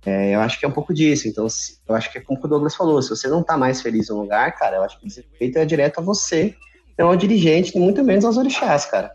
É, 0.05 0.35
eu 0.35 0.41
acho 0.41 0.59
que 0.59 0.65
é 0.65 0.69
um 0.69 0.73
pouco 0.73 0.95
disso. 0.95 1.27
Então, 1.29 1.49
se- 1.49 1.79
eu 1.87 1.95
acho 1.95 2.11
que 2.13 2.19
é 2.19 2.21
como 2.21 2.39
o 2.43 2.49
Douglas 2.49 2.75
falou: 2.77 3.03
se 3.03 3.11
você 3.11 3.29
não 3.29 3.43
tá 3.43 3.57
mais 3.57 3.83
feliz 3.83 4.09
no 4.09 4.21
lugar, 4.21 4.55
cara, 4.57 4.77
eu 4.77 4.83
acho 4.83 4.99
que 4.99 5.05
o 5.05 5.09
desrespeito 5.09 5.59
é 5.59 5.65
direto 5.67 5.99
a 5.99 6.03
você, 6.03 6.55
não 6.99 7.09
ao 7.09 7.17
dirigente, 7.17 7.77
muito 7.77 8.03
menos 8.05 8.25
aos 8.25 8.37
orixás, 8.37 8.87
cara. 8.87 9.13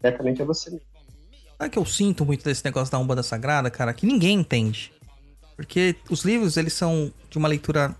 Diretamente 0.00 0.40
a 0.40 0.44
você. 0.44 0.70
Sabe 1.58 1.70
que 1.70 1.78
eu 1.78 1.84
sinto 1.84 2.24
muito 2.24 2.44
desse 2.44 2.64
negócio 2.64 2.92
da 2.92 2.98
Umbanda 2.98 3.22
Sagrada, 3.22 3.68
cara? 3.68 3.92
Que 3.92 4.06
ninguém 4.06 4.38
entende. 4.38 4.92
Porque 5.58 5.96
os 6.08 6.24
livros, 6.24 6.56
eles 6.56 6.72
são 6.72 7.12
de 7.28 7.36
uma 7.36 7.48
leitura 7.48 7.96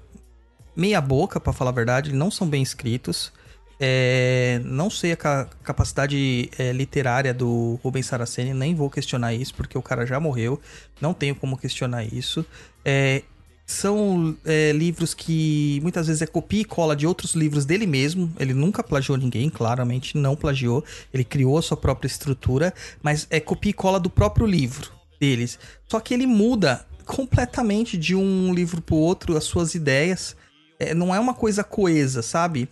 meia 0.77 1.01
boca, 1.01 1.41
pra 1.41 1.53
falar 1.53 1.73
a 1.73 1.75
verdade, 1.75 2.11
eles 2.11 2.19
não 2.19 2.31
são 2.31 2.49
bem 2.49 2.63
escritos. 2.63 3.33
É, 3.81 4.61
não 4.65 4.89
sei 4.89 5.11
a 5.11 5.17
ca- 5.17 5.49
capacidade 5.65 6.49
é, 6.57 6.71
literária 6.71 7.35
do 7.35 7.81
Rubens 7.83 8.07
Saraceni, 8.07 8.55
nem 8.55 8.77
vou 8.77 8.89
questionar 8.89 9.35
isso, 9.35 9.53
porque 9.57 9.77
o 9.77 9.83
cara 9.83 10.07
já 10.07 10.21
morreu. 10.21 10.61
Não 11.01 11.13
tenho 11.13 11.35
como 11.35 11.59
questionar 11.59 12.05
isso. 12.05 12.47
É, 12.85 13.25
são 13.67 14.37
é, 14.45 14.71
livros 14.71 15.13
que 15.13 15.81
muitas 15.83 16.07
vezes 16.07 16.23
é 16.23 16.27
copia 16.29 16.61
e 16.61 16.65
cola 16.65 16.95
de 16.95 17.09
outros 17.09 17.35
livros 17.35 17.65
dele 17.65 17.89
mesmo. 17.89 18.33
Ele 18.39 18.55
nunca 18.55 18.85
plagiou 18.85 19.19
ninguém, 19.19 19.51
claramente 19.51 20.17
não 20.17 20.37
plagiou. 20.37 20.85
Ele 21.13 21.25
criou 21.25 21.59
a 21.59 21.63
sua 21.63 21.77
própria 21.77 22.07
estrutura, 22.07 22.73
mas 23.03 23.27
é 23.31 23.41
copia 23.41 23.71
e 23.71 23.75
cola 23.75 23.99
do 23.99 24.09
próprio 24.09 24.47
livro 24.47 24.93
deles. 25.19 25.59
Só 25.89 25.99
que 25.99 26.15
ele 26.15 26.25
muda 26.25 26.87
completamente 27.09 27.97
de 27.97 28.15
um 28.15 28.53
livro 28.55 28.83
pro 28.83 28.97
outro 28.97 29.37
as 29.37 29.45
suas 29.45 29.75
ideias. 29.75 30.37
É, 30.79 30.95
não 30.95 31.15
é 31.15 31.19
uma 31.19 31.35
coisa 31.35 31.65
coesa, 31.65 32.23
sabe? 32.23 32.69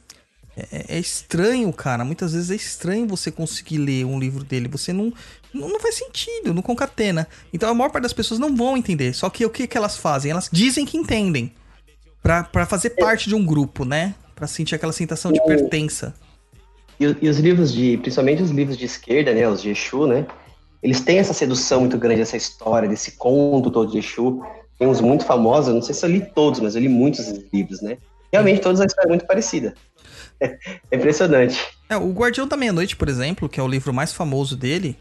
É, 0.56 0.96
é 0.96 0.98
estranho, 0.98 1.72
cara. 1.72 2.04
Muitas 2.04 2.34
vezes 2.34 2.50
é 2.50 2.54
estranho 2.54 3.08
você 3.08 3.30
conseguir 3.30 3.78
ler 3.78 4.04
um 4.04 4.18
livro 4.18 4.44
dele. 4.44 4.68
Você 4.68 4.92
não, 4.92 5.12
não, 5.52 5.68
não 5.68 5.80
faz 5.80 5.96
sentido, 5.96 6.54
não 6.54 6.62
concatena. 6.62 7.26
Então 7.52 7.68
a 7.68 7.74
maior 7.74 7.90
parte 7.90 8.04
das 8.04 8.12
pessoas 8.12 8.38
não 8.38 8.54
vão 8.54 8.76
entender. 8.76 9.14
Só 9.14 9.28
que 9.30 9.44
o 9.44 9.50
que, 9.50 9.66
que 9.66 9.76
elas 9.76 9.96
fazem? 9.96 10.30
Elas 10.30 10.48
dizem 10.52 10.84
que 10.84 10.96
entendem. 10.96 11.52
Pra, 12.22 12.44
pra 12.44 12.66
fazer 12.66 12.90
parte 12.90 13.28
de 13.28 13.34
um 13.34 13.44
grupo, 13.44 13.84
né? 13.84 14.14
Pra 14.34 14.46
sentir 14.46 14.74
aquela 14.74 14.92
sensação 14.92 15.32
de 15.32 15.42
pertença. 15.44 16.14
E, 16.98 17.04
e 17.22 17.28
os 17.28 17.38
livros 17.38 17.72
de, 17.72 17.96
principalmente 17.98 18.42
os 18.42 18.50
livros 18.50 18.76
de 18.76 18.84
esquerda, 18.84 19.32
né, 19.32 19.48
os 19.48 19.62
de 19.62 19.70
Exu, 19.70 20.06
né, 20.06 20.26
eles 20.82 21.00
têm 21.00 21.18
essa 21.18 21.32
sedução 21.32 21.80
muito 21.80 21.98
grande, 21.98 22.20
essa 22.20 22.36
história, 22.36 22.88
desse 22.88 23.12
conto 23.12 23.70
todo 23.70 23.90
de 23.90 23.98
Exu. 23.98 24.42
Tem 24.78 24.86
uns 24.86 25.00
muito 25.00 25.24
famosos, 25.24 25.74
não 25.74 25.82
sei 25.82 25.94
se 25.94 26.04
eu 26.04 26.10
li 26.10 26.20
todos, 26.34 26.60
mas 26.60 26.74
eu 26.74 26.82
li 26.82 26.88
muitos 26.88 27.26
livros, 27.52 27.80
né. 27.80 27.98
Realmente 28.32 28.60
todos 28.60 28.80
a 28.80 28.84
história 28.84 29.08
é 29.08 29.10
muito 29.10 29.26
parecida. 29.26 29.74
É 30.90 30.96
impressionante. 30.96 31.58
É, 31.88 31.96
o 31.96 32.12
Guardião 32.12 32.46
da 32.46 32.58
Meia-Noite, 32.58 32.94
por 32.94 33.08
exemplo, 33.08 33.48
que 33.48 33.58
é 33.58 33.62
o 33.62 33.66
livro 33.66 33.94
mais 33.94 34.12
famoso 34.12 34.54
dele, 34.54 34.94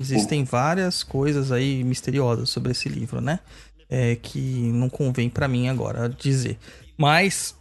existem 0.00 0.44
várias 0.44 1.02
coisas 1.02 1.52
aí 1.52 1.84
misteriosas 1.84 2.48
sobre 2.48 2.72
esse 2.72 2.88
livro, 2.88 3.20
né? 3.20 3.40
É, 3.90 4.16
que 4.16 4.40
não 4.72 4.88
convém 4.88 5.28
pra 5.28 5.46
mim 5.46 5.68
agora 5.68 6.08
dizer. 6.08 6.58
Mas 6.96 7.54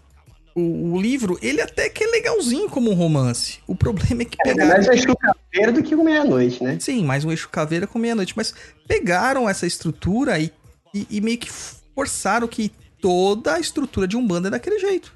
o, 0.58 0.94
o 0.94 1.00
livro, 1.00 1.38
ele 1.40 1.62
até 1.62 1.88
que 1.88 2.04
é 2.04 2.08
legalzinho 2.08 2.68
como 2.68 2.90
um 2.90 2.96
romance. 2.96 3.60
O 3.68 3.76
problema 3.76 4.24
é 4.24 4.26
que 4.26 4.38
É 4.42 4.54
pegaram... 4.54 4.72
mais 4.72 4.88
o 4.88 4.92
Exu 4.92 5.16
Caveira 5.16 5.72
do 5.72 5.84
que 5.84 5.94
o 5.94 6.04
Meia-Noite, 6.04 6.64
né. 6.64 6.80
Sim, 6.80 7.06
mais 7.06 7.24
um 7.24 7.30
eixo 7.30 7.48
caveira 7.48 7.86
com 7.86 8.00
meia-noite. 8.00 8.34
Mas 8.36 8.56
pegaram 8.88 9.48
essa 9.48 9.68
estrutura 9.68 10.40
e, 10.40 10.52
e, 10.92 11.06
e 11.12 11.22
meio 11.22 11.38
que 11.38 11.52
forçaram 11.52 12.48
que 12.48 12.72
toda 13.00 13.54
a 13.54 13.60
estrutura 13.60 14.08
de 14.08 14.18
Umbanda 14.18 14.48
é 14.48 14.52
daquele 14.52 14.80
jeito. 14.80 15.14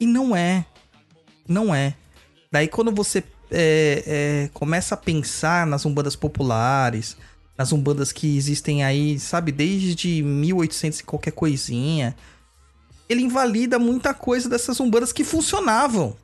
E 0.00 0.06
não 0.06 0.34
é. 0.34 0.66
Não 1.46 1.72
é. 1.72 1.94
Daí 2.50 2.66
quando 2.66 2.90
você 2.90 3.22
é, 3.52 4.02
é, 4.06 4.50
começa 4.52 4.96
a 4.96 4.98
pensar 4.98 5.68
nas 5.68 5.86
Umbandas 5.86 6.16
populares, 6.16 7.16
nas 7.56 7.70
Umbandas 7.72 8.10
que 8.10 8.36
existem 8.36 8.82
aí, 8.82 9.20
sabe, 9.20 9.52
desde 9.52 10.20
1800 10.20 10.98
e 10.98 11.04
qualquer 11.04 11.30
coisinha, 11.30 12.16
ele 13.08 13.22
invalida 13.22 13.78
muita 13.78 14.12
coisa 14.12 14.48
dessas 14.48 14.78
Umbandas 14.80 15.12
que 15.12 15.24
funcionavam. 15.24 16.16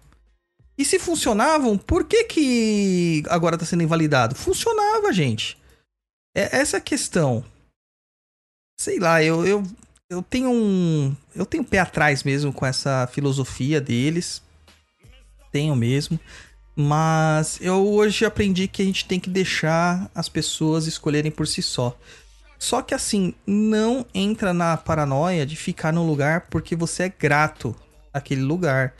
E 0.76 0.84
se 0.84 0.98
funcionavam, 0.98 1.78
por 1.78 2.04
que 2.04 2.24
que 2.24 3.22
agora 3.28 3.56
tá 3.56 3.64
sendo 3.64 3.82
invalidado? 3.82 4.34
Funcionava, 4.34 5.12
gente. 5.12 5.56
É 6.34 6.58
essa 6.58 6.76
é 6.76 6.78
a 6.78 6.82
questão. 6.82 7.44
Sei 8.78 8.98
lá, 8.98 9.22
eu, 9.22 9.46
eu, 9.46 9.62
eu 10.10 10.20
tenho 10.22 10.50
um. 10.50 11.16
Eu 11.34 11.46
tenho 11.46 11.62
um 11.62 11.66
pé 11.66 11.78
atrás 11.78 12.24
mesmo 12.24 12.52
com 12.52 12.66
essa 12.66 13.08
filosofia 13.12 13.80
deles. 13.80 14.42
Tenho 15.52 15.76
mesmo. 15.76 16.18
Mas 16.74 17.60
eu 17.60 17.86
hoje 17.86 18.24
aprendi 18.24 18.66
que 18.66 18.82
a 18.82 18.84
gente 18.84 19.04
tem 19.04 19.20
que 19.20 19.30
deixar 19.30 20.10
as 20.12 20.28
pessoas 20.28 20.88
escolherem 20.88 21.30
por 21.30 21.46
si 21.46 21.62
só. 21.62 21.96
Só 22.64 22.80
que 22.80 22.94
assim, 22.94 23.34
não 23.46 24.06
entra 24.14 24.54
na 24.54 24.74
paranoia 24.74 25.44
de 25.44 25.54
ficar 25.54 25.92
num 25.92 26.06
lugar 26.06 26.46
porque 26.48 26.74
você 26.74 27.02
é 27.02 27.08
grato 27.10 27.76
àquele 28.10 28.40
lugar 28.40 28.94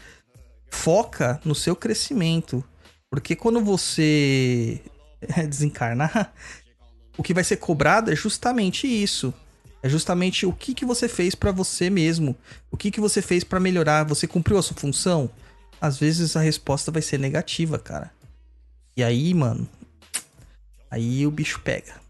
foca 0.69 1.41
no 1.47 1.55
seu 1.55 1.75
crescimento. 1.75 2.63
Porque 3.09 3.35
quando 3.35 3.65
você 3.65 4.83
desencarnar, 5.49 6.35
o 7.17 7.23
que 7.23 7.33
vai 7.33 7.43
ser 7.43 7.57
cobrado 7.57 8.13
é 8.13 8.15
justamente 8.15 8.87
isso. 8.87 9.33
É 9.83 9.89
justamente 9.89 10.45
o 10.45 10.53
que, 10.53 10.75
que 10.75 10.85
você 10.85 11.09
fez 11.09 11.35
pra 11.35 11.51
você 11.51 11.89
mesmo. 11.89 12.37
O 12.71 12.77
que, 12.77 12.91
que 12.91 13.01
você 13.01 13.23
fez 13.23 13.45
pra 13.45 13.59
melhorar. 13.59 14.05
Você 14.05 14.27
cumpriu 14.27 14.59
a 14.59 14.63
sua 14.63 14.77
função? 14.77 15.31
Às 15.81 15.99
vezes 15.99 16.37
a 16.37 16.41
resposta 16.43 16.93
vai 16.93 17.01
ser 17.01 17.19
negativa, 17.19 17.79
cara. 17.79 18.13
E 18.95 19.03
aí, 19.03 19.33
mano, 19.33 19.67
aí 20.91 21.27
o 21.27 21.31
bicho 21.31 21.63
pega. 21.65 22.04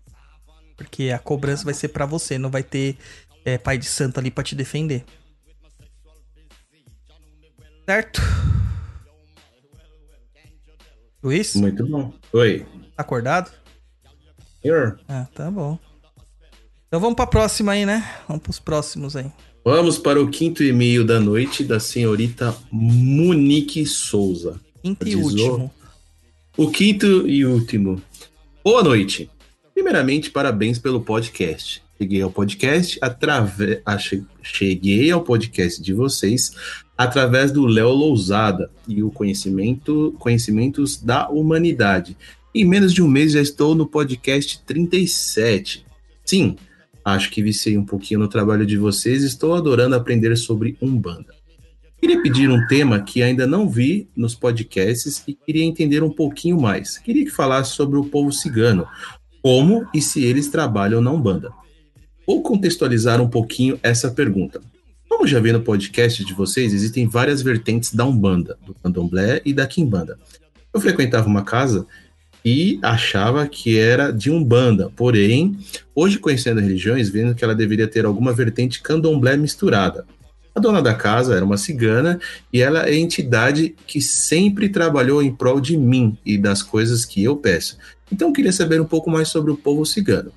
Porque 0.77 1.11
a 1.11 1.19
cobrança 1.19 1.65
vai 1.65 1.75
ser 1.75 1.89
pra 1.89 2.05
você, 2.07 2.37
não 2.39 2.51
vai 2.51 2.63
ter 2.63 2.97
é, 3.45 3.57
pai 3.59 3.79
de 3.79 3.87
santo 3.87 4.19
ali 4.19 4.31
pra 4.31 4.43
te 4.45 4.55
defender. 4.55 5.05
Certo? 7.87 8.21
Luiz, 11.23 11.55
Muito 11.55 11.87
bom. 11.87 12.13
Oi. 12.33 12.67
tá 12.97 13.03
acordado? 13.03 13.51
Senhor, 14.63 14.99
Ah, 15.09 15.27
tá 15.35 15.51
bom. 15.51 15.79
Então 16.87 17.01
vamos 17.01 17.17
pra 17.17 17.27
próxima 17.27 17.73
aí, 17.73 17.85
né? 17.87 18.09
Vamos 18.29 18.43
pros 18.43 18.59
próximos 18.59 19.17
aí. 19.17 19.31
Vamos 19.65 19.99
para 19.99 20.21
o 20.23 20.29
quinto 20.31 20.63
e-mail 20.63 21.05
da 21.05 21.19
noite 21.19 21.65
da 21.65 21.81
senhorita 21.81 22.55
Monique 22.71 23.85
Souza. 23.87 24.61
Quinto 24.83 25.09
e 25.09 25.17
último. 25.17 25.71
O 26.57 26.71
quinto 26.71 27.27
e 27.27 27.45
último. 27.47 28.01
Boa 28.63 28.83
noite. 28.83 29.31
Primeiramente, 29.75 30.31
parabéns 30.31 30.79
pelo 30.79 31.01
podcast. 31.01 31.83
Cheguei 31.99 32.23
ao 32.23 32.31
podcast 32.31 32.97
através. 33.01 33.83
Cheguei 34.41 35.11
ao 35.11 35.23
podcast 35.23 35.83
de 35.83 35.93
vocês 35.93 36.53
através 36.97 37.51
do 37.51 37.67
Léo 37.67 37.91
Lousada 37.91 38.71
e 38.87 39.03
o 39.03 39.11
conhecimento, 39.11 40.15
conhecimentos 40.19 40.97
da 40.97 41.29
humanidade. 41.29 42.17
Em 42.55 42.65
menos 42.65 42.95
de 42.95 43.03
um 43.03 43.09
mês 43.09 43.33
já 43.33 43.41
estou 43.41 43.75
no 43.75 43.85
podcast 43.85 44.63
37. 44.65 45.85
Sim, 46.25 46.57
acho 47.05 47.31
que 47.31 47.43
viciei 47.43 47.77
um 47.77 47.85
pouquinho 47.85 48.21
no 48.21 48.29
trabalho 48.29 48.65
de 48.65 48.77
vocês 48.77 49.25
estou 49.25 49.55
adorando 49.55 49.97
aprender 49.97 50.37
sobre 50.37 50.77
Umbanda. 50.81 51.35
Queria 52.01 52.23
pedir 52.23 52.51
um 52.51 52.67
tema 52.67 53.01
que 53.01 53.23
ainda 53.23 53.47
não 53.47 53.69
vi 53.69 54.09
nos 54.15 54.35
podcasts 54.35 55.25
e 55.27 55.33
queria 55.33 55.65
entender 55.65 56.03
um 56.03 56.11
pouquinho 56.11 56.61
mais. 56.61 56.99
Queria 56.99 57.25
que 57.25 57.31
falasse 57.31 57.73
sobre 57.73 57.99
o 57.99 58.05
povo 58.05 58.31
cigano, 58.31 58.87
como 59.45 59.87
e 59.93 60.01
se 60.01 60.25
eles 60.25 60.49
trabalham 60.49 61.03
na 61.03 61.11
Umbanda. 61.13 61.53
Vou 62.27 62.43
contextualizar 62.43 63.21
um 63.21 63.29
pouquinho 63.29 63.79
essa 63.83 64.11
pergunta. 64.11 64.59
Como 65.07 65.27
já 65.27 65.39
vi 65.39 65.53
no 65.53 65.61
podcast 65.61 66.25
de 66.25 66.33
vocês, 66.33 66.73
existem 66.73 67.07
várias 67.07 67.43
vertentes 67.43 67.93
da 67.93 68.07
Umbanda, 68.07 68.57
do 68.65 68.73
Candomblé 68.73 69.43
e 69.45 69.53
da 69.53 69.67
Quimbanda. 69.67 70.19
Eu 70.73 70.81
frequentava 70.81 71.29
uma 71.29 71.43
casa 71.43 71.87
e 72.43 72.79
achava 72.83 73.47
que 73.47 73.79
era 73.79 74.11
de 74.11 74.31
Umbanda, 74.31 74.91
porém, 74.97 75.59
hoje 75.95 76.19
conhecendo 76.19 76.63
religiões, 76.63 77.11
vendo 77.11 77.35
que 77.35 77.45
ela 77.45 77.55
deveria 77.55 77.87
ter 77.87 78.07
alguma 78.07 78.33
vertente 78.33 78.81
candomblé 78.81 79.37
misturada. 79.37 80.07
A 80.55 80.61
dona 80.61 80.81
da 80.81 80.95
casa 80.95 81.35
era 81.35 81.45
uma 81.45 81.59
cigana 81.59 82.19
e 82.53 82.63
ela 82.63 82.89
é 82.89 82.93
a 82.93 82.95
entidade 82.95 83.75
que 83.87 84.01
sempre 84.01 84.69
trabalhou 84.69 85.21
em 85.21 85.35
prol 85.35 85.61
de 85.61 85.77
mim 85.77 86.17
e 86.25 86.39
das 86.39 86.63
coisas 86.63 87.05
que 87.05 87.23
eu 87.23 87.37
peço. 87.37 87.77
Então 88.11 88.29
eu 88.29 88.33
queria 88.33 88.53
saber 88.53 88.81
um 88.81 88.87
pouco 88.87 89.11
mais 89.11 89.29
sobre 89.29 89.51
o 89.51 89.57
povo 89.57 89.85
cigano. 89.85 90.33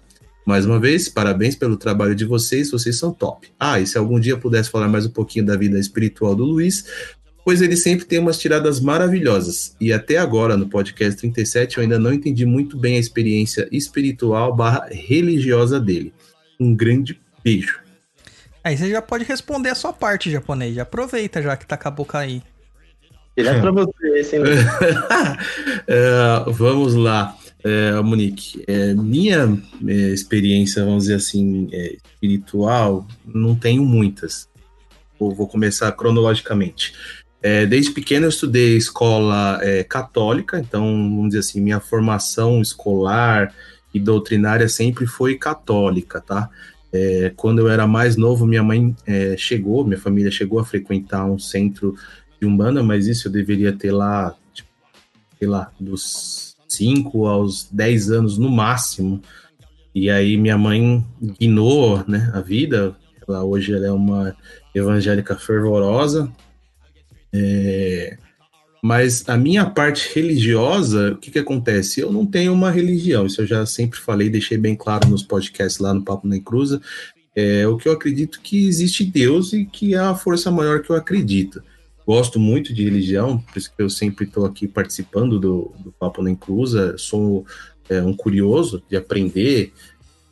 Mais 0.46 0.66
uma 0.66 0.80
vez, 0.80 1.10
parabéns 1.10 1.56
pelo 1.56 1.76
trabalho 1.76 2.16
de 2.16 2.24
vocês, 2.24 2.72
vocês 2.72 2.98
são 2.98 3.12
top. 3.12 3.50
Ah, 3.60 3.82
e 3.82 3.86
se 3.86 3.98
algum 3.98 4.18
dia 4.18 4.38
pudesse 4.38 4.70
falar 4.70 4.88
mais 4.88 5.06
um 5.06 5.10
pouquinho 5.10 5.46
da 5.46 5.58
vida 5.58 5.78
espiritual 5.78 6.34
do 6.34 6.46
Luiz, 6.46 6.86
pois 7.44 7.62
ele 7.62 7.76
sempre 7.76 8.06
tem 8.06 8.20
umas 8.20 8.38
tiradas 8.38 8.80
maravilhosas. 8.80 9.76
E 9.80 9.92
até 9.92 10.18
agora, 10.18 10.56
no 10.56 10.70
podcast 10.70 11.20
37, 11.20 11.78
eu 11.78 11.84
ainda 11.84 12.00
não 12.00 12.14
entendi 12.14 12.46
muito 12.46 12.78
bem 12.78 12.96
a 12.96 13.00
experiência 13.00 13.68
espiritual 13.72 14.56
barra 14.56 14.88
religiosa 14.90 15.80
dele. 15.82 16.14
Um 16.58 16.74
grande 16.74 17.20
beijo. 17.44 17.80
Aí 18.64 18.78
você 18.78 18.90
já 18.90 19.02
pode 19.02 19.24
responder 19.24 19.70
a 19.70 19.76
sua 19.76 19.92
parte, 19.92 20.32
japonês. 20.32 20.76
Já 20.76 20.84
aproveita 20.84 21.42
já 21.42 21.56
que 21.58 21.66
tá 21.66 21.76
com 21.76 21.88
a 21.88 21.92
boca 21.92 22.18
aí. 22.18 22.42
Direto 23.38 23.62
pra 23.62 23.72
você, 23.72 24.20
esse, 24.20 24.36
hein? 24.38 24.44
É, 25.88 26.44
vamos 26.52 26.96
lá, 26.96 27.38
é, 27.68 28.02
Monique. 28.02 28.64
É, 28.68 28.94
minha 28.94 29.62
é, 29.86 29.92
experiência, 29.92 30.84
vamos 30.84 31.04
dizer 31.04 31.16
assim, 31.16 31.68
é, 31.72 31.98
espiritual, 32.14 33.08
não 33.26 33.56
tenho 33.56 33.84
muitas. 33.84 34.50
Vou, 35.20 35.34
vou 35.34 35.48
começar 35.48 35.92
cronologicamente. 35.92 36.94
É, 37.42 37.66
desde 37.66 37.92
pequeno 37.92 38.26
eu 38.26 38.30
estudei 38.30 38.78
escola 38.78 39.60
é, 39.62 39.84
católica, 39.84 40.60
então, 40.60 40.82
vamos 40.84 41.30
dizer 41.30 41.40
assim, 41.40 41.62
minha 41.62 41.80
formação 41.80 42.62
escolar 42.62 43.54
e 43.94 44.00
doutrinária 44.00 44.68
sempre 44.68 45.06
foi 45.06 45.38
católica, 45.38 46.22
tá? 46.22 46.50
Quando 47.36 47.60
eu 47.60 47.70
era 47.70 47.86
mais 47.86 48.16
novo, 48.16 48.48
minha 48.48 48.64
mãe 48.64 48.96
chegou, 49.38 49.86
minha 49.86 50.00
família 50.00 50.32
chegou 50.32 50.58
a 50.58 50.66
frequentar 50.66 51.26
um 51.26 51.38
centro 51.38 51.94
de 52.42 52.48
Umbanda, 52.48 52.82
mas 52.82 53.06
isso 53.06 53.28
eu 53.28 53.32
deveria 53.32 53.72
ter 53.72 53.92
lá, 53.92 54.36
tipo, 54.52 54.70
sei 55.38 55.48
lá, 55.48 55.72
dos 55.80 56.47
5 56.78 57.28
aos 57.28 57.68
10 57.72 58.12
anos 58.12 58.38
no 58.38 58.50
máximo. 58.50 59.22
E 59.94 60.10
aí 60.10 60.38
minha 60.38 60.58
mãe 60.58 61.06
guinou 61.40 62.04
né, 62.08 62.32
a 62.34 62.40
vida. 62.40 62.96
Ela, 63.28 63.44
hoje 63.44 63.74
ela 63.74 63.88
é 63.88 63.92
uma 63.92 64.36
evangélica 64.74 65.36
fervorosa. 65.36 66.32
É, 67.34 68.18
mas 68.82 69.28
a 69.28 69.36
minha 69.36 69.66
parte 69.66 70.14
religiosa, 70.14 71.14
o 71.14 71.18
que, 71.18 71.32
que 71.32 71.40
acontece? 71.40 72.00
Eu 72.00 72.12
não 72.12 72.26
tenho 72.26 72.54
uma 72.54 72.72
religião, 72.72 73.26
isso 73.26 73.42
eu 73.42 73.48
já 73.48 73.66
sempre 73.66 74.00
falei, 74.00 74.30
deixei 74.30 74.58
bem 74.58 74.76
claro 74.76 75.10
nos 75.10 75.24
podcasts 75.24 75.80
lá 75.80 75.94
no 75.94 76.04
Papo 76.04 76.28
na 76.28 76.40
Cruza. 76.40 76.82
É, 77.36 77.68
o 77.68 77.78
que 77.78 77.88
eu 77.88 77.92
acredito 77.92 78.40
que 78.42 78.68
existe 78.68 79.04
Deus 79.04 79.54
e 79.54 79.66
que 79.66 79.94
é 79.94 80.00
a 80.00 80.16
força 80.16 80.50
maior 80.50 80.82
que 80.82 80.90
eu 80.90 80.96
acredito 80.96 81.62
gosto 82.08 82.40
muito 82.40 82.74
de 82.74 82.86
religião, 82.86 83.38
por 83.38 83.58
isso 83.58 83.70
que 83.76 83.84
eu 83.84 83.90
sempre 83.90 84.24
estou 84.24 84.46
aqui 84.46 84.66
participando 84.66 85.38
do, 85.38 85.74
do 85.78 85.92
Papo 85.92 86.24
na 86.24 86.32
Inclusa, 86.32 86.98
sou 86.98 87.46
é, 87.90 88.02
um 88.02 88.14
curioso 88.14 88.82
de 88.90 88.96
aprender, 88.96 89.74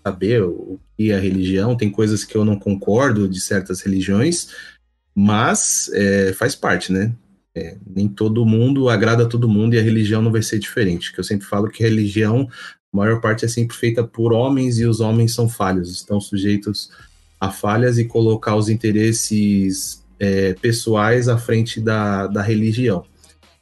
saber 0.02 0.42
o 0.42 0.80
que 0.96 1.12
é 1.12 1.16
a 1.18 1.20
religião, 1.20 1.76
tem 1.76 1.92
coisas 1.92 2.24
que 2.24 2.38
eu 2.38 2.46
não 2.46 2.58
concordo 2.58 3.28
de 3.28 3.42
certas 3.42 3.82
religiões, 3.82 4.48
mas 5.14 5.92
é, 5.94 6.32
faz 6.32 6.56
parte, 6.56 6.94
né? 6.94 7.14
É, 7.54 7.78
nem 7.86 8.08
todo 8.08 8.46
mundo 8.46 8.88
agrada 8.88 9.24
a 9.24 9.28
todo 9.28 9.50
mundo 9.50 9.76
e 9.76 9.80
a 9.80 9.82
religião 9.82 10.22
não 10.22 10.32
vai 10.32 10.42
ser 10.42 10.60
diferente, 10.60 11.12
que 11.12 11.20
eu 11.20 11.24
sempre 11.26 11.46
falo 11.46 11.70
que 11.70 11.84
a 11.84 11.90
religião, 11.90 12.48
a 12.94 12.98
maior 12.98 13.20
parte 13.20 13.44
é 13.44 13.50
sempre 13.50 13.76
feita 13.76 14.02
por 14.02 14.32
homens 14.32 14.80
e 14.80 14.86
os 14.86 15.02
homens 15.02 15.34
são 15.34 15.50
falhos, 15.50 15.92
estão 15.92 16.22
sujeitos 16.22 16.90
a 17.38 17.52
falhas 17.52 17.98
e 17.98 18.06
colocar 18.06 18.56
os 18.56 18.70
interesses 18.70 20.05
é, 20.20 20.54
pessoais 20.54 21.28
à 21.28 21.38
frente 21.38 21.80
da, 21.80 22.28
da 22.28 22.42
religião. 22.42 23.06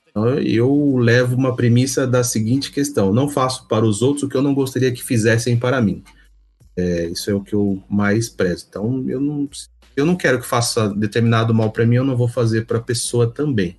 Então, 0.10 0.38
eu 0.40 0.96
levo 0.98 1.36
uma 1.36 1.56
premissa 1.56 2.06
da 2.06 2.24
seguinte 2.24 2.72
questão: 2.72 3.12
não 3.12 3.28
faço 3.28 3.68
para 3.68 3.86
os 3.86 4.02
outros 4.02 4.24
o 4.24 4.30
que 4.30 4.38
eu 4.38 4.44
não 4.44 4.54
gostaria 4.54 4.92
que 4.92 5.04
fizessem 5.04 5.58
para 5.58 5.82
mim. 5.82 6.04
É, 6.78 7.08
isso 7.08 7.30
é 7.30 7.34
o 7.34 7.42
que 7.42 7.54
eu 7.54 7.82
mais 7.90 8.30
prezo. 8.30 8.66
Então, 8.70 9.04
eu 9.08 9.20
não, 9.20 9.50
eu 9.96 10.06
não 10.06 10.16
quero 10.16 10.40
que 10.40 10.46
faça 10.46 10.90
determinado 10.90 11.54
mal 11.54 11.72
para 11.72 11.86
mim, 11.86 11.96
eu 11.96 12.04
não 12.04 12.16
vou 12.16 12.28
fazer 12.28 12.66
para 12.66 12.78
a 12.78 12.84
pessoa 12.84 13.30
também. 13.30 13.78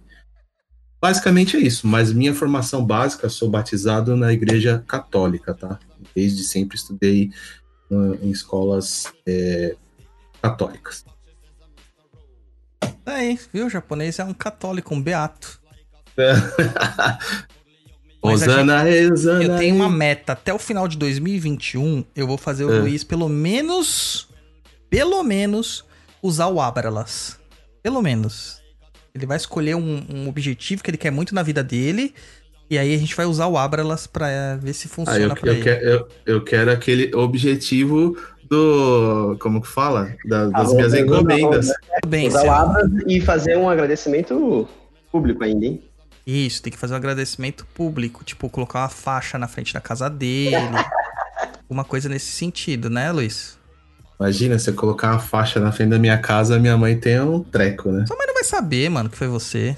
Basicamente 1.00 1.56
é 1.56 1.60
isso, 1.60 1.86
mas 1.86 2.12
minha 2.12 2.34
formação 2.34 2.84
básica, 2.84 3.28
sou 3.28 3.50
batizado 3.50 4.16
na 4.16 4.32
igreja 4.32 4.82
católica, 4.88 5.52
tá? 5.52 5.78
Desde 6.14 6.42
sempre 6.42 6.78
estudei 6.78 7.30
uh, 7.90 8.14
em 8.22 8.30
escolas 8.30 9.12
é, 9.26 9.76
católicas. 10.40 11.04
Aí, 13.06 13.38
viu? 13.52 13.66
O 13.66 13.70
japonês 13.70 14.18
é 14.18 14.24
um 14.24 14.34
católico, 14.34 14.94
um 14.94 15.02
beato. 15.02 15.60
Mas 18.22 18.42
a 18.42 18.46
Rosana, 18.46 18.82
Rosana. 19.10 19.44
Eu 19.44 19.56
tenho 19.58 19.74
uma 19.76 19.90
meta. 19.90 20.32
Até 20.32 20.52
o 20.54 20.58
final 20.58 20.88
de 20.88 20.96
2021, 20.96 22.04
eu 22.16 22.26
vou 22.26 22.38
fazer 22.38 22.64
o 22.64 22.72
É. 22.72 22.78
Luiz 22.80 23.04
pelo 23.04 23.28
menos. 23.28 24.28
Pelo 24.88 25.22
menos 25.22 25.84
usar 26.22 26.46
o 26.48 26.60
Abralas. 26.60 27.38
Pelo 27.82 28.00
menos. 28.00 28.62
Ele 29.14 29.26
vai 29.26 29.36
escolher 29.36 29.74
um, 29.76 30.04
um 30.08 30.28
objetivo 30.28 30.82
que 30.82 30.90
ele 30.90 30.96
quer 30.96 31.10
muito 31.10 31.34
na 31.34 31.42
vida 31.42 31.62
dele. 31.62 32.14
E 32.70 32.78
aí 32.78 32.94
a 32.94 32.98
gente 32.98 33.14
vai 33.14 33.26
usar 33.26 33.46
o 33.46 33.58
Abralas 33.58 34.06
pra 34.06 34.30
eh, 34.30 34.56
ver 34.56 34.72
se 34.72 34.86
Ah, 34.86 34.90
funciona 34.94 35.20
eu, 35.20 35.36
pra 35.36 35.50
eu, 35.50 35.54
ele. 35.54 35.62
quero, 35.62 35.84
eu, 35.84 36.08
eu 36.24 36.44
quero 36.44 36.70
aquele 36.72 37.14
objetivo 37.14 38.16
do. 38.54 39.36
Como 39.40 39.60
que 39.60 39.68
fala? 39.68 40.14
Da- 40.24 40.46
das 40.46 40.70
Ah, 40.70 40.74
minhas 40.74 40.92
vou- 40.92 41.06
vou- 41.06 41.16
encomendas. 41.18 41.66
Tudo 42.02 42.08
bem, 42.10 42.28
e 43.06 43.20
fazer 43.20 43.56
um 43.58 43.68
agradecimento 43.68 44.68
público 45.10 45.42
ainda, 45.44 45.66
hein? 45.66 45.82
Isso, 46.26 46.62
tem 46.62 46.72
que 46.72 46.78
fazer 46.78 46.94
um 46.94 46.96
agradecimento 46.96 47.66
público. 47.74 48.24
Tipo, 48.24 48.48
colocar 48.48 48.80
uma 48.80 48.88
faixa 48.88 49.38
na 49.38 49.46
frente 49.48 49.74
da 49.74 49.80
casa 49.80 50.08
dele. 50.08 50.56
Uma 51.68 51.82
coisa 51.84 52.08
nesse 52.10 52.26
sentido, 52.26 52.90
né, 52.90 53.10
Luiz? 53.10 53.58
Imagina, 54.20 54.58
se 54.58 54.68
eu 54.70 54.74
colocar 54.74 55.10
uma 55.12 55.18
faixa 55.18 55.58
na 55.58 55.72
frente 55.72 55.90
da 55.90 55.98
minha 55.98 56.16
casa, 56.18 56.58
minha 56.58 56.76
mãe 56.76 56.96
tem 56.96 57.18
um 57.20 57.42
treco, 57.42 57.90
né? 57.90 58.04
Sua 58.06 58.16
mãe 58.16 58.26
não 58.26 58.34
vai 58.34 58.44
saber, 58.44 58.88
mano, 58.90 59.08
que 59.08 59.16
foi 59.16 59.26
você. 59.28 59.74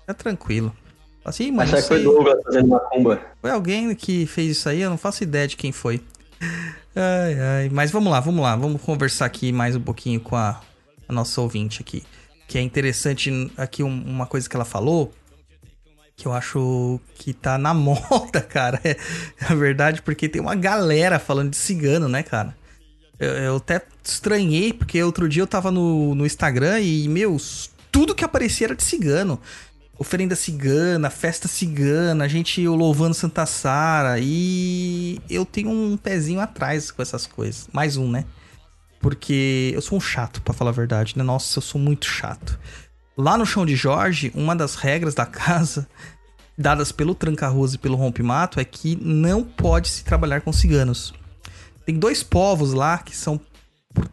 Fica 0.00 0.14
tranquilo. 0.14 0.72
Assim, 1.24 1.50
mano, 1.50 1.62
Achar 1.68 1.82
que 1.82 1.88
foi. 1.88 2.02
Douglas 2.02 2.38
fazendo 2.44 2.66
uma 2.66 2.80
cumba. 2.80 3.20
Foi 3.42 3.50
alguém 3.50 3.94
que 3.94 4.26
fez 4.26 4.52
isso 4.56 4.68
aí, 4.68 4.80
eu 4.80 4.88
não 4.90 4.96
faço 4.96 5.22
ideia 5.24 5.46
de 5.46 5.56
quem 5.56 5.72
foi. 5.72 6.00
Ai, 6.94 7.40
ai. 7.40 7.68
Mas 7.70 7.90
vamos 7.90 8.10
lá, 8.10 8.20
vamos 8.20 8.42
lá. 8.42 8.56
Vamos 8.56 8.80
conversar 8.82 9.26
aqui 9.26 9.52
mais 9.52 9.76
um 9.76 9.80
pouquinho 9.80 10.20
com 10.20 10.36
a, 10.36 10.60
a 11.08 11.12
nossa 11.12 11.40
ouvinte 11.40 11.80
aqui. 11.82 12.02
Que 12.46 12.58
é 12.58 12.62
interessante 12.62 13.30
aqui 13.56 13.82
um- 13.82 14.02
uma 14.04 14.26
coisa 14.26 14.48
que 14.48 14.56
ela 14.56 14.64
falou. 14.64 15.12
Que 16.16 16.26
eu 16.26 16.32
acho 16.32 17.00
que 17.14 17.32
tá 17.32 17.58
na 17.58 17.72
moda, 17.74 18.40
cara. 18.40 18.80
É, 18.84 18.96
é 19.50 19.54
verdade, 19.54 20.02
porque 20.02 20.28
tem 20.28 20.40
uma 20.40 20.54
galera 20.54 21.18
falando 21.18 21.50
de 21.50 21.56
cigano, 21.56 22.08
né, 22.08 22.22
cara? 22.22 22.56
Eu, 23.18 23.30
eu 23.30 23.56
até 23.56 23.82
estranhei, 24.04 24.72
porque 24.72 25.02
outro 25.02 25.28
dia 25.28 25.42
eu 25.42 25.46
tava 25.46 25.70
no, 25.70 26.14
no 26.14 26.24
Instagram 26.24 26.80
e, 26.80 27.08
meu, 27.08 27.36
tudo 27.90 28.14
que 28.14 28.24
aparecia 28.24 28.68
era 28.68 28.76
de 28.76 28.82
cigano 28.84 29.40
oferenda 29.98 30.36
cigana, 30.36 31.10
festa 31.10 31.48
cigana, 31.48 32.24
a 32.24 32.28
gente 32.28 32.66
louvando 32.66 33.14
Santa 33.14 33.44
Sara 33.44 34.18
e 34.20 35.20
eu 35.28 35.44
tenho 35.44 35.70
um 35.70 35.96
pezinho 35.96 36.40
atrás 36.40 36.90
com 36.90 37.02
essas 37.02 37.26
coisas. 37.26 37.68
Mais 37.72 37.96
um, 37.96 38.08
né? 38.08 38.24
Porque 39.00 39.72
eu 39.74 39.82
sou 39.82 39.98
um 39.98 40.00
chato, 40.00 40.40
pra 40.42 40.54
falar 40.54 40.70
a 40.70 40.74
verdade, 40.74 41.14
né? 41.16 41.24
Nossa, 41.24 41.58
eu 41.58 41.62
sou 41.62 41.80
muito 41.80 42.06
chato. 42.06 42.58
Lá 43.16 43.36
no 43.36 43.44
chão 43.44 43.66
de 43.66 43.74
Jorge, 43.74 44.30
uma 44.34 44.54
das 44.54 44.76
regras 44.76 45.14
da 45.14 45.26
casa, 45.26 45.88
dadas 46.56 46.92
pelo 46.92 47.14
tranca-ruas 47.14 47.74
e 47.74 47.78
pelo 47.78 47.96
rompe-mato, 47.96 48.60
é 48.60 48.64
que 48.64 48.96
não 49.02 49.42
pode 49.42 49.88
se 49.88 50.04
trabalhar 50.04 50.42
com 50.42 50.52
ciganos. 50.52 51.12
Tem 51.84 51.98
dois 51.98 52.22
povos 52.22 52.72
lá 52.72 52.98
que 52.98 53.16
são 53.16 53.40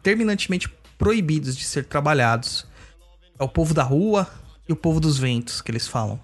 terminantemente 0.01 0.67
proibidos 0.97 1.55
de 1.55 1.65
ser 1.65 1.85
trabalhados. 1.85 2.65
É 3.37 3.43
o 3.43 3.49
povo 3.49 3.73
da 3.73 3.83
rua 3.83 4.27
e 4.67 4.73
o 4.73 4.75
povo 4.75 4.99
dos 4.99 5.17
ventos, 5.17 5.61
que 5.61 5.71
eles 5.71 5.87
falam. 5.87 6.19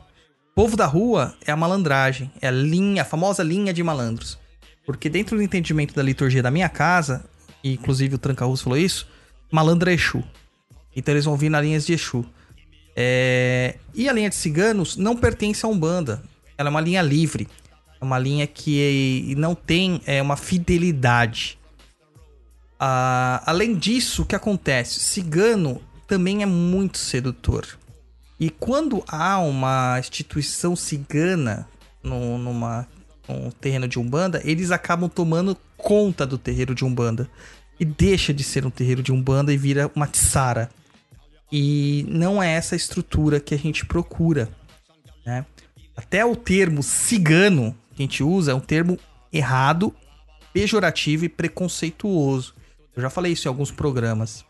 O 0.52 0.56
povo 0.56 0.76
da 0.76 0.86
rua 0.86 1.36
é 1.46 1.52
a 1.52 1.56
malandragem, 1.56 2.32
é 2.42 2.48
a 2.48 2.52
linha, 2.52 3.04
a 3.04 3.06
famosa 3.06 3.44
linha 3.44 3.74
de 3.74 3.82
malandros. 3.82 4.38
Porque 4.86 5.10
dentro 5.10 5.38
do 5.38 5.44
entendimento 5.44 5.94
da 5.94 6.04
liturgia 6.04 6.44
da 6.44 6.52
minha 6.52 6.68
casa, 6.68 7.24
e 7.64 7.74
inclusive 7.74 8.16
o 8.16 8.18
Tranca-Russo 8.18 8.64
falou 8.64 8.78
isso, 8.78 9.08
malandro 9.52 9.89
é 9.89 9.94
Exu. 9.94 10.24
Então 10.96 11.14
eles 11.14 11.26
vão 11.26 11.38
vir 11.38 11.50
nas 11.50 11.64
linhas 11.64 11.86
de 11.86 11.94
Exu. 11.94 12.26
É, 12.96 13.78
E 13.94 14.10
a 14.10 14.14
linha 14.14 14.30
de 14.30 14.36
ciganos 14.36 14.98
não 14.98 15.16
pertence 15.16 15.66
a 15.66 15.70
Umbanda. 15.70 16.22
Ela 16.58 16.70
é 16.70 16.72
uma 16.72 16.82
linha 16.82 17.02
livre. 17.02 17.48
É 18.00 18.04
uma 18.04 18.20
linha 18.20 18.46
que 18.48 19.34
não 19.38 19.56
tem 19.56 20.02
é, 20.06 20.22
uma 20.22 20.36
fidelidade. 20.36 21.58
Ah, 22.80 23.44
além 23.46 23.76
disso, 23.76 24.24
o 24.24 24.26
que 24.26 24.36
acontece? 24.36 25.00
Cigano 25.00 25.82
também 26.08 26.42
é 26.42 26.46
muito 26.46 26.98
sedutor. 26.98 27.66
E 28.42 28.50
quando 28.50 29.04
há 29.08 29.38
uma 29.38 30.00
instituição 30.00 30.76
cigana 30.76 31.70
no, 32.02 32.39
numa, 32.39 32.88
num 33.30 33.52
terreno 33.52 33.88
de 33.88 34.00
Umbanda, 34.00 34.42
eles 34.44 34.72
acabam 34.72 35.08
tomando 35.08 35.56
conta 35.78 36.26
do 36.26 36.39
terreiro 36.39 36.74
de 36.74 36.84
Umbanda. 36.84 37.30
E 37.80 37.86
deixa 37.86 38.34
de 38.34 38.44
ser 38.44 38.66
um 38.66 38.72
terreiro 38.72 39.04
de 39.04 39.12
Umbanda 39.12 39.54
e 39.54 39.58
vira 39.58 39.92
uma 39.96 40.08
tiçara. 40.08 40.72
E 41.52 42.04
não 42.10 42.42
é 42.42 42.52
essa 42.54 42.76
estrutura 42.76 43.39
que 43.39 43.54
a 43.54 43.58
gente 43.60 43.86
procura. 43.86 44.50
Né? 45.24 45.46
Até 45.96 46.26
o 46.26 46.36
termo 46.36 46.82
cigano 46.82 47.76
que 47.94 48.02
a 48.02 48.06
gente 48.06 48.24
usa 48.24 48.54
é 48.54 48.56
um 48.56 48.60
termo 48.60 48.98
errado, 49.32 49.96
pejorativo 50.52 51.26
e 51.26 51.30
preconceituoso. 51.30 52.56
Eu 52.96 53.04
já 53.04 53.10
falei 53.12 53.34
isso 53.34 53.48
em 53.48 53.50
alguns 53.50 53.70
programas. 53.70 54.44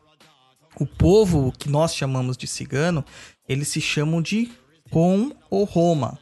O 0.79 0.85
povo 0.85 1.51
que 1.51 1.69
nós 1.69 1.93
chamamos 1.93 2.37
de 2.37 2.47
cigano, 2.47 3.03
eles 3.47 3.67
se 3.67 3.81
chamam 3.81 4.21
de 4.21 4.51
Rom 4.91 5.31
ou 5.49 5.63
Roma. 5.63 6.19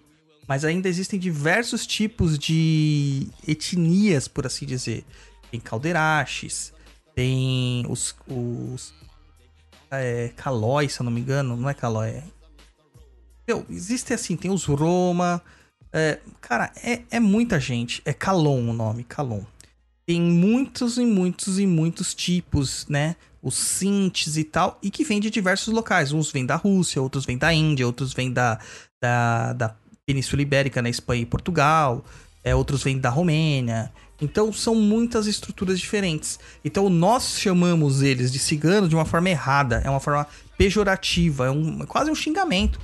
Mas 0.48 0.66
ainda 0.66 0.90
existem 0.90 1.20
diversos 1.20 1.86
tipos 1.86 2.38
de 2.38 3.28
etnias, 3.48 4.28
por 4.28 4.48
assim 4.48 4.66
dizer. 4.66 5.06
Tem 5.52 5.60
caldeiraches, 5.60 6.74
tem 7.14 7.86
os, 7.88 8.16
os 8.28 8.94
é, 9.92 10.32
calóis, 10.36 10.94
se 10.94 11.02
eu 11.02 11.04
não 11.04 11.12
me 11.12 11.22
engano. 11.22 11.56
Não 11.56 11.70
é 11.70 11.74
calói, 11.74 12.10
é... 12.10 12.24
Meu, 13.48 13.66
existe 13.70 14.14
assim, 14.14 14.36
tem 14.36 14.52
os 14.52 14.66
Roma. 14.66 15.42
é, 15.92 16.20
cara, 16.40 16.72
é, 16.84 17.02
é 17.12 17.20
muita 17.20 17.60
gente. 17.60 18.02
É 18.06 18.14
Calon 18.14 18.70
o 18.70 18.74
nome, 18.74 19.04
Calon. 19.04 19.44
Tem 20.10 20.20
muitos 20.20 20.98
e 20.98 21.06
muitos 21.06 21.60
e 21.60 21.68
muitos 21.68 22.16
tipos, 22.16 22.88
né? 22.90 23.16
Os 23.44 23.54
Sintes 23.54 24.38
e 24.38 24.44
tal, 24.44 24.80
e 24.82 24.90
que 24.90 25.04
vêm 25.04 25.20
de 25.20 25.30
diversos 25.30 25.72
locais. 25.72 26.12
Uns 26.12 26.32
vêm 26.32 26.48
da 26.48 26.56
Rússia, 26.56 27.00
outros 27.00 27.26
vêm 27.26 27.38
da 27.38 27.54
Índia, 27.54 27.86
outros 27.86 28.12
vêm 28.12 28.34
da, 28.34 28.58
da, 29.00 29.54
da 29.54 29.76
Península 30.08 30.42
Ibérica, 30.42 30.82
na 30.82 30.90
Espanha 30.90 31.22
e 31.22 31.28
Portugal, 31.28 32.04
é, 32.44 32.56
outros 32.56 32.82
vêm 32.82 32.98
da 32.98 33.12
Romênia. 33.12 33.94
Então 34.20 34.52
são 34.52 34.74
muitas 34.74 35.28
estruturas 35.28 35.80
diferentes. 35.80 36.40
Então 36.66 36.90
nós 36.90 37.38
chamamos 37.38 38.02
eles 38.02 38.32
de 38.32 38.40
cigano 38.40 38.90
de 38.90 38.96
uma 38.96 39.06
forma 39.06 39.30
errada, 39.30 39.80
é 39.86 39.92
uma 39.92 40.00
forma 40.00 40.26
pejorativa, 40.58 41.46
é, 41.46 41.52
um, 41.52 41.84
é 41.84 41.86
quase 41.86 42.10
um 42.10 42.16
xingamento 42.16 42.80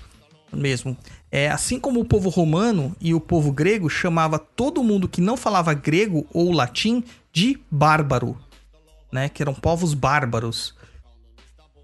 mesmo. 0.53 0.95
É 1.38 1.50
assim 1.50 1.82
como 1.82 2.00
o 2.00 2.06
povo 2.06 2.30
romano 2.30 2.96
e 3.02 3.14
o 3.14 3.20
povo 3.20 3.52
grego 3.52 3.90
chamava 3.90 4.40
todo 4.40 4.82
mundo 4.82 5.06
que 5.06 5.20
não 5.20 5.36
falava 5.36 5.74
grego 5.74 6.26
ou 6.34 6.50
latim 6.50 7.04
de 7.34 7.60
bárbaro, 7.70 8.38
né? 9.12 9.28
Que 9.28 9.44
eram 9.44 9.54
povos 9.54 9.94
bárbaros. 9.94 10.74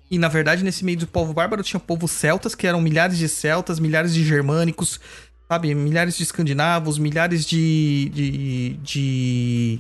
E 0.10 0.18
na 0.18 0.30
verdade, 0.30 0.64
nesse 0.64 0.86
meio 0.86 1.00
do 1.00 1.06
povo 1.06 1.34
bárbaro 1.34 1.64
tinha 1.64 1.82
povos 1.82 2.12
celtas, 2.12 2.56
que 2.56 2.66
eram 2.66 2.80
milhares 2.80 3.18
de 3.18 3.28
celtas, 3.28 3.78
milhares 3.78 4.14
de 4.14 4.24
germânicos, 4.24 5.02
sabe? 5.50 5.76
Milhares 5.76 6.16
de 6.16 6.24
escandinavos, 6.24 6.98
milhares 6.98 7.46
de, 7.46 8.10
de, 8.14 8.70
de 8.82 9.80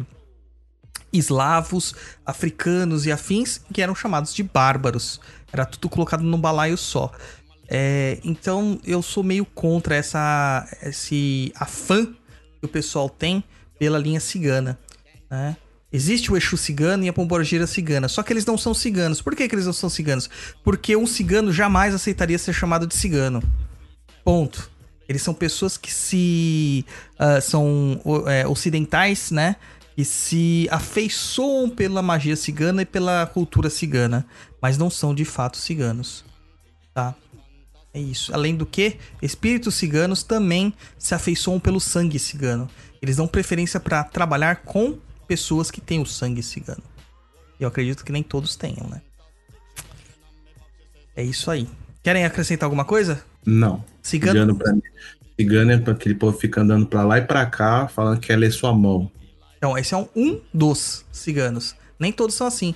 eslavos, 1.14 1.96
africanos 2.26 3.06
e 3.06 3.12
afins, 3.14 3.62
que 3.74 3.82
eram 3.82 3.96
chamados 3.96 4.34
de 4.34 4.44
bárbaros. 4.44 5.22
Era 5.54 5.66
tudo 5.66 5.88
colocado 5.88 6.24
num 6.24 6.40
balaio 6.40 6.78
só. 6.78 7.10
É, 7.74 8.20
então 8.22 8.78
eu 8.86 9.02
sou 9.02 9.24
meio 9.24 9.46
contra 9.46 9.96
essa 9.96 10.68
esse 10.84 11.54
afã 11.56 12.06
que 12.06 12.66
o 12.66 12.68
pessoal 12.68 13.10
tem 13.10 13.42
pela 13.80 13.98
linha 13.98 14.20
cigana, 14.20 14.78
né? 15.30 15.56
Existe 15.94 16.30
o 16.32 16.36
Exu 16.36 16.58
cigano 16.58 17.06
e 17.06 17.10
a 17.10 17.14
Pombogira 17.14 17.66
cigana, 17.66 18.10
só 18.10 18.24
que 18.24 18.34
eles 18.34 18.46
não 18.46 18.58
são 18.58 18.74
ciganos. 18.74 19.22
Por 19.22 19.36
que, 19.36 19.48
que 19.48 19.56
eles 19.56 19.66
não 19.66 19.74
são 19.74 19.90
ciganos? 19.90 20.30
Porque 20.66 20.98
um 20.98 21.08
cigano 21.08 21.52
jamais 21.52 21.96
aceitaria 21.96 22.38
ser 22.38 22.54
chamado 22.54 22.86
de 22.86 22.94
cigano. 22.96 23.42
Ponto. 24.24 24.70
Eles 25.08 25.22
são 25.22 25.34
pessoas 25.34 25.78
que 25.78 25.94
se 25.94 26.86
ah, 27.18 27.40
são 27.40 28.02
é, 28.28 28.46
ocidentais, 28.48 29.32
né? 29.32 29.56
E 29.98 30.04
se 30.04 30.68
afeiçoam 30.72 31.70
pela 31.70 32.02
magia 32.02 32.36
cigana 32.36 32.82
e 32.82 32.86
pela 32.86 33.26
cultura 33.28 33.70
cigana, 33.70 34.26
mas 34.62 34.78
não 34.78 34.90
são 34.90 35.14
de 35.16 35.26
fato 35.26 35.58
ciganos, 35.58 36.24
tá? 36.94 37.16
É 37.94 38.00
isso. 38.00 38.34
Além 38.34 38.56
do 38.56 38.66
que, 38.66 38.98
espíritos 39.22 39.76
ciganos 39.76 40.24
também 40.24 40.74
se 40.98 41.14
afeiçoam 41.14 41.60
pelo 41.60 41.80
sangue 41.80 42.18
cigano. 42.18 42.70
Eles 43.02 43.18
dão 43.18 43.28
preferência 43.28 43.80
para 43.80 44.04
trabalhar 44.04 44.58
com 44.58 44.98
pessoas 45.28 45.70
que 45.70 45.82
têm 45.82 46.00
o 46.00 46.06
sangue 46.06 46.42
cigano. 46.42 46.84
E 47.60 47.64
eu 47.64 47.68
acredito 47.68 48.04
que 48.06 48.12
nem 48.12 48.24
todos 48.24 48.56
tenham, 48.56 48.88
né? 48.88 49.02
É 51.16 51.24
isso 51.24 51.52
aí. 51.52 51.68
Querem 52.02 52.26
acrescentar 52.26 52.66
alguma 52.66 52.86
coisa? 52.86 53.24
Não. 53.46 53.84
Cigano. 54.02 54.40
Cigano 54.40 54.56
pra 54.56 54.74
mim. 54.74 54.82
Cigano 55.40 55.72
é 55.72 55.78
pra 55.78 55.94
aquele 55.94 56.16
povo 56.16 56.36
que 56.36 56.42
fica 56.42 56.62
andando 56.62 56.86
pra 56.86 57.04
lá 57.04 57.18
e 57.18 57.22
pra 57.22 57.46
cá, 57.46 57.88
falando 57.88 58.20
que 58.20 58.28
quer 58.28 58.38
ler 58.38 58.52
sua 58.52 58.74
mão. 58.74 59.12
Então, 59.58 59.78
esse 59.78 59.94
é 59.94 59.98
um, 59.98 60.08
um 60.16 60.42
dos 60.54 61.06
ciganos. 61.12 61.76
Nem 62.02 62.12
todos 62.12 62.36
são 62.36 62.48
assim. 62.48 62.74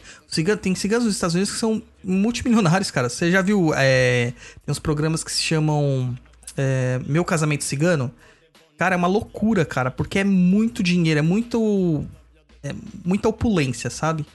Tem 0.62 0.76
ciganos 0.76 1.06
nos 1.06 1.16
Estados 1.16 1.34
Unidos 1.34 1.52
que 1.52 1.58
são 1.58 1.82
multimilionários, 2.04 2.92
cara. 2.92 3.10
Você 3.10 3.32
já 3.32 3.42
viu 3.42 3.74
é, 3.76 4.34
tem 4.64 4.72
uns 4.72 4.78
programas 4.78 5.24
que 5.24 5.32
se 5.32 5.42
chamam 5.42 6.16
é, 6.56 7.02
Meu 7.08 7.26
Casamento 7.26 7.64
Cigano? 7.64 8.12
Cara, 8.78 8.94
é 8.94 8.98
uma 8.98 9.08
loucura, 9.08 9.66
cara, 9.66 9.90
porque 9.90 10.20
é 10.20 10.24
muito 10.24 10.84
dinheiro, 10.84 11.18
é 11.18 11.24
muito. 11.24 12.06
É 12.64 12.72
muita 13.04 13.28
opulência, 13.28 13.90
sabe? 13.90 14.28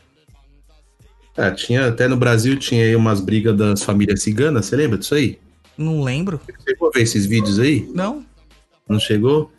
É, 1.37 1.53
tinha, 1.53 1.87
até 1.87 2.09
no 2.09 2.17
Brasil 2.17 2.59
tinha 2.59 2.85
aí 2.85 2.97
umas 2.97 3.21
brigas 3.21 3.57
das 3.57 3.85
famílias 3.85 4.23
ciganas, 4.23 4.67
você 4.67 4.75
lembra 4.75 4.99
disso 4.99 5.15
aí? 5.15 5.39
Não 5.79 6.03
lembro. 6.03 6.41
Chegou 6.69 6.89
a 6.89 6.91
ver 6.93 7.03
esses 7.03 7.27
vídeos 7.27 7.61
aí? 7.61 7.89
Não? 7.95 8.25
Não 8.89 8.99
chegou? 8.99 9.53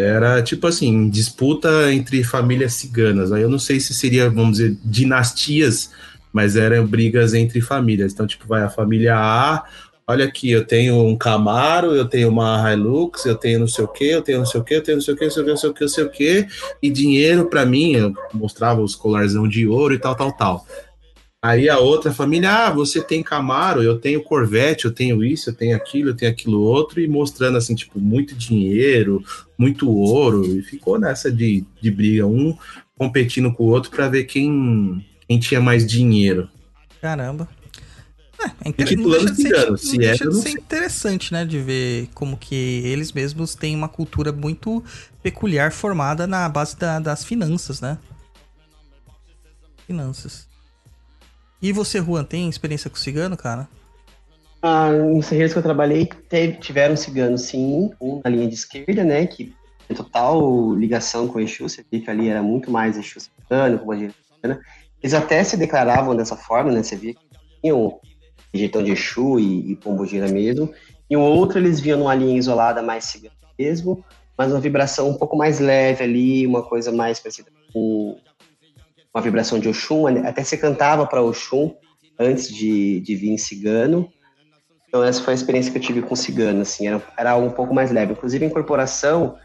Era 0.00 0.42
tipo 0.42 0.66
assim, 0.66 1.08
disputa 1.08 1.92
entre 1.92 2.22
famílias 2.22 2.74
ciganas. 2.74 3.32
Aí 3.32 3.42
eu 3.42 3.48
não 3.48 3.58
sei 3.58 3.80
se 3.80 3.94
seria, 3.94 4.28
vamos 4.28 4.58
dizer, 4.58 4.76
dinastias, 4.84 5.90
mas 6.32 6.56
eram 6.56 6.86
brigas 6.86 7.34
entre 7.34 7.60
famílias. 7.60 8.12
Então, 8.12 8.26
tipo, 8.26 8.46
vai 8.46 8.62
a 8.62 8.68
família 8.68 9.16
A, 9.16 9.64
olha 10.06 10.24
aqui, 10.24 10.50
eu 10.50 10.64
tenho 10.64 10.96
um 10.96 11.16
Camaro, 11.16 11.94
eu 11.94 12.04
tenho 12.04 12.28
uma 12.28 12.72
Hilux, 12.72 13.24
eu 13.26 13.34
tenho 13.34 13.60
não 13.60 13.66
sei 13.66 13.84
o 13.84 13.88
que, 13.88 14.04
eu 14.04 14.22
tenho 14.22 14.38
não 14.38 14.46
sei 14.46 14.60
o 14.60 14.64
que, 14.64 14.74
eu 14.74 14.82
tenho 14.82 14.96
não 14.96 15.02
sei 15.02 15.14
o 15.14 15.16
que, 15.16 15.24
não 15.24 15.30
sei 15.30 15.42
o 15.42 15.44
que, 15.44 15.50
não 15.50 15.56
sei 15.56 15.70
o 15.70 15.74
que, 15.74 15.80
não 15.80 15.88
sei 15.88 16.04
o 16.04 16.10
que, 16.10 16.46
e 16.82 16.90
dinheiro 16.90 17.46
pra 17.46 17.66
mim, 17.66 17.92
eu 17.92 18.12
mostrava 18.32 18.80
os 18.80 18.94
colarzão 18.94 19.48
de 19.48 19.66
ouro 19.66 19.94
e 19.94 19.98
tal, 19.98 20.14
tal, 20.14 20.32
tal. 20.32 20.66
Aí 21.42 21.68
a 21.68 21.78
outra 21.78 22.12
família, 22.12 22.66
ah, 22.66 22.70
você 22.70 23.00
tem 23.00 23.22
Camaro, 23.22 23.82
eu 23.82 23.98
tenho 24.00 24.22
Corvette, 24.22 24.86
eu 24.86 24.90
tenho 24.92 25.22
isso, 25.22 25.50
eu 25.50 25.54
tenho 25.54 25.76
aquilo, 25.76 26.10
eu 26.10 26.16
tenho 26.16 26.32
aquilo 26.32 26.60
outro, 26.60 27.00
e 27.00 27.06
mostrando 27.06 27.56
assim, 27.56 27.74
tipo, 27.74 28.00
muito 28.00 28.34
dinheiro, 28.34 29.22
muito 29.56 29.88
ouro, 29.88 30.44
e 30.58 30.62
ficou 30.62 30.98
nessa 30.98 31.30
de, 31.30 31.64
de 31.80 31.90
briga, 31.90 32.26
um 32.26 32.56
competindo 32.98 33.52
com 33.52 33.64
o 33.64 33.68
outro 33.68 33.90
pra 33.90 34.08
ver 34.08 34.24
quem, 34.24 35.04
quem 35.28 35.38
tinha 35.38 35.60
mais 35.60 35.86
dinheiro. 35.86 36.48
Caramba. 37.00 37.48
É, 38.38 38.46
é 38.64 38.68
inter... 38.68 38.98
Não 38.98 39.10
deixa 39.10 39.30
de 39.30 39.42
ser, 39.42 39.78
se 39.78 39.98
deixa 39.98 40.24
é, 40.24 40.28
de 40.28 40.34
ser 40.36 40.50
interessante, 40.50 41.32
né? 41.32 41.44
De 41.44 41.58
ver 41.58 42.08
como 42.14 42.36
que 42.36 42.54
eles 42.54 43.12
mesmos 43.12 43.54
têm 43.54 43.74
uma 43.76 43.88
cultura 43.88 44.32
muito 44.32 44.82
peculiar 45.22 45.70
formada 45.72 46.26
na 46.26 46.48
base 46.48 46.76
da- 46.76 46.98
das 46.98 47.24
finanças, 47.24 47.80
né? 47.80 47.98
Finanças. 49.86 50.46
E 51.66 51.72
você, 51.72 52.00
Juan, 52.00 52.22
tem 52.22 52.48
experiência 52.48 52.88
com 52.88 52.94
cigano, 52.94 53.36
cara? 53.36 53.68
Ah, 54.62 54.88
nos 54.92 55.28
terreiros 55.28 55.52
que 55.52 55.58
eu 55.58 55.62
trabalhei, 55.64 56.06
teve- 56.28 56.58
tiveram 56.58 56.94
ciganos, 56.94 57.42
sim, 57.42 57.90
um 58.00 58.20
na 58.22 58.30
linha 58.30 58.46
de 58.46 58.54
esquerda, 58.54 59.02
né, 59.02 59.26
que 59.26 59.52
tem 59.88 59.96
total 59.96 60.72
ligação 60.74 61.26
com 61.26 61.38
o 61.38 61.40
Exu, 61.40 61.68
você 61.68 61.84
vê 61.90 61.98
que 61.98 62.08
ali 62.08 62.28
era 62.28 62.40
muito 62.40 62.70
mais 62.70 62.96
Exu 62.96 63.18
cigano, 63.18 63.80
com 63.80 63.92
cigana. 63.96 64.60
eles 65.02 65.12
até 65.12 65.42
se 65.42 65.56
declaravam 65.56 66.14
dessa 66.14 66.36
forma, 66.36 66.70
né? 66.70 66.84
Você 66.84 66.94
via 66.94 67.14
que 67.14 67.20
tinham 67.60 67.98
jeitão 68.54 68.80
de 68.84 68.92
Exu 68.92 69.40
e, 69.40 69.72
e 69.72 69.74
Pombogira 69.74 70.28
mesmo. 70.28 70.72
E 71.10 71.16
o 71.16 71.20
outro 71.20 71.58
eles 71.58 71.80
viam 71.80 71.98
numa 71.98 72.14
linha 72.14 72.38
isolada 72.38 72.80
mais 72.80 73.06
cigana 73.06 73.34
mesmo, 73.58 74.04
mas 74.38 74.52
uma 74.52 74.60
vibração 74.60 75.10
um 75.10 75.14
pouco 75.14 75.36
mais 75.36 75.58
leve 75.58 76.04
ali, 76.04 76.46
uma 76.46 76.62
coisa 76.62 76.92
mais 76.92 77.18
parecida 77.18 77.50
com 77.72 78.16
uma 79.16 79.22
vibração 79.22 79.58
de 79.58 79.66
Oxum. 79.68 80.06
Até 80.26 80.44
se 80.44 80.58
cantava 80.58 81.06
para 81.06 81.22
Oxum 81.22 81.74
antes 82.18 82.48
de, 82.48 83.00
de 83.00 83.16
vir 83.16 83.30
em 83.30 83.38
cigano. 83.38 84.12
Então 84.88 85.02
essa 85.02 85.22
foi 85.22 85.32
a 85.32 85.34
experiência 85.34 85.72
que 85.72 85.78
eu 85.78 85.82
tive 85.82 86.02
com 86.02 86.14
cigano, 86.14 86.60
assim, 86.60 86.86
era, 86.86 87.02
era 87.18 87.30
algo 87.32 87.48
um 87.48 87.52
pouco 87.52 87.74
mais 87.74 87.90
leve. 87.90 88.12
Inclusive 88.12 88.44
a 88.44 88.48
incorporação, 88.48 89.36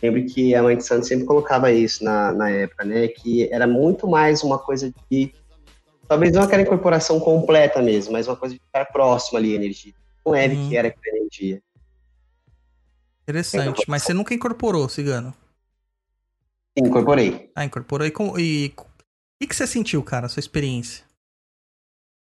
lembro 0.00 0.24
que 0.26 0.54
a 0.54 0.62
Mãe 0.62 0.76
de 0.76 0.84
Santo 0.84 1.06
sempre 1.06 1.26
colocava 1.26 1.70
isso 1.72 2.02
na, 2.04 2.32
na 2.32 2.50
época, 2.50 2.84
né, 2.84 3.08
que 3.08 3.52
era 3.52 3.66
muito 3.66 4.08
mais 4.08 4.42
uma 4.42 4.58
coisa 4.58 4.92
de, 5.10 5.32
talvez 6.08 6.32
não 6.32 6.42
aquela 6.42 6.62
incorporação 6.62 7.20
completa 7.20 7.82
mesmo, 7.82 8.12
mas 8.12 8.26
uma 8.28 8.36
coisa 8.36 8.54
de 8.54 8.60
estar 8.64 8.86
próximo 8.86 9.38
ali, 9.38 9.52
a 9.52 9.56
energia. 9.56 9.92
Não 10.24 10.32
leve 10.32 10.56
Uhum. 10.56 10.68
que 10.68 10.76
era 10.76 10.88
aquela 10.88 11.18
energia. 11.18 11.60
Interessante. 13.28 13.84
Mas 13.88 14.02
você 14.04 14.14
nunca 14.14 14.32
incorporou, 14.34 14.88
cigano? 14.88 15.34
Incorporei. 16.76 17.50
Ah, 17.54 17.64
incorporou. 17.64 18.06
E, 18.06 18.10
com- 18.10 18.38
e 18.38 18.72
o 19.42 19.46
que, 19.46 19.54
você 19.54 19.66
sentiu, 19.66 20.02
cara, 20.02 20.26
a 20.26 20.28
sua 20.28 20.40
experiência? 20.40 21.04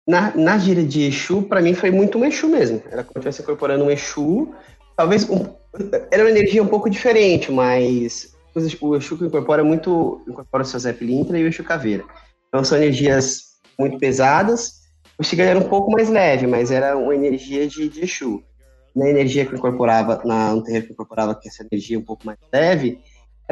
Na, 0.09 0.35
na 0.35 0.59
gira 0.59 0.83
de 0.83 1.03
Exu, 1.03 1.43
pra 1.43 1.61
mim 1.61 1.75
foi 1.75 1.91
muito 1.91 2.19
um 2.19 2.25
Exu 2.25 2.49
mesmo. 2.49 2.83
Era 2.87 3.05
como 3.05 3.13
se 3.15 3.19
estivesse 3.29 3.43
incorporando 3.43 3.85
um 3.85 3.91
Exu. 3.91 4.53
Talvez 4.97 5.29
um- 5.29 5.55
era 6.11 6.25
uma 6.25 6.31
energia 6.31 6.63
um 6.63 6.67
pouco 6.67 6.91
diferente, 6.91 7.53
mas 7.53 8.35
o 8.81 8.97
Exu 8.97 9.17
que 9.17 9.25
incorpora 9.25 9.63
é 9.63 9.65
muito. 9.65 10.23
incorpora 10.27 10.63
o 10.63 10.67
seu 10.67 10.81
Zé 10.81 10.93
Pilintra 10.93 11.39
e 11.39 11.45
o 11.45 11.49
Exu 11.49 11.63
Caveira. 11.63 12.05
Então 12.49 12.65
são 12.65 12.77
energias 12.77 13.53
muito 13.79 13.99
pesadas. 13.99 14.83
O 15.19 15.23
Shiga 15.23 15.45
era 15.45 15.59
um 15.59 15.69
pouco 15.69 15.93
mais 15.93 16.09
leve, 16.09 16.47
mas 16.47 16.71
era 16.71 16.97
uma 16.97 17.15
energia 17.15 17.67
de, 17.69 17.89
de 17.89 18.03
Exu. 18.03 18.43
Na 18.95 19.09
energia 19.09 19.47
que 19.47 19.55
incorporava, 19.55 20.21
na, 20.25 20.55
no 20.55 20.63
terreiro 20.63 20.87
que 20.87 20.93
incorporava, 20.93 21.35
que 21.35 21.49
essa 21.49 21.65
energia 21.71 21.99
um 21.99 22.05
pouco 22.05 22.27
mais 22.27 22.39
leve, 22.53 22.99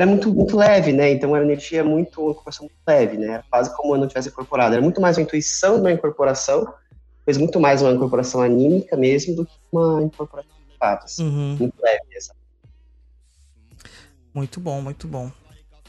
era 0.01 0.07
muito, 0.07 0.33
muito 0.35 0.57
leve, 0.57 0.95
né? 0.95 1.13
Então 1.13 1.37
era 1.37 1.45
uma 1.45 1.53
energia 1.53 1.85
muito, 1.85 2.23
uma 2.23 2.31
incorporação 2.31 2.65
muito 2.65 2.79
leve, 2.87 3.19
né? 3.19 3.27
Era 3.35 3.45
quase 3.51 3.77
como 3.77 3.95
eu 3.95 4.01
não 4.01 4.09
tivesse 4.09 4.31
incorporado. 4.31 4.75
Era 4.75 4.83
muito 4.83 4.99
mais 4.99 5.19
uma 5.19 5.23
intuição 5.25 5.83
da 5.83 5.93
incorporação, 5.93 6.73
mas 7.27 7.37
muito 7.37 7.61
mais 7.61 7.83
uma 7.83 7.93
incorporação 7.93 8.41
anímica 8.41 8.97
mesmo 8.97 9.37
do 9.37 9.45
que 9.45 9.53
uma 9.71 10.03
incorporação 10.03 10.51
de 10.71 10.79
fato. 10.79 11.05
assim. 11.05 11.23
Uhum. 11.23 11.57
Muito 11.59 11.75
leve 11.83 12.17
essa. 12.17 12.35
Muito 14.33 14.59
bom, 14.59 14.81
muito 14.81 15.07
bom. 15.07 15.31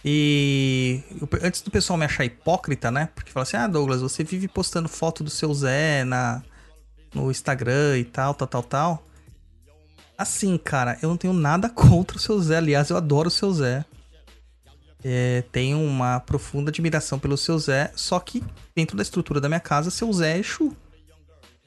E 0.03 1.01
antes 1.41 1.61
do 1.61 1.71
pessoal 1.71 1.95
me 1.95 2.03
achar 2.03 2.25
hipócrita, 2.25 2.91
né? 2.91 3.07
Porque 3.15 3.31
fala 3.31 3.43
assim: 3.43 3.55
ah, 3.55 3.67
Douglas, 3.67 4.01
você 4.01 4.25
vive 4.25 4.49
postando 4.49 4.89
foto 4.89 5.23
do 5.23 5.29
seu 5.29 5.53
Zé 5.53 6.03
na, 6.03 6.43
no 7.15 7.31
Instagram 7.31 7.97
e 7.97 8.03
tal, 8.03 8.33
tal, 8.33 8.47
tal, 8.47 8.63
tal. 8.63 9.03
Assim, 10.17 10.57
cara, 10.57 10.97
eu 11.01 11.07
não 11.07 11.15
tenho 11.15 11.33
nada 11.33 11.69
contra 11.71 12.17
o 12.17 12.19
seu 12.19 12.37
Zé. 12.41 12.57
Aliás, 12.57 12.89
eu 12.89 12.97
adoro 12.97 13.29
o 13.29 13.31
seu 13.31 13.53
Zé. 13.53 13.85
É, 15.03 15.43
tenho 15.51 15.79
uma 15.79 16.19
profunda 16.19 16.69
admiração 16.69 17.17
pelo 17.17 17.37
seu 17.37 17.57
Zé. 17.57 17.91
Só 17.95 18.19
que 18.19 18.43
dentro 18.75 18.95
da 18.95 19.03
estrutura 19.03 19.41
da 19.41 19.47
minha 19.47 19.59
casa, 19.59 19.89
seu 19.89 20.11
Zé 20.13 20.37
é 20.37 20.39
Exu. 20.39 20.75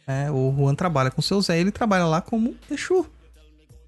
É, 0.06 0.30
o 0.30 0.54
Juan 0.56 0.74
trabalha 0.74 1.10
com 1.10 1.22
seu 1.22 1.40
Zé, 1.40 1.58
ele 1.58 1.70
trabalha 1.70 2.04
lá 2.04 2.20
como 2.20 2.54
Exu 2.70 3.06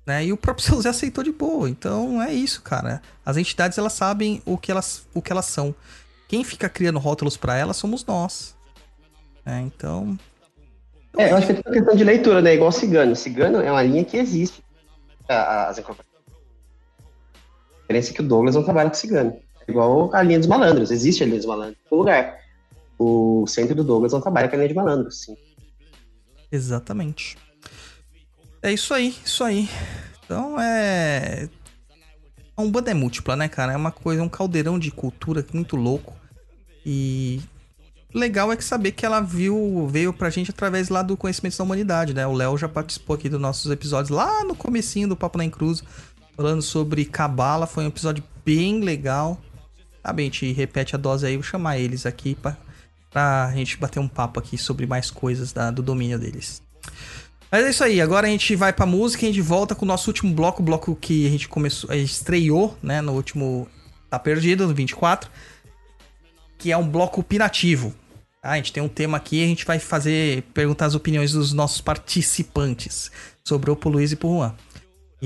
né? 0.06 0.24
E 0.24 0.32
o 0.32 0.36
próprio 0.36 0.64
seu 0.64 0.80
Zé 0.80 0.90
aceitou 0.90 1.24
de 1.24 1.32
boa. 1.32 1.68
Então 1.68 2.22
é 2.22 2.32
isso, 2.32 2.62
cara. 2.62 3.02
As 3.24 3.36
entidades 3.36 3.76
elas 3.76 3.92
sabem 3.92 4.40
o 4.46 4.56
que 4.56 4.70
elas, 4.70 5.04
o 5.12 5.20
que 5.20 5.32
elas 5.32 5.46
são. 5.46 5.74
Quem 6.28 6.44
fica 6.44 6.68
criando 6.68 6.98
rótulos 6.98 7.36
pra 7.36 7.56
elas 7.56 7.76
somos 7.76 8.04
nós. 8.04 8.56
né? 9.44 9.62
então, 9.66 10.16
É, 11.18 11.32
eu 11.32 11.36
acho 11.36 11.46
que 11.46 11.52
é 11.52 11.56
tudo 11.56 11.72
questão 11.72 11.96
de 11.96 12.04
leitura, 12.04 12.40
né? 12.40 12.54
Igual 12.54 12.70
cigano. 12.70 13.16
Cigano 13.16 13.60
é 13.60 13.70
uma 13.70 13.82
linha 13.82 14.04
que 14.04 14.16
existe. 14.16 14.62
As 15.28 15.78
incorporações. 15.78 16.15
Diferença 17.86 18.10
é 18.10 18.14
que 18.14 18.20
o 18.20 18.26
Douglas 18.26 18.56
não 18.56 18.64
trabalha 18.64 18.90
com 18.90 18.96
cigano. 18.96 19.36
É 19.66 19.70
igual 19.70 20.12
a 20.12 20.22
linha 20.22 20.38
dos 20.40 20.48
malandros. 20.48 20.90
Existe 20.90 21.22
a 21.22 21.26
linha 21.26 21.38
dos 21.38 21.46
malandros 21.46 21.78
no 21.88 21.98
lugar. 21.98 22.36
O 22.98 23.46
centro 23.46 23.76
do 23.76 23.84
Douglas 23.84 24.12
não 24.12 24.20
trabalha 24.20 24.48
com 24.48 24.56
a 24.56 24.58
linha 24.58 24.68
de 24.68 24.74
malandros, 24.74 25.22
sim. 25.22 25.36
exatamente. 26.50 27.36
É 28.62 28.72
isso 28.72 28.92
aí, 28.92 29.14
isso 29.24 29.44
aí. 29.44 29.68
Então 30.24 30.60
é. 30.60 31.48
A 32.56 32.62
Umbanda 32.62 32.90
é 32.90 32.94
múltipla, 32.94 33.36
né, 33.36 33.48
cara? 33.48 33.72
É 33.72 33.76
uma 33.76 33.92
coisa, 33.92 34.22
um 34.22 34.28
caldeirão 34.28 34.78
de 34.78 34.90
cultura 34.90 35.44
muito 35.52 35.76
louco. 35.76 36.16
E 36.84 37.40
legal 38.12 38.50
é 38.50 38.56
que 38.56 38.64
saber 38.64 38.92
que 38.92 39.04
ela 39.04 39.20
viu, 39.20 39.86
veio 39.88 40.12
pra 40.12 40.30
gente 40.30 40.50
através 40.50 40.88
lá 40.88 41.02
do 41.02 41.16
conhecimento 41.16 41.56
da 41.56 41.64
humanidade, 41.64 42.14
né? 42.14 42.26
O 42.26 42.32
Léo 42.32 42.56
já 42.56 42.68
participou 42.68 43.14
aqui 43.14 43.28
dos 43.28 43.40
nossos 43.40 43.70
episódios 43.70 44.10
lá 44.10 44.42
no 44.42 44.54
comecinho 44.54 45.08
do 45.08 45.16
Papo 45.16 45.38
na 45.38 45.48
Cruz, 45.50 45.84
falando 46.36 46.62
sobre 46.62 47.04
Cabala, 47.04 47.66
foi 47.66 47.84
um 47.84 47.88
episódio 47.88 48.22
bem 48.44 48.80
legal. 48.80 49.40
Sabe, 50.04 50.22
a 50.22 50.24
gente 50.26 50.52
repete 50.52 50.94
a 50.94 50.98
dose 50.98 51.26
aí, 51.26 51.34
vou 51.36 51.42
chamar 51.42 51.78
eles 51.78 52.06
aqui 52.06 52.34
pra, 52.34 52.56
pra 53.10 53.50
gente 53.54 53.76
bater 53.76 53.98
um 53.98 54.06
papo 54.08 54.38
aqui 54.38 54.56
sobre 54.56 54.86
mais 54.86 55.10
coisas 55.10 55.52
da- 55.52 55.70
do 55.70 55.82
domínio 55.82 56.18
deles. 56.18 56.62
Mas 57.50 57.64
é 57.64 57.70
isso 57.70 57.82
aí, 57.84 58.00
agora 58.00 58.26
a 58.26 58.30
gente 58.30 58.54
vai 58.54 58.72
pra 58.72 58.86
música 58.86 59.24
e 59.24 59.28
a 59.28 59.32
gente 59.32 59.40
volta 59.42 59.74
com 59.74 59.84
o 59.84 59.88
nosso 59.88 60.08
último 60.10 60.32
bloco, 60.34 60.62
o 60.62 60.64
bloco 60.64 60.94
que 60.96 61.26
a 61.26 61.30
gente 61.30 61.48
começou, 61.48 61.90
a 61.90 61.96
gente 61.96 62.12
estreou, 62.12 62.76
né, 62.82 63.00
no 63.00 63.12
último 63.12 63.68
Tá 64.10 64.18
Perdido, 64.18 64.66
no 64.66 64.74
24, 64.74 65.30
que 66.58 66.70
é 66.70 66.76
um 66.76 66.86
bloco 66.88 67.20
opinativo. 67.20 67.94
tá? 68.42 68.50
A 68.50 68.56
gente 68.56 68.72
tem 68.72 68.82
um 68.82 68.88
tema 68.88 69.16
aqui, 69.16 69.42
a 69.42 69.46
gente 69.46 69.64
vai 69.64 69.78
fazer, 69.78 70.42
perguntar 70.54 70.86
as 70.86 70.94
opiniões 70.94 71.32
dos 71.32 71.52
nossos 71.52 71.80
participantes 71.80 73.10
sobre 73.44 73.70
o 73.70 73.78
Luiz 73.86 74.12
e 74.12 74.16
pro 74.16 74.28
Juan. 74.28 74.54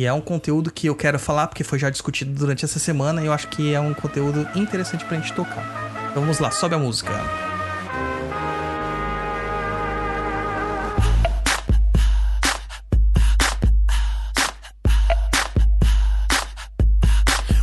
E 0.00 0.06
é 0.06 0.12
um 0.14 0.20
conteúdo 0.22 0.70
que 0.70 0.86
eu 0.86 0.94
quero 0.94 1.18
falar, 1.18 1.46
porque 1.46 1.62
foi 1.62 1.78
já 1.78 1.90
discutido 1.90 2.32
durante 2.32 2.64
essa 2.64 2.78
semana, 2.78 3.20
e 3.20 3.26
eu 3.26 3.34
acho 3.34 3.48
que 3.48 3.74
é 3.74 3.78
um 3.78 3.92
conteúdo 3.92 4.48
interessante 4.54 5.04
pra 5.04 5.18
gente 5.18 5.34
tocar. 5.34 5.62
Então 6.10 6.22
vamos 6.22 6.38
lá, 6.38 6.50
sobe 6.50 6.74
a 6.74 6.78
música. 6.78 7.12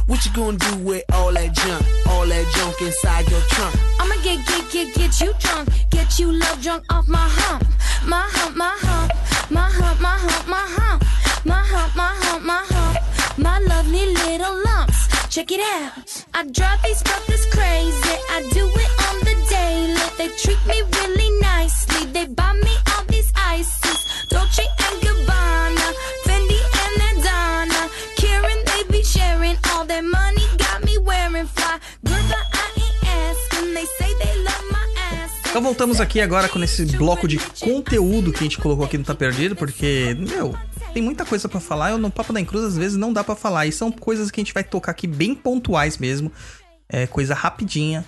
What 0.08 0.24
you 0.24 0.34
gonna 0.36 0.60
do 0.60 0.88
with 0.88 1.02
all 1.14 1.34
that 1.34 1.60
junk? 1.60 1.84
All 2.08 2.28
that 2.28 2.46
junk 2.56 2.80
inside 2.84 3.32
your 3.32 3.42
trunk? 3.48 3.76
I'ma 4.00 4.14
get, 4.22 4.46
get, 4.46 4.72
get, 4.72 4.94
get 4.94 5.20
you 5.22 5.34
drunk. 5.40 5.70
Get 5.90 6.20
you 6.20 6.32
love 6.34 6.62
drunk 6.62 6.84
off 6.92 7.08
my 7.08 7.18
hump. 7.18 7.64
My 8.06 8.30
hump, 8.30 8.56
my 8.56 8.78
hump. 8.80 8.87
Check 15.38 15.52
it 15.52 15.60
out. 15.60 16.26
I 16.34 16.50
drive 16.50 16.82
these 16.82 17.04
brothers 17.04 17.46
crazy. 17.54 18.16
I 18.34 18.42
do 18.58 18.66
it 18.66 18.92
on 19.08 19.20
the 19.22 19.36
daily. 19.48 19.94
They 20.18 20.30
treat 20.36 20.58
me 20.66 20.82
really 20.98 21.30
nicely. 21.40 22.08
They 22.08 22.26
buy 22.26 22.54
me 22.54 22.74
all 22.90 23.04
these 23.06 23.32
ices. 23.36 24.00
Dolce 24.30 24.66
and 24.66 24.98
Gabbana. 25.00 25.94
Fendi 26.26 26.58
and 26.84 27.20
Adana. 27.20 27.82
Karen, 28.16 28.58
they 28.66 28.82
be 28.90 29.04
sharing 29.04 29.56
all 29.70 29.86
their 29.86 30.02
money. 30.02 30.42
Got 30.58 30.84
me 30.84 30.98
wearing 30.98 31.46
fly. 31.46 31.78
Girl, 32.04 32.24
but 32.30 32.46
I 32.54 32.68
ain't 32.84 33.04
asking. 33.06 33.76
They 33.76 33.86
say 34.00 34.12
they 34.18 34.42
love 34.42 34.66
my 34.72 34.86
ass. 35.22 35.32
Então 35.52 35.62
voltamos 35.62 36.02
aqui 36.02 36.20
agora 36.20 36.50
com 36.50 36.64
esse 36.64 36.84
bloco 36.98 37.28
de 37.28 37.38
conteúdo 37.60 38.32
que 38.32 38.40
a 38.40 38.44
gente 38.44 38.58
colocou 38.58 38.86
aqui 38.86 38.98
no 38.98 39.04
Tá 39.04 39.14
Perdido, 39.14 39.56
porque, 39.56 40.18
meu, 40.18 40.58
tem 40.98 41.04
muita 41.04 41.24
coisa 41.24 41.48
pra 41.48 41.60
falar. 41.60 41.91
Eu 41.91 42.00
no 42.00 42.10
Papo 42.10 42.34
da 42.34 42.43
Cruz 42.43 42.66
às 42.66 42.76
vezes 42.76 42.98
não 42.98 43.14
dá 43.14 43.24
pra 43.24 43.36
falar. 43.36 43.68
E 43.68 43.72
são 43.72 43.91
coisas 43.91 44.32
que 44.32 44.41
a 44.41 44.43
gente 44.43 44.52
vai 44.54 44.64
tocar 44.64 44.91
aqui 44.93 45.06
bem 45.06 45.36
pontuais 45.36 46.00
mesmo. 46.00 46.32
É 46.89 47.06
coisa 47.06 47.36
rapidinha. 47.36 48.04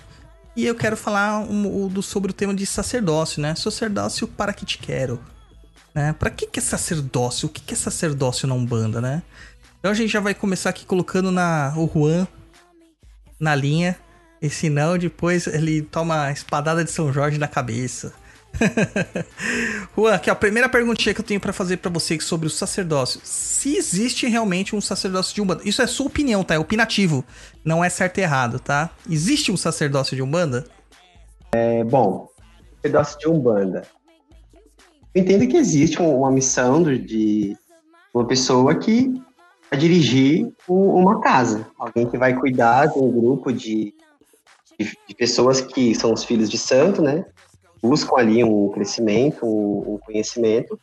E 0.56 0.66
eu 0.66 0.74
quero 0.74 0.96
falar 0.96 1.38
um- 1.38 1.86
do- 1.86 2.02
sobre 2.02 2.32
o 2.32 2.34
tema 2.34 2.52
de 2.52 2.66
sacerdócio, 2.66 3.40
né? 3.40 3.54
Sacerdócio 3.54 4.26
para 4.26 4.52
que 4.52 4.66
te 4.66 4.76
quero. 4.78 5.20
Né? 5.94 6.12
Pra 6.18 6.30
que, 6.30 6.48
que 6.48 6.58
é 6.58 6.62
sacerdócio? 6.62 7.46
O 7.46 7.48
que, 7.48 7.60
que 7.60 7.74
é 7.74 7.76
sacerdócio 7.76 8.48
na 8.48 8.54
Umbanda, 8.54 9.00
né? 9.00 9.22
Então 9.78 9.92
a 9.92 9.94
gente 9.94 10.10
já 10.10 10.18
vai 10.20 10.34
começar 10.34 10.70
aqui 10.70 10.84
colocando 10.84 11.30
na, 11.30 11.72
o 11.76 11.88
Juan 11.94 12.26
na 13.38 13.54
linha. 13.54 13.96
E 14.42 14.50
se 14.50 14.68
não, 14.68 14.98
depois 14.98 15.46
ele 15.46 15.82
toma 15.82 16.24
a 16.24 16.32
espadada 16.32 16.82
de 16.84 16.90
São 16.90 17.12
Jorge 17.12 17.38
na 17.38 17.46
cabeça. 17.46 18.12
Juan, 19.96 20.14
aqui 20.14 20.28
a 20.30 20.34
primeira 20.34 20.68
perguntinha 20.68 21.14
que 21.14 21.20
eu 21.20 21.24
tenho 21.24 21.40
pra 21.40 21.52
fazer 21.52 21.78
pra 21.78 21.90
você 21.90 22.18
sobre 22.20 22.46
o 22.46 22.50
sacerdócio. 22.50 23.20
Se 23.24 23.76
existe 23.76 24.26
realmente 24.26 24.76
um 24.76 24.80
sacerdócio 24.80 25.34
de 25.34 25.40
Umbanda. 25.40 25.62
Isso 25.64 25.80
é 25.82 25.86
sua 25.86 26.06
opinião, 26.06 26.44
tá? 26.44 26.54
É 26.54 26.58
opinativo. 26.58 27.24
Não 27.64 27.82
é 27.82 27.88
certo 27.88 28.18
e 28.18 28.20
errado, 28.22 28.58
tá? 28.58 28.90
Existe 29.08 29.50
um 29.50 29.56
sacerdócio 29.56 30.14
de 30.16 30.22
Umbanda? 30.22 30.66
É, 31.52 31.82
bom, 31.84 32.28
pedaço 32.82 33.18
de 33.18 33.28
Umbanda. 33.28 33.82
Eu 35.14 35.22
entendo 35.22 35.46
que 35.48 35.56
existe 35.56 36.00
um- 36.00 36.18
uma 36.18 36.30
missão 36.30 36.82
de 36.82 37.56
uma 38.14 38.24
pessoa 38.26 38.74
que 38.76 39.12
vai 39.70 39.78
dirigir 39.78 40.48
uma 40.68 41.20
casa. 41.20 41.66
Alguém 41.78 42.08
que 42.08 42.16
vai 42.18 42.34
cuidar 42.38 42.86
de 42.86 42.98
um 42.98 43.10
grupo 43.10 43.52
de, 43.52 43.94
de 44.78 45.14
pessoas 45.16 45.60
que 45.60 45.94
são 45.94 46.12
os 46.12 46.24
filhos 46.24 46.48
de 46.48 46.58
santo, 46.58 47.02
né? 47.02 47.24
Buscam 47.82 48.16
ali 48.18 48.44
um 48.44 48.68
crescimento, 48.70 49.44
um, 49.46 49.94
um 49.94 49.98
conhecimento. 49.98 50.78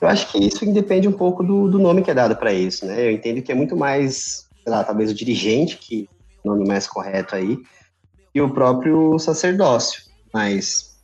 Eu 0.00 0.08
acho 0.08 0.30
que 0.30 0.38
isso 0.38 0.64
independe 0.64 1.08
um 1.08 1.12
pouco 1.12 1.42
do, 1.42 1.68
do 1.68 1.78
nome 1.78 2.02
que 2.02 2.10
é 2.10 2.14
dado 2.14 2.36
para 2.36 2.52
isso, 2.52 2.86
né? 2.86 3.06
Eu 3.06 3.10
entendo 3.10 3.42
que 3.42 3.50
é 3.50 3.54
muito 3.54 3.76
mais, 3.76 4.46
sei 4.62 4.72
lá, 4.72 4.84
talvez 4.84 5.10
o 5.10 5.14
dirigente, 5.14 5.78
que 5.78 6.08
é 6.44 6.48
o 6.48 6.52
nome 6.52 6.66
mais 6.68 6.86
correto 6.86 7.34
aí, 7.34 7.58
e 8.34 8.40
o 8.40 8.52
próprio 8.52 9.18
sacerdócio. 9.18 10.02
Mas, 10.32 10.98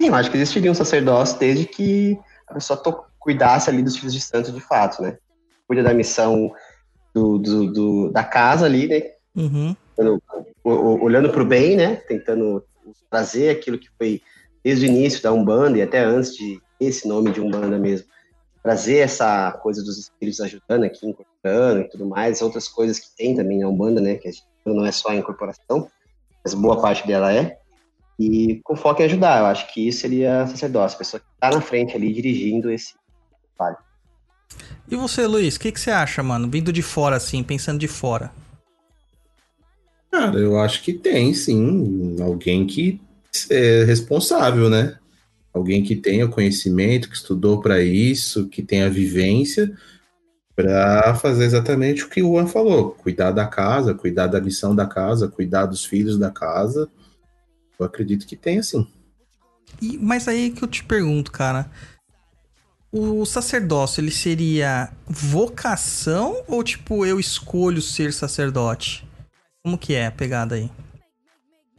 sim, 0.00 0.08
eu 0.08 0.14
acho 0.14 0.30
que 0.30 0.36
existiria 0.36 0.70
um 0.70 0.74
sacerdócio 0.74 1.38
desde 1.38 1.66
que 1.66 2.16
a 2.46 2.54
pessoa 2.54 2.76
to- 2.76 3.04
cuidasse 3.18 3.68
ali 3.68 3.82
dos 3.82 3.96
filhos 3.96 4.14
de 4.14 4.20
santo 4.20 4.52
de 4.52 4.60
fato, 4.60 5.02
né? 5.02 5.18
Cuida 5.66 5.82
da 5.82 5.92
missão 5.92 6.52
do, 7.12 7.38
do- 7.38 7.72
do- 7.72 8.10
da 8.12 8.22
casa 8.22 8.66
ali, 8.66 8.86
né? 8.86 9.02
Uhum. 9.34 9.74
Olhando- 9.96 10.22
olhando 10.64 11.30
para 11.30 11.42
o 11.42 11.46
bem, 11.46 11.76
né? 11.76 11.96
Tentando 11.96 12.64
trazer 13.10 13.50
aquilo 13.50 13.78
que 13.78 13.88
foi 13.98 14.22
desde 14.64 14.86
o 14.86 14.88
início 14.88 15.22
da 15.22 15.32
Umbanda 15.32 15.78
e 15.78 15.82
até 15.82 16.02
antes 16.02 16.34
de 16.34 16.58
esse 16.80 17.06
nome 17.06 17.30
de 17.30 17.40
Umbanda 17.40 17.78
mesmo. 17.78 18.06
Trazer 18.62 18.98
essa 18.98 19.52
coisa 19.52 19.82
dos 19.82 19.98
espíritos 19.98 20.40
ajudando 20.40 20.84
aqui, 20.84 21.06
incorporando 21.06 21.80
e 21.80 21.88
tudo 21.90 22.06
mais, 22.06 22.40
outras 22.40 22.66
coisas 22.66 22.98
que 22.98 23.14
tem 23.14 23.36
também 23.36 23.58
na 23.58 23.68
Umbanda, 23.68 24.00
né? 24.00 24.14
Que 24.14 24.28
a 24.28 24.32
gente- 24.32 24.44
não 24.64 24.86
é 24.86 24.90
só 24.90 25.10
a 25.10 25.16
incorporação, 25.16 25.90
mas 26.42 26.54
boa 26.54 26.80
parte 26.80 27.06
dela 27.06 27.30
é. 27.32 27.58
E 28.18 28.60
com 28.64 28.74
foco 28.74 29.02
em 29.02 29.04
ajudar, 29.04 29.40
eu 29.40 29.46
acho 29.46 29.72
que 29.72 29.86
isso 29.86 30.00
seria 30.00 30.46
sacerdócio, 30.46 30.96
a 30.96 30.98
pessoa 30.98 31.20
que 31.20 31.26
está 31.34 31.50
na 31.50 31.60
frente 31.60 31.94
ali 31.94 32.12
dirigindo 32.12 32.70
esse 32.70 32.94
trabalho. 33.56 33.76
E 34.88 34.96
você, 34.96 35.26
Luiz, 35.26 35.56
o 35.56 35.60
que, 35.60 35.72
que 35.72 35.80
você 35.80 35.90
acha, 35.90 36.22
mano? 36.22 36.48
Vindo 36.48 36.72
de 36.72 36.80
fora, 36.80 37.16
assim, 37.16 37.42
pensando 37.42 37.78
de 37.78 37.88
fora. 37.88 38.30
Cara, 40.10 40.38
eu 40.38 40.58
acho 40.58 40.82
que 40.82 40.92
tem, 40.92 41.34
sim, 41.34 42.16
alguém 42.22 42.66
que 42.66 43.00
é 43.50 43.84
responsável, 43.84 44.68
né? 44.68 44.98
Alguém 45.52 45.82
que 45.82 45.94
tenha 45.94 46.28
conhecimento, 46.28 47.08
que 47.08 47.16
estudou 47.16 47.60
para 47.60 47.82
isso, 47.82 48.48
que 48.48 48.62
tenha 48.62 48.90
vivência 48.90 49.72
para 50.56 51.14
fazer 51.16 51.44
exatamente 51.44 52.04
o 52.04 52.08
que 52.08 52.22
o 52.22 52.32
Juan 52.32 52.46
falou: 52.46 52.90
cuidar 52.92 53.32
da 53.32 53.46
casa, 53.46 53.94
cuidar 53.94 54.26
da 54.26 54.40
missão 54.40 54.74
da 54.74 54.86
casa, 54.86 55.28
cuidar 55.28 55.66
dos 55.66 55.84
filhos 55.84 56.18
da 56.18 56.30
casa. 56.30 56.88
Eu 57.78 57.86
acredito 57.86 58.26
que 58.26 58.36
tem, 58.36 58.62
sim. 58.62 58.86
E, 59.80 59.98
mas 59.98 60.28
aí 60.28 60.50
que 60.50 60.62
eu 60.62 60.68
te 60.68 60.84
pergunto, 60.84 61.32
cara. 61.32 61.70
O 62.96 63.26
sacerdócio, 63.26 64.00
ele 64.00 64.12
seria 64.12 64.88
vocação 65.04 66.44
ou 66.46 66.62
tipo, 66.62 67.04
eu 67.04 67.18
escolho 67.18 67.82
ser 67.82 68.12
sacerdote? 68.12 69.04
Como 69.64 69.76
que 69.76 69.94
é 69.94 70.06
a 70.06 70.12
pegada 70.12 70.54
aí? 70.54 70.70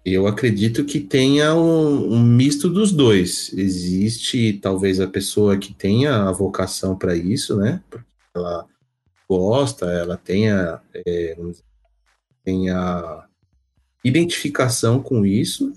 Eu 0.05 0.27
acredito 0.27 0.85
que 0.85 0.99
tenha 0.99 1.55
um, 1.55 2.13
um 2.13 2.23
misto 2.23 2.69
dos 2.69 2.91
dois. 2.91 3.51
Existe 3.53 4.53
talvez 4.61 4.99
a 4.99 5.07
pessoa 5.07 5.57
que 5.57 5.73
tenha 5.73 6.29
a 6.29 6.31
vocação 6.31 6.95
para 6.95 7.15
isso, 7.15 7.57
né? 7.57 7.81
Porque 7.89 8.05
ela 8.35 8.67
gosta, 9.27 9.87
ela 9.87 10.15
tenha, 10.15 10.79
é, 10.93 11.35
tenha 12.43 13.27
identificação 14.03 15.01
com 15.01 15.25
isso, 15.25 15.73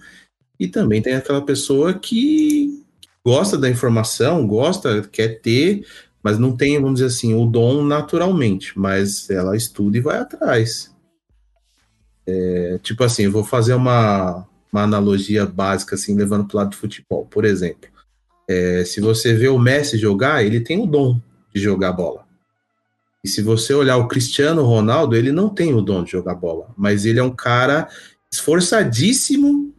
e 0.60 0.68
também 0.68 1.00
tem 1.00 1.14
aquela 1.14 1.40
pessoa 1.40 1.94
que 1.94 2.84
gosta 3.24 3.56
da 3.56 3.70
informação, 3.70 4.46
gosta, 4.46 5.02
quer 5.02 5.40
ter, 5.40 5.86
mas 6.22 6.38
não 6.38 6.54
tem, 6.54 6.78
vamos 6.78 7.00
dizer 7.00 7.06
assim, 7.06 7.34
o 7.34 7.46
dom 7.46 7.82
naturalmente, 7.82 8.78
mas 8.78 9.30
ela 9.30 9.56
estuda 9.56 9.96
e 9.96 10.02
vai 10.02 10.18
atrás. 10.18 10.94
Tipo 12.82 13.04
assim, 13.04 13.24
eu 13.24 13.32
vou 13.32 13.44
fazer 13.44 13.74
uma, 13.74 14.46
uma 14.72 14.82
analogia 14.82 15.46
básica, 15.46 15.94
assim, 15.94 16.16
levando 16.16 16.46
para 16.46 16.54
o 16.54 16.58
lado 16.58 16.70
do 16.70 16.76
futebol. 16.76 17.26
Por 17.26 17.44
exemplo, 17.44 17.88
é, 18.48 18.84
se 18.84 19.00
você 19.00 19.34
vê 19.34 19.48
o 19.48 19.58
Messi 19.58 19.98
jogar, 19.98 20.44
ele 20.44 20.60
tem 20.60 20.80
o 20.80 20.86
dom 20.86 21.20
de 21.54 21.60
jogar 21.60 21.92
bola. 21.92 22.26
E 23.24 23.28
se 23.28 23.42
você 23.42 23.74
olhar 23.74 23.96
o 23.96 24.08
Cristiano 24.08 24.62
Ronaldo, 24.62 25.16
ele 25.16 25.32
não 25.32 25.48
tem 25.48 25.74
o 25.74 25.82
dom 25.82 26.04
de 26.04 26.12
jogar 26.12 26.34
bola, 26.34 26.68
mas 26.76 27.04
ele 27.04 27.18
é 27.18 27.22
um 27.22 27.34
cara 27.34 27.88
esforçadíssimo 28.30 29.74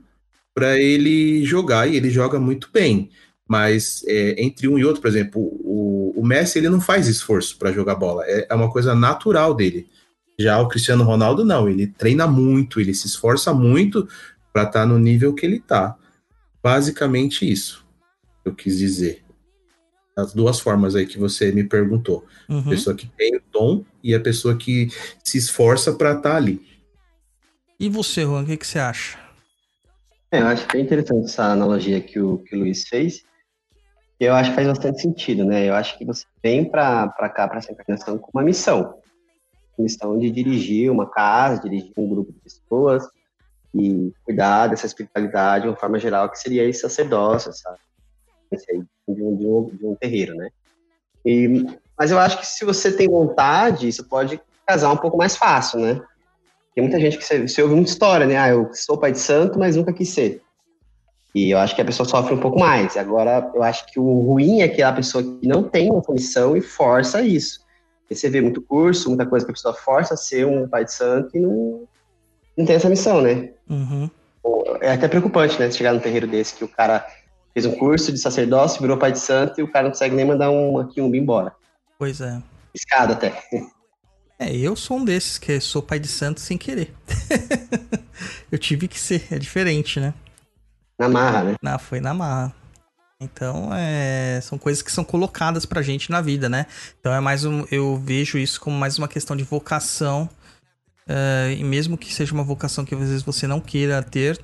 para 0.54 0.78
ele 0.78 1.45
jogar 1.45 1.88
e 1.88 1.95
ele 1.95 2.10
joga 2.10 2.39
muito 2.39 2.70
bem. 2.72 3.10
Mas 3.47 4.04
é, 4.06 4.36
entre 4.43 4.68
um 4.68 4.78
e 4.78 4.86
outro, 4.86 5.02
por 5.02 5.08
exemplo, 5.08 5.41
o, 5.41 6.14
o 6.16 6.26
Messi 6.26 6.60
ele 6.60 6.70
não 6.70 6.82
faz 6.82 7.08
esforço 7.08 7.58
para 7.58 7.72
jogar 7.72 7.95
bola, 7.95 8.24
é, 8.28 8.45
é 8.50 8.54
uma 8.54 8.72
coisa 8.72 8.93
natural 8.93 9.54
dele. 9.56 9.88
Já 10.40 10.60
o 10.62 10.70
Cristiano 10.70 11.04
Ronaldo 11.04 11.44
não, 11.44 11.68
ele 11.68 11.86
treina 11.86 12.26
muito, 12.26 12.80
ele 12.80 12.94
se 12.94 13.08
esforça 13.08 13.54
muito 13.54 14.08
para 14.54 14.64
estar 14.64 14.86
no 14.86 14.98
nível 14.98 15.36
que 15.36 15.46
ele 15.46 15.58
está. 15.58 15.98
Basicamente 16.64 17.50
isso 17.50 17.86
eu 18.46 18.56
quis 18.56 18.78
dizer. 18.78 19.24
As 20.18 20.34
duas 20.34 20.60
formas 20.60 20.96
aí 20.96 21.06
que 21.06 21.18
você 21.18 21.52
me 21.52 21.64
perguntou. 21.64 22.26
A 22.48 22.54
Uhum. 22.54 22.64
pessoa 22.70 22.96
que 22.96 23.06
tem 23.08 23.36
o 23.36 23.42
dom 23.52 23.86
e 24.04 24.16
a 24.16 24.20
pessoa 24.20 24.56
que 24.58 24.88
se 25.24 25.38
esforça 25.38 25.94
para 25.94 26.14
estar 26.14 26.36
ali. 26.38 26.66
E 27.80 27.90
você, 27.90 28.24
Juan, 28.24 28.44
o 28.44 28.46
que, 28.46 28.58
que 28.58 28.68
você 28.68 28.80
acha? 28.80 29.18
É, 30.32 30.42
eu 30.42 30.48
acho 30.48 30.68
bem 30.72 30.84
interessante 30.84 31.26
essa 31.26 31.46
analogia 31.52 32.00
que 32.02 32.20
o, 32.20 32.38
que 32.40 32.56
o 32.56 32.60
Luiz 32.60 32.88
fez. 32.88 33.24
Eu 34.20 34.34
acho 34.34 34.50
que 34.50 34.56
faz 34.56 34.68
bastante 34.68 35.02
sentido, 35.02 35.46
né? 35.46 35.68
Eu 35.68 35.74
acho 35.74 35.98
que 35.98 36.06
você 36.06 36.26
vem 36.44 36.70
para 36.70 37.10
cá, 37.30 37.48
para 37.48 37.60
essa 37.60 37.72
encarnação, 37.72 38.18
com 38.18 38.30
uma 38.34 38.44
missão. 38.44 38.96
Missão 39.82 40.18
de 40.18 40.30
dirigir 40.30 40.92
uma 40.92 41.10
casa, 41.10 41.62
dirigir 41.62 41.94
um 41.98 42.10
grupo 42.10 42.32
de 42.32 42.40
pessoas 42.40 43.04
e 43.74 44.12
cuidar 44.24 44.68
dessa 44.68 44.86
espiritualidade 44.86 45.64
de 45.64 45.70
uma 45.70 45.78
forma 45.78 46.00
geral, 46.00 46.30
que 46.30 46.40
seria 46.40 46.64
esse 46.66 46.82
sacerdócio, 46.82 47.52
de, 49.08 49.24
um, 49.24 49.36
de, 49.38 49.46
um, 49.46 49.66
de 49.66 49.86
um 49.86 49.96
terreiro, 49.96 50.36
né? 50.36 50.50
E, 51.26 51.66
mas 51.98 52.12
eu 52.12 52.20
acho 52.20 52.40
que 52.40 52.48
se 52.48 52.66
você 52.66 52.92
tem 52.92 53.08
vontade, 53.08 53.88
isso 53.88 54.08
pode 54.08 54.42
casar 54.66 54.92
um 54.92 54.98
pouco 54.98 55.18
mais 55.18 55.36
fácil, 55.36 55.80
né? 55.80 56.02
Tem 56.74 56.84
muita 56.84 57.00
gente 57.00 57.18
que 57.18 57.26
você, 57.26 57.48
você 57.48 57.62
ouve 57.62 57.76
muita 57.76 57.92
história, 57.92 58.26
né? 58.26 58.38
Ah, 58.38 58.50
eu 58.50 58.70
sou 58.74 58.98
pai 58.98 59.12
de 59.12 59.20
santo, 59.20 59.60
mas 59.60 59.76
nunca 59.76 59.94
quis 59.94 60.10
ser. 60.10 60.42
E 61.34 61.52
eu 61.52 61.60
acho 61.60 61.76
que 61.76 61.82
a 61.82 61.86
pessoa 61.86 62.08
sofre 62.08 62.34
um 62.34 62.40
pouco 62.40 62.60
mais. 62.60 62.98
Agora, 62.98 63.52
eu 63.54 63.62
acho 63.62 63.86
que 63.88 64.00
o 64.00 64.22
ruim 64.22 64.62
é 64.62 64.66
aquela 64.66 64.94
pessoa 64.94 65.24
que 65.24 65.48
não 65.48 65.64
tem 65.64 65.92
uma 65.92 66.02
missão 66.10 66.56
e 66.58 66.62
força 66.62 67.22
isso. 67.22 67.60
E 68.10 68.16
você 68.16 68.30
vê 68.30 68.41
muito 68.41 68.62
curso, 68.62 69.10
muita 69.10 69.26
coisa 69.26 69.45
que 69.45 69.51
a 69.51 69.55
pessoa 69.55 69.74
força 69.74 70.16
a 70.16 70.18
ser 70.18 70.45
um 70.45 70.68
pai 70.68 70.84
de 70.86 70.93
santo 70.93 71.38
e 71.38 71.39
não, 71.39 71.88
não 72.57 72.66
tem 72.66 72.76
essa 72.76 72.89
missão, 72.89 73.22
né? 73.22 73.51
Uhum. 73.70 74.10
É 74.82 74.93
até 74.93 75.07
preocupante, 75.07 75.60
né? 75.60 75.70
Chegar 75.72 75.93
num 75.93 75.99
terreiro 75.99 76.28
desse 76.28 76.55
que 76.55 76.64
o 76.64 76.68
cara 76.68 77.05
fez 77.53 77.66
um 77.66 77.76
curso 77.76 78.12
de 78.12 78.18
sacerdócio, 78.18 78.82
virou 78.82 78.97
pai 78.97 79.12
de 79.12 79.20
santo 79.20 79.60
e 79.60 79.64
o 79.64 79.72
cara 79.72 79.84
não 79.84 79.91
consegue 79.91 80.16
nem 80.16 80.26
mandar 80.26 80.49
um 80.49 80.88
quiumba 80.88 81.18
embora. 81.18 81.53
Pois 81.97 82.20
é. 82.22 82.41
Escada 82.74 83.14
até. 83.14 83.43
É, 84.39 84.55
eu 84.55 84.76
sou 84.76 84.97
um 84.97 85.05
desses 85.05 85.38
que 85.38 85.60
sou 85.60 85.82
pai 85.82 85.99
de 85.99 86.07
santo 86.07 86.39
sem 86.39 86.57
querer. 86.57 86.93
eu 88.51 88.57
tive 88.57 88.88
que 88.88 88.99
ser, 88.99 89.28
é 89.32 89.38
diferente, 89.38 89.99
né? 89.99 90.14
Na 90.97 91.10
marra, 91.10 91.43
né? 91.43 91.55
Não, 91.62 91.78
foi 91.78 91.99
na 91.99 92.14
marra. 92.14 92.55
Então, 93.30 93.70
é, 93.74 94.39
são 94.41 94.57
coisas 94.57 94.82
que 94.82 94.91
são 94.91 95.03
colocadas 95.03 95.65
pra 95.65 95.82
gente 95.82 96.09
na 96.09 96.22
vida, 96.22 96.47
né? 96.47 96.65
Então 96.99 97.13
é 97.13 97.20
mais 97.20 97.43
um. 97.43 97.65
Eu 97.70 97.97
vejo 97.97 98.38
isso 98.38 98.61
como 98.61 98.78
mais 98.78 98.97
uma 98.97 99.09
questão 99.09 99.36
de 99.36 99.43
vocação. 99.43 100.30
é, 101.07 101.55
e 101.57 101.63
mesmo 101.63 101.97
que 101.97 102.13
seja 102.13 102.34
uma 102.34 102.43
vocação 102.43 102.86
que 102.86 102.95
às 102.95 103.01
vezes 103.01 103.24
você 103.24 103.47
não 103.47 103.59
queira 103.59 104.01
ter, 104.03 104.39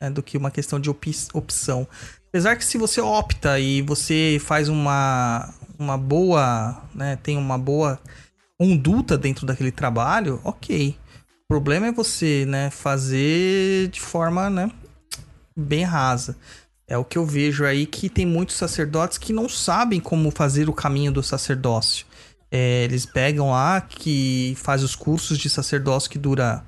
é, 0.00 0.10
do 0.10 0.22
que 0.22 0.36
uma 0.38 0.50
questão 0.50 0.80
de 0.80 0.90
opi- 0.90 1.28
opção. 1.34 1.86
Apesar 2.28 2.56
que 2.56 2.64
se 2.64 2.78
você 2.78 3.00
opta 3.00 3.60
e 3.60 3.82
você 3.82 4.38
faz 4.42 4.68
uma, 4.68 5.52
uma 5.78 5.96
boa. 5.98 6.82
Né, 6.94 7.16
tem 7.22 7.36
uma 7.38 7.58
boa 7.58 8.00
conduta 8.58 9.16
dentro 9.18 9.46
daquele 9.46 9.70
trabalho, 9.72 10.40
ok. 10.44 10.96
O 11.44 11.48
problema 11.48 11.86
é 11.88 11.92
você, 11.92 12.46
né, 12.46 12.70
fazer 12.70 13.88
de 13.88 14.00
forma, 14.00 14.48
né, 14.50 14.70
bem 15.56 15.84
rasa. 15.84 16.36
É 16.92 16.98
o 16.98 17.06
que 17.06 17.16
eu 17.16 17.24
vejo 17.24 17.64
aí 17.64 17.86
que 17.86 18.10
tem 18.10 18.26
muitos 18.26 18.54
sacerdotes 18.54 19.16
que 19.16 19.32
não 19.32 19.48
sabem 19.48 19.98
como 19.98 20.30
fazer 20.30 20.68
o 20.68 20.74
caminho 20.74 21.10
do 21.10 21.22
sacerdócio. 21.22 22.04
É, 22.50 22.84
eles 22.84 23.06
pegam 23.06 23.50
lá 23.50 23.80
que 23.80 24.54
faz 24.58 24.82
os 24.82 24.94
cursos 24.94 25.38
de 25.38 25.48
sacerdócio 25.48 26.10
que 26.10 26.18
dura 26.18 26.62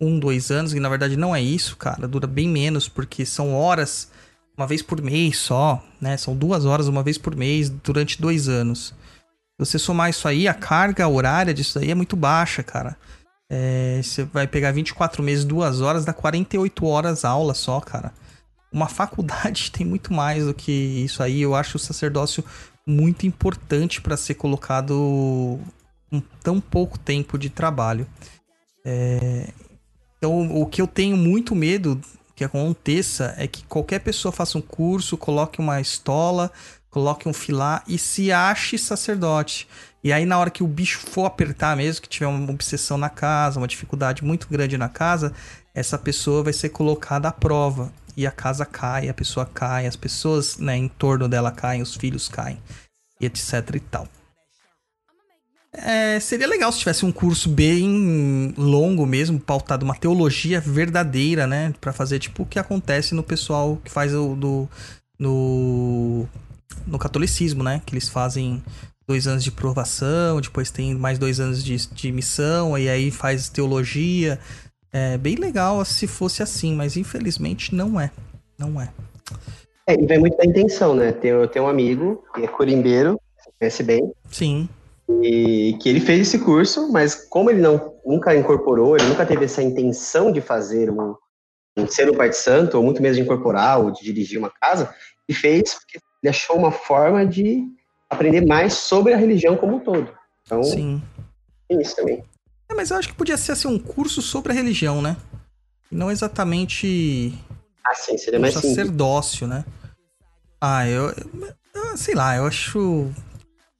um, 0.00 0.18
dois 0.18 0.50
anos, 0.50 0.74
e 0.74 0.80
na 0.80 0.88
verdade 0.88 1.16
não 1.16 1.32
é 1.32 1.40
isso, 1.40 1.76
cara. 1.76 2.08
Dura 2.08 2.26
bem 2.26 2.48
menos, 2.48 2.88
porque 2.88 3.24
são 3.24 3.54
horas, 3.54 4.10
uma 4.58 4.66
vez 4.66 4.82
por 4.82 5.00
mês 5.00 5.38
só, 5.38 5.80
né? 6.00 6.16
São 6.16 6.34
duas 6.34 6.64
horas 6.64 6.88
uma 6.88 7.04
vez 7.04 7.16
por 7.16 7.36
mês 7.36 7.70
durante 7.70 8.20
dois 8.20 8.48
anos. 8.48 8.92
Você 9.60 9.78
somar 9.78 10.10
isso 10.10 10.26
aí, 10.26 10.48
a 10.48 10.54
carga 10.54 11.06
horária 11.06 11.54
disso 11.54 11.78
aí 11.78 11.92
é 11.92 11.94
muito 11.94 12.16
baixa, 12.16 12.64
cara. 12.64 12.96
É, 13.48 14.00
você 14.02 14.24
vai 14.24 14.48
pegar 14.48 14.72
24 14.72 15.22
meses, 15.22 15.44
duas 15.44 15.80
horas, 15.80 16.04
dá 16.04 16.12
48 16.12 16.84
horas 16.84 17.24
aula 17.24 17.54
só, 17.54 17.78
cara. 17.78 18.12
Uma 18.72 18.88
faculdade 18.88 19.70
tem 19.70 19.86
muito 19.86 20.12
mais 20.12 20.46
do 20.46 20.54
que 20.54 20.72
isso 20.72 21.22
aí. 21.22 21.42
Eu 21.42 21.54
acho 21.54 21.76
o 21.76 21.80
sacerdócio 21.80 22.44
muito 22.86 23.26
importante 23.26 24.00
para 24.00 24.16
ser 24.16 24.34
colocado 24.34 25.60
com 26.10 26.20
tão 26.42 26.60
pouco 26.60 26.98
tempo 26.98 27.38
de 27.38 27.50
trabalho. 27.50 28.06
É, 28.84 29.48
Então, 30.18 30.56
o 30.56 30.66
que 30.66 30.80
eu 30.80 30.86
tenho 30.86 31.16
muito 31.16 31.54
medo 31.54 32.00
que 32.34 32.44
aconteça 32.44 33.34
é 33.36 33.46
que 33.46 33.64
qualquer 33.64 34.00
pessoa 34.00 34.32
faça 34.32 34.56
um 34.56 34.62
curso, 34.62 35.16
coloque 35.16 35.60
uma 35.60 35.80
estola, 35.80 36.50
coloque 36.90 37.28
um 37.28 37.32
filar 37.32 37.82
e 37.88 37.98
se 37.98 38.30
ache 38.30 38.78
sacerdote. 38.78 39.68
E 40.04 40.12
aí, 40.12 40.24
na 40.24 40.38
hora 40.38 40.50
que 40.50 40.62
o 40.62 40.66
bicho 40.66 41.00
for 41.00 41.26
apertar 41.26 41.76
mesmo, 41.76 42.02
que 42.02 42.08
tiver 42.08 42.26
uma 42.26 42.50
obsessão 42.50 42.98
na 42.98 43.08
casa, 43.08 43.58
uma 43.58 43.68
dificuldade 43.68 44.24
muito 44.24 44.48
grande 44.48 44.76
na 44.76 44.88
casa, 44.88 45.32
essa 45.74 45.98
pessoa 45.98 46.42
vai 46.42 46.52
ser 46.52 46.68
colocada 46.68 47.28
à 47.28 47.32
prova. 47.32 47.92
E 48.16 48.26
a 48.26 48.30
casa 48.30 48.64
cai, 48.64 49.08
a 49.08 49.14
pessoa 49.14 49.46
cai, 49.46 49.86
as 49.86 49.96
pessoas 49.96 50.58
né, 50.58 50.76
em 50.76 50.88
torno 50.88 51.28
dela 51.28 51.50
caem, 51.50 51.82
os 51.82 51.94
filhos 51.94 52.28
caem, 52.28 52.58
etc 53.20 53.74
e 53.74 53.80
tal. 53.80 54.08
É, 55.74 56.20
seria 56.20 56.46
legal 56.46 56.70
se 56.70 56.80
tivesse 56.80 57.06
um 57.06 57.10
curso 57.10 57.48
bem 57.48 58.52
longo 58.58 59.06
mesmo, 59.06 59.40
pautado 59.40 59.84
uma 59.86 59.94
teologia 59.94 60.60
verdadeira, 60.60 61.46
né? 61.46 61.72
Pra 61.80 61.94
fazer 61.94 62.18
tipo 62.18 62.42
o 62.42 62.46
que 62.46 62.58
acontece 62.58 63.14
no 63.14 63.22
pessoal 63.22 63.80
que 63.82 63.90
faz 63.90 64.14
o 64.14 64.34
do. 64.34 64.68
no. 65.18 66.28
no 66.86 66.98
catolicismo, 66.98 67.62
né? 67.62 67.80
Que 67.86 67.94
eles 67.94 68.08
fazem 68.08 68.62
dois 69.06 69.26
anos 69.26 69.42
de 69.42 69.50
provação, 69.50 70.40
depois 70.42 70.70
tem 70.70 70.94
mais 70.94 71.18
dois 71.18 71.40
anos 71.40 71.64
de, 71.64 71.76
de 71.88 72.12
missão, 72.12 72.76
e 72.76 72.88
aí 72.88 73.10
faz 73.10 73.48
teologia. 73.48 74.38
É 74.92 75.16
bem 75.16 75.36
legal 75.36 75.82
se 75.84 76.06
fosse 76.06 76.42
assim, 76.42 76.74
mas 76.74 76.96
infelizmente 76.96 77.74
não 77.74 77.98
é. 77.98 78.10
Não 78.58 78.80
é. 78.80 78.92
É, 79.86 79.94
e 79.94 80.06
vai 80.06 80.18
muito 80.18 80.36
da 80.36 80.44
intenção, 80.44 80.94
né? 80.94 81.14
Eu 81.22 81.48
tenho 81.48 81.64
um 81.64 81.68
amigo 81.68 82.22
que 82.34 82.42
é 82.42 82.46
corimbeiro, 82.46 83.18
conhece 83.58 83.82
bem, 83.82 84.12
Sim. 84.30 84.68
e 85.22 85.76
que 85.80 85.88
ele 85.88 86.00
fez 86.00 86.20
esse 86.20 86.38
curso, 86.38 86.92
mas 86.92 87.14
como 87.14 87.50
ele 87.50 87.60
não 87.60 87.94
nunca 88.04 88.36
incorporou, 88.36 88.96
ele 88.96 89.06
nunca 89.06 89.24
teve 89.24 89.44
essa 89.46 89.62
intenção 89.62 90.30
de 90.30 90.40
fazer 90.40 90.90
um, 90.90 91.14
um 91.76 91.86
ser 91.86 92.10
um 92.10 92.14
pai 92.14 92.32
santo, 92.32 92.76
ou 92.76 92.82
muito 92.82 93.00
menos 93.00 93.16
de 93.16 93.22
incorporar 93.22 93.80
ou 93.80 93.90
de 93.90 94.04
dirigir 94.04 94.38
uma 94.38 94.50
casa, 94.50 94.94
ele 95.28 95.38
fez 95.38 95.74
porque 95.74 95.98
ele 96.22 96.30
achou 96.30 96.56
uma 96.56 96.70
forma 96.70 97.24
de 97.26 97.64
aprender 98.10 98.44
mais 98.46 98.74
sobre 98.74 99.14
a 99.14 99.16
religião 99.16 99.56
como 99.56 99.76
um 99.76 99.80
todo. 99.80 100.12
Então, 100.44 100.62
Sim. 100.62 101.02
tem 101.68 101.80
isso 101.80 101.96
também. 101.96 102.22
É, 102.72 102.74
mas 102.74 102.90
eu 102.90 102.96
acho 102.96 103.08
que 103.08 103.14
podia 103.14 103.36
ser 103.36 103.52
assim 103.52 103.68
um 103.68 103.78
curso 103.78 104.22
sobre 104.22 104.52
a 104.52 104.54
religião, 104.54 105.02
né? 105.02 105.16
Não 105.90 106.10
exatamente 106.10 107.32
Ah, 107.86 107.94
sim, 107.94 108.16
seria 108.16 108.38
um 108.38 108.42
mais 108.42 108.54
simples. 108.54 108.70
sacerdócio, 108.76 109.46
né? 109.46 109.64
Ah, 110.60 110.88
eu, 110.88 111.10
eu- 111.74 111.96
sei 111.96 112.14
lá, 112.14 112.36
eu 112.36 112.46
acho 112.46 113.12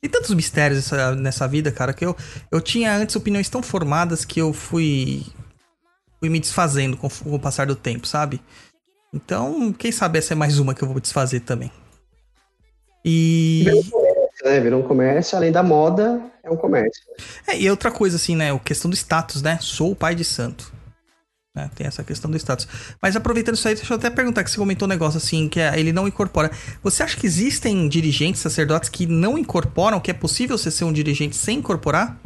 tem 0.00 0.10
tantos 0.10 0.34
mistérios 0.34 0.78
nessa, 0.90 1.14
nessa 1.14 1.48
vida, 1.48 1.70
cara, 1.70 1.94
que 1.94 2.04
eu, 2.04 2.14
eu 2.50 2.60
tinha 2.60 2.94
antes 2.96 3.14
opiniões 3.16 3.48
tão 3.48 3.62
formadas 3.62 4.24
que 4.24 4.40
eu 4.40 4.52
fui 4.52 5.24
fui 6.18 6.28
me 6.28 6.40
desfazendo 6.40 6.96
com, 6.96 7.08
com 7.08 7.34
o 7.34 7.38
passar 7.40 7.66
do 7.66 7.76
tempo, 7.76 8.06
sabe? 8.06 8.40
Então, 9.14 9.72
quem 9.72 9.92
sabe 9.92 10.18
essa 10.18 10.32
é 10.32 10.36
mais 10.36 10.58
uma 10.58 10.74
que 10.74 10.82
eu 10.82 10.88
vou 10.88 11.00
desfazer 11.00 11.40
também. 11.40 11.70
E 13.04 13.64
Né? 14.44 14.60
Virou 14.60 14.80
um 14.80 14.86
comércio, 14.86 15.36
além 15.36 15.52
da 15.52 15.62
moda, 15.62 16.22
é 16.42 16.50
um 16.50 16.56
comércio. 16.56 17.02
É, 17.46 17.58
e 17.58 17.70
outra 17.70 17.90
coisa, 17.90 18.16
assim, 18.16 18.34
né? 18.34 18.52
A 18.52 18.58
questão 18.58 18.90
do 18.90 18.96
status, 18.96 19.42
né? 19.42 19.58
Sou 19.60 19.92
o 19.92 19.96
pai 19.96 20.14
de 20.14 20.24
santo. 20.24 20.72
Né, 21.54 21.70
Tem 21.74 21.86
essa 21.86 22.02
questão 22.02 22.30
do 22.30 22.36
status. 22.38 22.66
Mas 23.00 23.14
aproveitando 23.14 23.56
isso 23.56 23.68
aí, 23.68 23.74
deixa 23.74 23.92
eu 23.92 23.98
até 23.98 24.08
perguntar 24.08 24.42
que 24.42 24.50
você 24.50 24.56
comentou 24.56 24.86
um 24.86 24.88
negócio 24.88 25.18
assim, 25.18 25.50
que 25.50 25.60
é, 25.60 25.78
ele 25.78 25.92
não 25.92 26.08
incorpora. 26.08 26.50
Você 26.82 27.02
acha 27.02 27.16
que 27.16 27.26
existem 27.26 27.88
dirigentes, 27.88 28.40
sacerdotes 28.40 28.88
que 28.88 29.06
não 29.06 29.36
incorporam, 29.36 30.00
que 30.00 30.10
é 30.10 30.14
possível 30.14 30.56
você 30.56 30.70
ser 30.70 30.84
um 30.84 30.92
dirigente 30.92 31.36
sem 31.36 31.58
incorporar? 31.58 32.18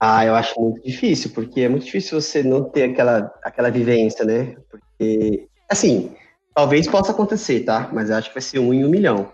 Ah, 0.00 0.24
eu 0.24 0.34
acho 0.34 0.58
muito 0.58 0.82
difícil, 0.82 1.30
porque 1.32 1.60
é 1.60 1.68
muito 1.68 1.84
difícil 1.84 2.20
você 2.20 2.42
não 2.42 2.64
ter 2.64 2.84
aquela, 2.84 3.30
aquela 3.44 3.70
vivência, 3.70 4.24
né? 4.24 4.56
Porque, 4.68 5.46
assim, 5.68 6.12
talvez 6.54 6.88
possa 6.88 7.12
acontecer, 7.12 7.60
tá? 7.60 7.90
Mas 7.92 8.08
eu 8.08 8.16
acho 8.16 8.28
que 8.28 8.34
vai 8.34 8.42
ser 8.42 8.58
um 8.58 8.72
em 8.72 8.84
um 8.84 8.88
milhão. 8.88 9.30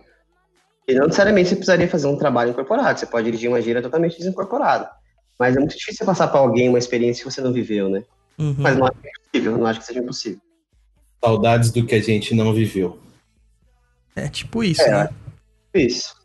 E 0.88 0.94
não 0.94 1.04
necessariamente 1.04 1.50
você 1.50 1.56
precisaria 1.56 1.86
fazer 1.86 2.06
um 2.06 2.16
trabalho 2.16 2.50
incorporado, 2.50 2.98
você 2.98 3.04
pode 3.04 3.26
dirigir 3.26 3.50
uma 3.50 3.60
gira 3.60 3.82
totalmente 3.82 4.16
desincorporada. 4.16 4.90
Mas 5.38 5.54
é 5.54 5.58
muito 5.58 5.76
difícil 5.76 5.98
você 5.98 6.04
passar 6.06 6.28
para 6.28 6.40
alguém 6.40 6.68
uma 6.70 6.78
experiência 6.78 7.22
que 7.22 7.30
você 7.30 7.42
não 7.42 7.52
viveu, 7.52 7.90
né? 7.90 8.02
Uhum. 8.38 8.56
Mas 8.58 8.76
não 8.78 8.86
acho 8.86 8.96
que 8.98 9.06
é 9.06 9.10
impossível, 9.10 9.58
não 9.58 9.66
acho 9.66 9.80
que 9.80 9.86
seja 9.86 10.00
impossível. 10.00 10.40
Saudades 11.22 11.70
do 11.70 11.84
que 11.84 11.94
a 11.94 12.00
gente 12.00 12.34
não 12.34 12.54
viveu. 12.54 12.98
É 14.16 14.28
tipo 14.28 14.64
isso, 14.64 14.80
É. 14.80 14.90
né? 15.04 15.10
Isso. 15.74 16.16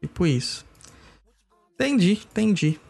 Tipo 0.00 0.26
isso. 0.26 0.64
Entendi, 1.74 2.12
entendi. 2.12 2.80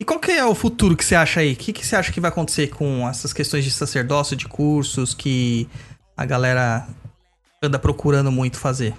E 0.00 0.04
qual 0.04 0.18
que 0.18 0.32
é 0.32 0.44
o 0.44 0.54
futuro 0.54 0.96
que 0.96 1.04
você 1.04 1.14
acha 1.14 1.40
aí? 1.40 1.52
O 1.52 1.56
que, 1.56 1.72
que 1.72 1.86
você 1.86 1.94
acha 1.94 2.12
que 2.12 2.20
vai 2.20 2.28
acontecer 2.30 2.68
com 2.68 3.08
essas 3.08 3.32
questões 3.32 3.64
de 3.64 3.70
sacerdócio, 3.70 4.36
de 4.36 4.48
cursos 4.48 5.14
que 5.14 5.68
a 6.16 6.26
galera 6.26 6.88
anda 7.64 7.78
procurando 7.78 8.30
muito 8.30 8.58
fazer? 8.58 8.94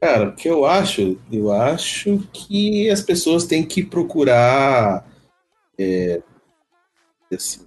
Cara, 0.00 0.28
o 0.28 0.34
que 0.34 0.48
eu 0.48 0.64
acho? 0.64 1.18
Eu 1.30 1.50
acho 1.52 2.20
que 2.32 2.88
as 2.88 3.02
pessoas 3.02 3.44
têm 3.44 3.64
que 3.64 3.82
procurar 3.82 5.04
é, 5.78 6.22
assim, 7.32 7.66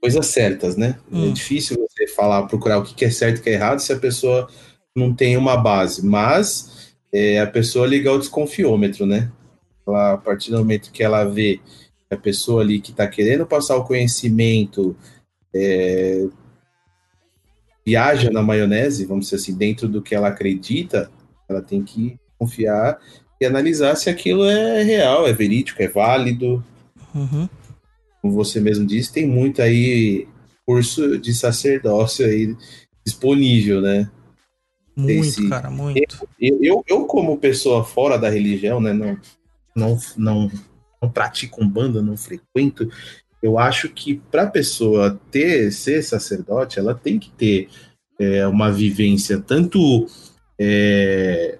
coisas 0.00 0.26
certas, 0.26 0.76
né? 0.76 0.98
É 1.12 1.16
Hum. 1.16 1.32
difícil 1.32 1.76
você 1.76 2.06
falar, 2.08 2.46
procurar 2.46 2.78
o 2.78 2.84
que 2.84 3.04
é 3.04 3.10
certo 3.10 3.38
e 3.38 3.40
o 3.40 3.42
que 3.42 3.50
é 3.50 3.54
errado 3.54 3.80
se 3.80 3.92
a 3.92 3.98
pessoa 3.98 4.48
não 4.94 5.14
tem 5.14 5.36
uma 5.36 5.56
base. 5.56 6.04
Mas 6.04 6.94
é, 7.12 7.40
a 7.40 7.46
pessoa 7.46 7.86
liga 7.86 8.12
o 8.12 8.18
desconfiômetro, 8.18 9.04
né? 9.04 9.30
Ela, 9.86 10.14
a 10.14 10.18
partir 10.18 10.50
do 10.50 10.58
momento 10.58 10.92
que 10.92 11.02
ela 11.02 11.24
vê 11.24 11.60
a 12.10 12.16
pessoa 12.16 12.62
ali 12.62 12.80
que 12.80 12.90
está 12.92 13.06
querendo 13.08 13.46
passar 13.46 13.76
o 13.76 13.84
conhecimento 13.84 14.96
é, 15.54 16.26
viaja 17.84 18.30
na 18.30 18.42
maionese, 18.42 19.04
vamos 19.06 19.26
dizer 19.26 19.36
assim, 19.36 19.56
dentro 19.56 19.88
do 19.88 20.00
que 20.02 20.14
ela 20.14 20.28
acredita, 20.28 21.10
ela 21.48 21.60
tem 21.60 21.82
que 21.82 22.16
confiar 22.38 22.98
e 23.40 23.44
analisar 23.44 23.96
se 23.96 24.08
aquilo 24.08 24.44
é 24.44 24.82
real, 24.82 25.26
é 25.26 25.32
verídico, 25.32 25.82
é 25.82 25.88
válido. 25.88 26.64
Uhum. 27.14 27.48
Como 28.20 28.34
você 28.34 28.60
mesmo 28.60 28.86
disse, 28.86 29.12
tem 29.12 29.26
muito 29.26 29.60
aí 29.60 30.28
curso 30.64 31.18
de 31.18 31.34
sacerdócio 31.34 32.24
aí 32.24 32.56
disponível, 33.04 33.80
né? 33.80 34.08
Muito, 34.96 35.10
Esse- 35.22 35.48
cara, 35.48 35.70
muito. 35.70 36.28
Eu, 36.38 36.58
eu, 36.62 36.84
eu, 36.86 37.04
como 37.06 37.38
pessoa 37.38 37.82
fora 37.82 38.16
da 38.18 38.28
religião, 38.28 38.80
né, 38.80 38.92
não, 38.92 39.18
não, 39.74 39.98
não, 40.16 40.50
não 41.02 41.10
pratico 41.10 41.62
umbanda, 41.64 42.00
não 42.02 42.16
frequento, 42.16 42.88
eu 43.42 43.58
acho 43.58 43.88
que 43.88 44.14
para 44.30 44.44
a 44.44 44.50
pessoa 44.50 45.20
ter 45.30 45.72
ser 45.72 46.02
sacerdote, 46.02 46.78
ela 46.78 46.94
tem 46.94 47.18
que 47.18 47.30
ter 47.30 47.68
é, 48.18 48.46
uma 48.46 48.70
vivência 48.70 49.40
tanto 49.40 50.06
é, 50.58 51.58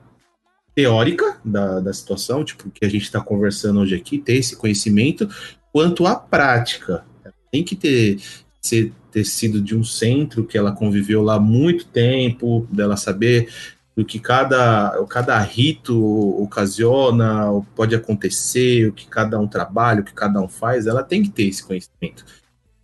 teórica 0.75 1.41
da, 1.45 1.81
da 1.81 1.93
situação, 1.93 2.45
tipo 2.45 2.71
que 2.71 2.85
a 2.85 2.89
gente 2.89 3.03
está 3.03 3.21
conversando 3.21 3.81
hoje 3.81 3.95
aqui, 3.95 4.19
ter 4.19 4.37
esse 4.37 4.57
conhecimento, 4.57 5.29
quanto 5.73 6.07
a 6.07 6.15
prática. 6.15 7.05
Tem 7.51 7.63
que 7.63 7.77
ter 7.77 8.19
ser, 8.61 8.93
ter 9.11 9.25
sido 9.25 9.61
de 9.61 9.77
um 9.77 9.83
centro 9.83 10.47
que 10.47 10.57
ela 10.57 10.73
conviveu 10.73 11.21
lá 11.21 11.39
muito 11.39 11.85
tempo, 11.87 12.67
dela 12.71 12.97
saber 12.97 13.49
do 13.95 14.05
que 14.05 14.19
cada, 14.19 15.05
cada 15.09 15.39
rito 15.41 16.43
ocasiona, 16.43 17.63
pode 17.77 17.95
acontecer, 17.95 18.89
o 18.89 18.93
que 18.93 19.07
cada 19.07 19.39
um 19.39 19.47
trabalha, 19.47 20.01
o 20.01 20.05
que 20.05 20.15
cada 20.15 20.41
um 20.41 20.49
faz, 20.49 20.87
ela 20.87 21.03
tem 21.03 21.23
que 21.23 21.31
ter 21.31 21.45
esse 21.45 21.63
conhecimento. 21.63 22.25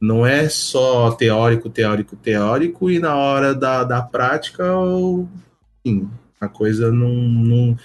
Não 0.01 0.25
é 0.27 0.49
só 0.49 1.11
teórico, 1.13 1.71
teórico, 1.71 2.15
teórico, 2.15 2.91
e 2.91 2.99
na 2.99 3.17
hora 3.17 3.55
da, 3.55 3.85
da 3.85 4.03
prática, 4.03 4.65
enfim, 5.85 6.09
a 6.41 6.49
coisa 6.49 6.93
não, 6.93 7.11
não, 7.11 7.79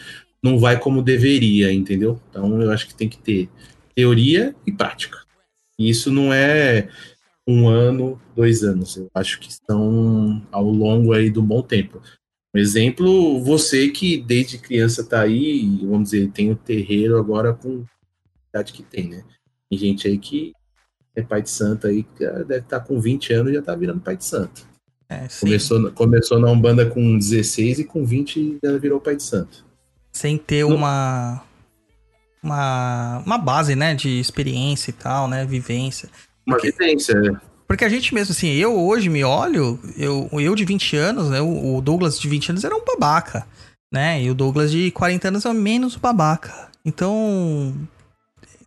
não 0.43 0.59
vai 0.59 0.78
como 0.78 1.01
deveria, 1.01 1.74
entendeu? 1.74 2.19
Então 2.30 2.61
eu 2.61 2.71
acho 2.71 2.88
que 2.88 2.93
tem 2.93 3.09
que 3.09 3.17
ter 3.17 3.49
teoria 3.95 4.53
e 4.67 4.71
prática. 4.71 5.19
E 5.80 5.89
isso 5.89 6.11
não 6.11 6.32
é 6.34 6.89
um 7.47 7.67
ano, 7.67 8.21
dois 8.36 8.63
anos. 8.63 8.97
Eu 8.97 9.09
acho 9.13 9.39
que 9.39 9.49
estão 9.49 10.41
ao 10.51 10.65
longo 10.65 11.13
aí 11.13 11.30
do 11.30 11.41
bom 11.41 11.61
tempo. 11.61 12.01
Um 12.56 12.60
exemplo, 12.60 13.43
você 13.43 13.89
que 13.89 14.18
desde 14.18 14.58
criança 14.60 15.04
tá 15.04 15.22
aí, 15.22 15.80
vamos 15.84 16.12
dizer, 16.12 16.30
tem 16.32 16.51
o 16.51 16.56
terreiro 16.56 17.18
agora 17.18 17.54
com 17.54 17.80
a 17.84 18.49
idade 18.49 18.74
que 18.74 18.84
tem, 18.84 19.10
né? 19.10 19.24
Tem 19.70 19.80
gente 19.80 20.08
aí 20.08 20.18
que 20.20 20.54
é 21.16 21.22
pai 21.24 21.41
de 21.41 21.49
santo 21.49 21.88
aí, 21.88 22.04
que 22.04 22.20
deve 22.26 22.58
estar 22.60 22.80
com 22.82 22.99
20 22.99 23.34
anos 23.34 23.51
e 23.51 23.56
já 23.56 23.62
tá 23.62 23.76
virando 23.76 24.01
pai 24.01 24.16
de 24.18 24.26
santo. 24.26 24.68
É, 25.10 25.28
Começou, 25.39 25.91
começou 25.91 26.39
na 26.39 26.49
Umbanda 26.51 26.86
com 26.86 27.18
16 27.18 27.80
e 27.80 27.84
com 27.84 28.06
20 28.06 28.60
já 28.64 28.78
virou 28.78 28.99
pai 29.01 29.16
de 29.16 29.24
santo. 29.24 29.66
sem 30.12 30.38
ter 30.38 30.64
Não- 30.64 30.76
uma, 30.76 31.43
uma. 32.43 33.24
uma 33.26 33.38
base, 33.38 33.76
né? 33.76 33.95
De 33.95 34.20
experiência 34.20 34.91
e 34.91 34.93
tal, 34.93 35.28
né? 35.28 35.43
Vivência. 35.45 36.08
Uma 36.45 36.56
Porque- 36.58 36.72
vivência, 36.72 37.20
né? 37.20 37.39
Porque 37.68 37.86
a 37.86 37.89
gente 37.89 38.14
mesmo, 38.14 38.32
assim, 38.32 38.49
eu 38.49 38.80
hoje 38.80 39.09
me 39.09 39.24
olho, 39.24 39.80
eu, 39.97 40.30
eu 40.34 40.55
de 40.55 40.66
20 40.66 40.95
anos, 40.97 41.30
né? 41.30 41.41
O 41.41 41.82
Douglas 41.82 42.20
de 42.20 42.28
20 42.28 42.51
anos 42.51 42.64
era 42.64 42.76
um 42.76 42.84
babaca, 42.84 43.47
né? 43.91 44.22
E 44.22 44.30
o 44.30 44.36
Douglas 44.36 44.72
de 44.72 44.91
40 44.91 45.28
anos 45.30 45.45
é 45.45 45.53
menos 45.53 45.95
babaca. 45.95 46.70
Então. 46.86 47.74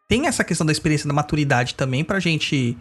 tem 0.09 0.27
essa 0.27 0.43
questão 0.43 0.67
da 0.67 0.73
experiência 0.73 1.07
da 1.07 1.15
maturidade 1.15 1.75
também 1.75 2.03
pra 2.03 2.19
gente 2.19 2.77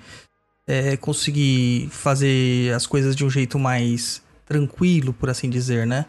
é, 0.68 0.98
conseguir 0.98 1.90
fazer 1.92 2.74
as 2.74 2.88
coisas 2.88 3.16
de 3.16 3.26
um 3.26 3.30
jeito 3.30 3.60
mais 3.60 4.22
tranquilo, 4.46 5.14
por 5.14 5.30
assim 5.30 5.50
dizer, 5.50 5.86
né? 5.86 6.06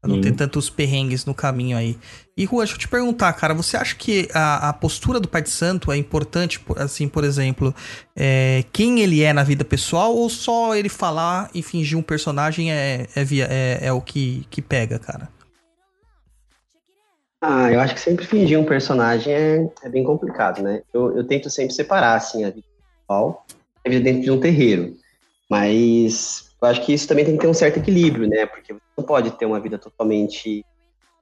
Pra 0.00 0.08
não 0.08 0.16
Sim. 0.16 0.22
ter 0.22 0.32
tantos 0.32 0.68
perrengues 0.68 1.24
no 1.24 1.34
caminho 1.34 1.76
aí. 1.76 1.96
E, 2.34 2.46
Rua, 2.46 2.62
deixa 2.62 2.76
eu 2.76 2.78
te 2.78 2.88
perguntar, 2.88 3.30
cara, 3.34 3.52
você 3.52 3.76
acha 3.76 3.94
que 3.94 4.26
a, 4.32 4.70
a 4.70 4.72
postura 4.72 5.20
do 5.20 5.28
Pai 5.28 5.42
de 5.42 5.50
Santo 5.50 5.92
é 5.92 5.98
importante, 5.98 6.58
por- 6.58 6.78
assim, 6.78 7.06
por 7.06 7.24
exemplo, 7.24 7.74
é, 8.16 8.64
quem 8.72 9.00
ele 9.00 9.22
é 9.22 9.34
na 9.34 9.42
vida 9.44 9.64
pessoal 9.64 10.14
ou 10.16 10.30
só 10.30 10.74
ele 10.74 10.88
falar 10.88 11.50
e 11.54 11.62
fingir 11.62 11.98
um 11.98 12.02
personagem 12.02 12.72
é, 12.72 13.06
é, 13.14 13.22
é, 13.22 13.78
é 13.82 13.92
o 13.92 14.00
que, 14.00 14.46
que 14.48 14.62
pega, 14.62 14.98
cara? 14.98 15.28
Ah, 17.42 17.70
eu 17.70 17.80
acho 17.80 17.94
que 17.94 18.00
sempre 18.00 18.24
fingir 18.24 18.58
um 18.58 18.64
personagem 18.64 19.34
é, 19.34 19.68
é 19.82 19.88
bem 19.90 20.02
complicado, 20.02 20.62
né? 20.62 20.80
Eu, 20.94 21.14
eu 21.14 21.24
tento 21.26 21.50
sempre 21.50 21.74
separar, 21.74 22.14
assim, 22.14 22.44
a 22.44 22.50
vida 22.50 22.66
pessoal 23.00 23.44
e 23.84 23.88
a 23.88 23.90
vida 23.90 24.04
dentro 24.04 24.22
de 24.22 24.30
um 24.30 24.40
terreiro. 24.40 24.96
Mas 25.50 26.50
eu 26.62 26.68
acho 26.68 26.82
que 26.86 26.94
isso 26.94 27.06
também 27.06 27.26
tem 27.26 27.36
que 27.36 27.42
ter 27.42 27.48
um 27.48 27.52
certo 27.52 27.78
equilíbrio, 27.78 28.26
né? 28.26 28.46
Porque 28.46 28.72
você 28.72 28.80
não 28.96 29.04
pode 29.04 29.32
ter 29.32 29.44
uma 29.44 29.60
vida 29.60 29.76
totalmente... 29.76 30.64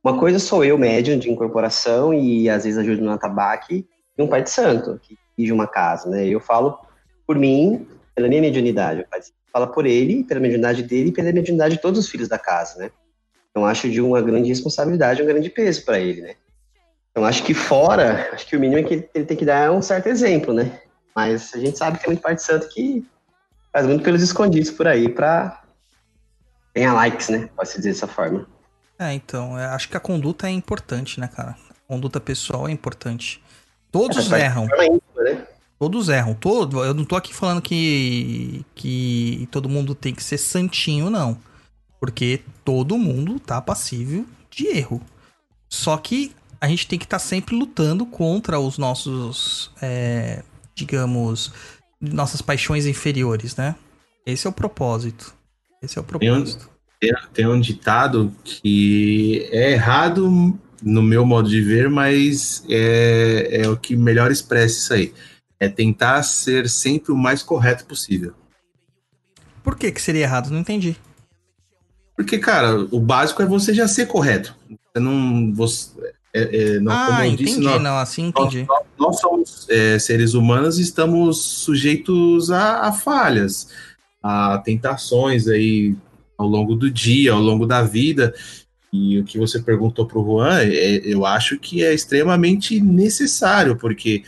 Uma 0.02 0.18
coisa 0.18 0.38
sou 0.38 0.64
eu, 0.64 0.78
médium 0.78 1.18
de 1.18 1.30
incorporação, 1.30 2.14
e 2.14 2.48
às 2.48 2.64
vezes 2.64 2.78
ajudo 2.78 3.02
no 3.02 3.10
atabaque, 3.10 3.86
e 4.16 4.22
um 4.22 4.28
pai 4.28 4.42
de 4.42 4.50
santo, 4.50 4.98
que 5.02 5.18
dirige 5.36 5.52
uma 5.52 5.66
casa, 5.66 6.08
né? 6.08 6.26
Eu 6.26 6.40
falo 6.40 6.78
por 7.26 7.38
mim, 7.38 7.86
pela 8.14 8.28
minha 8.28 8.40
mediunidade. 8.40 9.02
O 9.02 9.08
pai 9.08 9.20
de 9.20 9.32
fala 9.52 9.66
por 9.66 9.86
ele, 9.86 10.24
pela 10.24 10.40
mediunidade 10.40 10.82
dele 10.82 11.10
e 11.10 11.12
pela 11.12 11.32
mediunidade 11.32 11.74
de 11.74 11.82
todos 11.82 11.98
os 11.98 12.08
filhos 12.08 12.28
da 12.28 12.38
casa, 12.38 12.78
né? 12.78 12.90
Então 13.50 13.66
acho 13.66 13.90
de 13.90 14.00
uma 14.00 14.22
grande 14.22 14.48
responsabilidade, 14.48 15.22
um 15.22 15.26
grande 15.26 15.50
peso 15.50 15.84
para 15.84 15.98
ele, 15.98 16.22
né? 16.22 16.34
Então 17.10 17.24
acho 17.24 17.42
que 17.42 17.52
fora, 17.52 18.30
acho 18.32 18.46
que 18.46 18.56
o 18.56 18.60
mínimo 18.60 18.80
é 18.80 18.82
que 18.84 18.94
ele, 18.94 19.10
ele 19.14 19.24
tem 19.24 19.36
que 19.36 19.44
dar 19.44 19.72
um 19.72 19.82
certo 19.82 20.06
exemplo, 20.06 20.54
né? 20.54 20.80
Mas 21.14 21.52
a 21.54 21.58
gente 21.58 21.76
sabe 21.76 21.98
que 21.98 22.04
tem 22.04 22.12
muito 22.12 22.22
pai 22.22 22.36
de 22.36 22.42
santo 22.42 22.68
que 22.68 23.04
faz 23.72 23.86
muito 23.86 24.04
pelos 24.04 24.22
escondidos 24.22 24.70
por 24.70 24.86
aí 24.86 25.08
para 25.08 25.62
ganhar 26.74 26.94
likes, 26.94 27.28
né? 27.28 27.48
Pode 27.56 27.68
se 27.68 27.78
dizer 27.78 27.90
dessa 27.90 28.06
forma. 28.06 28.46
É, 29.00 29.14
então, 29.14 29.58
eu 29.58 29.70
acho 29.70 29.88
que 29.88 29.96
a 29.96 30.00
conduta 30.00 30.46
é 30.46 30.50
importante, 30.50 31.18
né, 31.18 31.26
cara? 31.26 31.56
A 31.70 31.88
conduta 31.88 32.20
pessoal 32.20 32.68
é 32.68 32.70
importante. 32.70 33.42
Todos 33.90 34.28
parte 34.28 34.44
erram. 34.44 34.64
íntima, 34.64 35.22
né? 35.24 35.46
Todos 35.78 36.10
erram. 36.10 36.34
Todo, 36.34 36.84
eu 36.84 36.92
não 36.92 37.06
tô 37.06 37.16
aqui 37.16 37.34
falando 37.34 37.62
que, 37.62 38.62
que 38.74 39.48
todo 39.50 39.70
mundo 39.70 39.94
tem 39.94 40.14
que 40.14 40.22
ser 40.22 40.36
santinho, 40.36 41.08
não. 41.08 41.38
Porque 41.98 42.42
todo 42.62 42.98
mundo 42.98 43.40
tá 43.40 43.58
passível 43.62 44.26
de 44.50 44.66
erro. 44.66 45.00
Só 45.66 45.96
que 45.96 46.36
a 46.60 46.68
gente 46.68 46.86
tem 46.86 46.98
que 46.98 47.06
estar 47.06 47.18
sempre 47.18 47.56
lutando 47.56 48.04
contra 48.04 48.60
os 48.60 48.76
nossos, 48.76 49.70
é, 49.80 50.42
digamos, 50.74 51.54
nossas 51.98 52.42
paixões 52.42 52.84
inferiores, 52.84 53.56
né? 53.56 53.74
Esse 54.26 54.46
é 54.46 54.50
o 54.50 54.52
propósito. 54.52 55.34
Esse 55.82 55.96
é 55.98 56.02
o 56.02 56.04
propósito. 56.04 56.69
Tem, 57.00 57.12
tem 57.32 57.46
um 57.46 57.58
ditado 57.58 58.30
que 58.44 59.48
é 59.50 59.72
errado 59.72 60.58
no 60.82 61.02
meu 61.02 61.24
modo 61.24 61.48
de 61.48 61.60
ver, 61.60 61.88
mas 61.88 62.62
é, 62.68 63.62
é 63.62 63.68
o 63.68 63.76
que 63.76 63.96
melhor 63.96 64.30
expressa 64.30 64.76
isso 64.78 64.94
aí. 64.94 65.14
É 65.58 65.68
tentar 65.68 66.22
ser 66.22 66.68
sempre 66.68 67.12
o 67.12 67.16
mais 67.16 67.42
correto 67.42 67.86
possível. 67.86 68.34
Por 69.62 69.76
que 69.76 69.90
que 69.90 70.00
seria 70.00 70.22
errado? 70.22 70.50
Não 70.50 70.60
entendi. 70.60 70.96
Porque, 72.16 72.38
cara, 72.38 72.78
o 72.90 73.00
básico 73.00 73.42
é 73.42 73.46
você 73.46 73.72
já 73.72 73.88
ser 73.88 74.06
correto. 74.06 74.54
Você 74.68 75.00
não. 75.00 75.54
Você, 75.54 75.90
é, 76.34 76.74
é, 76.74 76.80
não, 76.80 76.92
como 76.92 77.18
ah, 77.18 77.26
eu 77.26 77.32
entendi. 77.32 77.44
disse, 77.44 77.60
nós, 77.60 77.82
não, 77.82 77.96
assim 77.98 78.32
nós, 78.34 78.46
entendi. 78.46 78.66
nós- 78.68 78.84
nós 78.98 79.20
somos 79.20 79.66
é, 79.70 79.98
seres 79.98 80.34
humanos 80.34 80.78
e 80.78 80.82
estamos 80.82 81.42
sujeitos 81.42 82.50
a, 82.50 82.88
a 82.88 82.92
falhas, 82.92 83.70
a 84.22 84.58
tentações 84.58 85.48
aí 85.48 85.96
ao 86.40 86.46
longo 86.48 86.74
do 86.74 86.90
dia, 86.90 87.32
ao 87.32 87.40
longo 87.40 87.66
da 87.66 87.82
vida. 87.82 88.34
E 88.92 89.18
o 89.18 89.24
que 89.24 89.38
você 89.38 89.60
perguntou 89.60 90.06
para 90.06 90.18
o 90.18 90.24
Juan, 90.24 90.62
é, 90.62 90.96
eu 91.04 91.24
acho 91.26 91.58
que 91.58 91.84
é 91.84 91.92
extremamente 91.94 92.80
necessário, 92.80 93.76
porque 93.76 94.24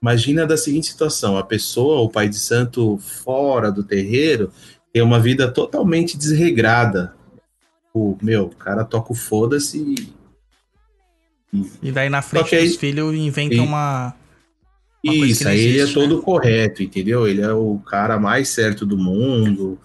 imagina 0.00 0.46
da 0.46 0.56
seguinte 0.56 0.88
situação: 0.88 1.36
a 1.38 1.42
pessoa, 1.42 2.00
o 2.00 2.08
pai 2.10 2.28
de 2.28 2.38
santo 2.38 2.98
fora 2.98 3.72
do 3.72 3.82
terreiro, 3.82 4.52
tem 4.92 5.02
uma 5.02 5.18
vida 5.18 5.50
totalmente 5.50 6.16
desregrada. 6.18 7.14
O 7.92 8.16
meu, 8.22 8.44
o 8.44 8.54
cara 8.54 8.84
toca 8.84 9.12
o 9.12 9.16
foda-se 9.16 9.78
e 9.78 10.12
E 11.82 11.90
daí 11.92 12.08
na 12.10 12.20
frente 12.22 12.54
aí- 12.54 12.66
dos 12.68 12.76
filhos 12.76 13.14
inventa 13.14 13.54
e- 13.54 13.58
uma. 13.60 14.14
Uma 15.06 15.26
Isso, 15.26 15.46
aí 15.46 15.60
ele 15.60 15.78
é 15.78 15.82
existe, 15.82 15.94
todo 15.94 16.22
correto, 16.22 16.82
entendeu? 16.82 17.28
Ele 17.28 17.42
é 17.42 17.52
o 17.52 17.78
cara 17.80 18.18
mais 18.18 18.48
certo 18.48 18.86
do 18.86 18.96
mundo, 18.96 19.78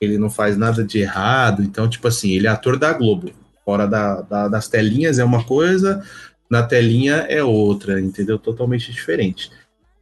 ele 0.00 0.18
não 0.18 0.28
faz 0.30 0.56
nada 0.56 0.84
de 0.84 0.98
errado, 0.98 1.62
então, 1.62 1.88
tipo 1.88 2.06
assim, 2.08 2.30
ele 2.32 2.46
é 2.46 2.50
ator 2.50 2.78
da 2.78 2.92
Globo. 2.92 3.30
Fora 3.64 3.86
da, 3.86 4.20
da- 4.22 4.48
das 4.48 4.68
telinhas 4.68 5.18
é 5.18 5.24
uma 5.24 5.42
coisa, 5.44 6.04
na 6.50 6.62
telinha 6.62 7.14
é 7.28 7.42
outra, 7.42 8.00
entendeu? 8.00 8.38
Totalmente 8.38 8.92
diferente. 8.92 9.50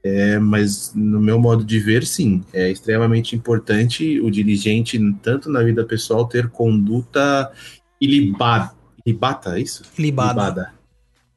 É, 0.03 0.39
mas 0.39 0.93
no 0.95 1.19
meu 1.19 1.39
modo 1.39 1.65
de 1.65 1.79
ver, 1.79 2.05
sim, 2.05 2.45
é 2.53 2.71
extremamente 2.71 3.35
importante 3.35 4.21
o 4.21 4.31
dirigente, 4.31 4.99
tanto 5.23 5.49
na 5.51 5.63
vida 5.63 5.83
pessoal, 5.85 6.27
ter 6.27 6.49
conduta 6.51 7.51
ilibada. 7.99 8.73
Ilibata, 9.07 9.59
é 9.59 9.63
isso? 9.63 9.83
Libada. 9.99 10.33
Libada. 10.33 10.75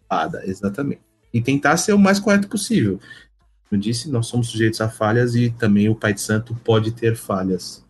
Libada, 0.02 0.46
exatamente. 0.46 1.02
E 1.34 1.42
tentar 1.42 1.78
ser 1.78 1.94
o 1.94 2.00
mais 2.00 2.20
correto 2.20 2.50
possível. 2.50 3.00
Como 3.70 3.74
eu 3.74 3.80
disse, 3.80 4.10
nós 4.10 4.28
somos 4.28 4.50
sujeitos 4.50 4.82
a 4.82 4.90
falhas 4.90 5.36
e 5.36 5.50
também 5.50 5.88
o 5.88 5.96
Pai 5.96 6.14
de 6.14 6.20
Santo 6.22 6.54
pode 6.64 6.92
ter 6.92 7.16
falhas. 7.16 7.86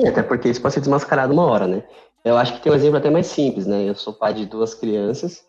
Sim, 0.00 0.08
até 0.08 0.22
porque 0.22 0.48
isso 0.48 0.60
pode 0.60 0.74
ser 0.74 0.80
desmascarado 0.80 1.32
uma 1.32 1.44
hora, 1.44 1.66
né? 1.66 1.82
Eu 2.24 2.36
acho 2.36 2.54
que 2.54 2.60
tem 2.62 2.72
um 2.72 2.74
exemplo 2.74 2.98
até 2.98 3.08
mais 3.08 3.26
simples, 3.26 3.66
né? 3.66 3.88
Eu 3.88 3.94
sou 3.94 4.12
pai 4.12 4.34
de 4.34 4.46
duas 4.46 4.74
crianças. 4.74 5.42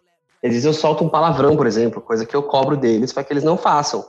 Às 0.43 0.52
vezes 0.52 0.66
eu 0.66 0.74
solto 0.74 1.04
um 1.04 1.10
palavrão, 1.10 1.58
por 1.58 1.66
exemplo, 1.66 2.02
coisa 2.02 2.26
que 2.26 2.36
eu 2.36 2.43
cobro 2.43 2.78
deles 2.78 3.12
para 3.12 3.24
que 3.24 3.34
eles 3.34 3.43
não 3.43 3.58
façam. 3.58 4.06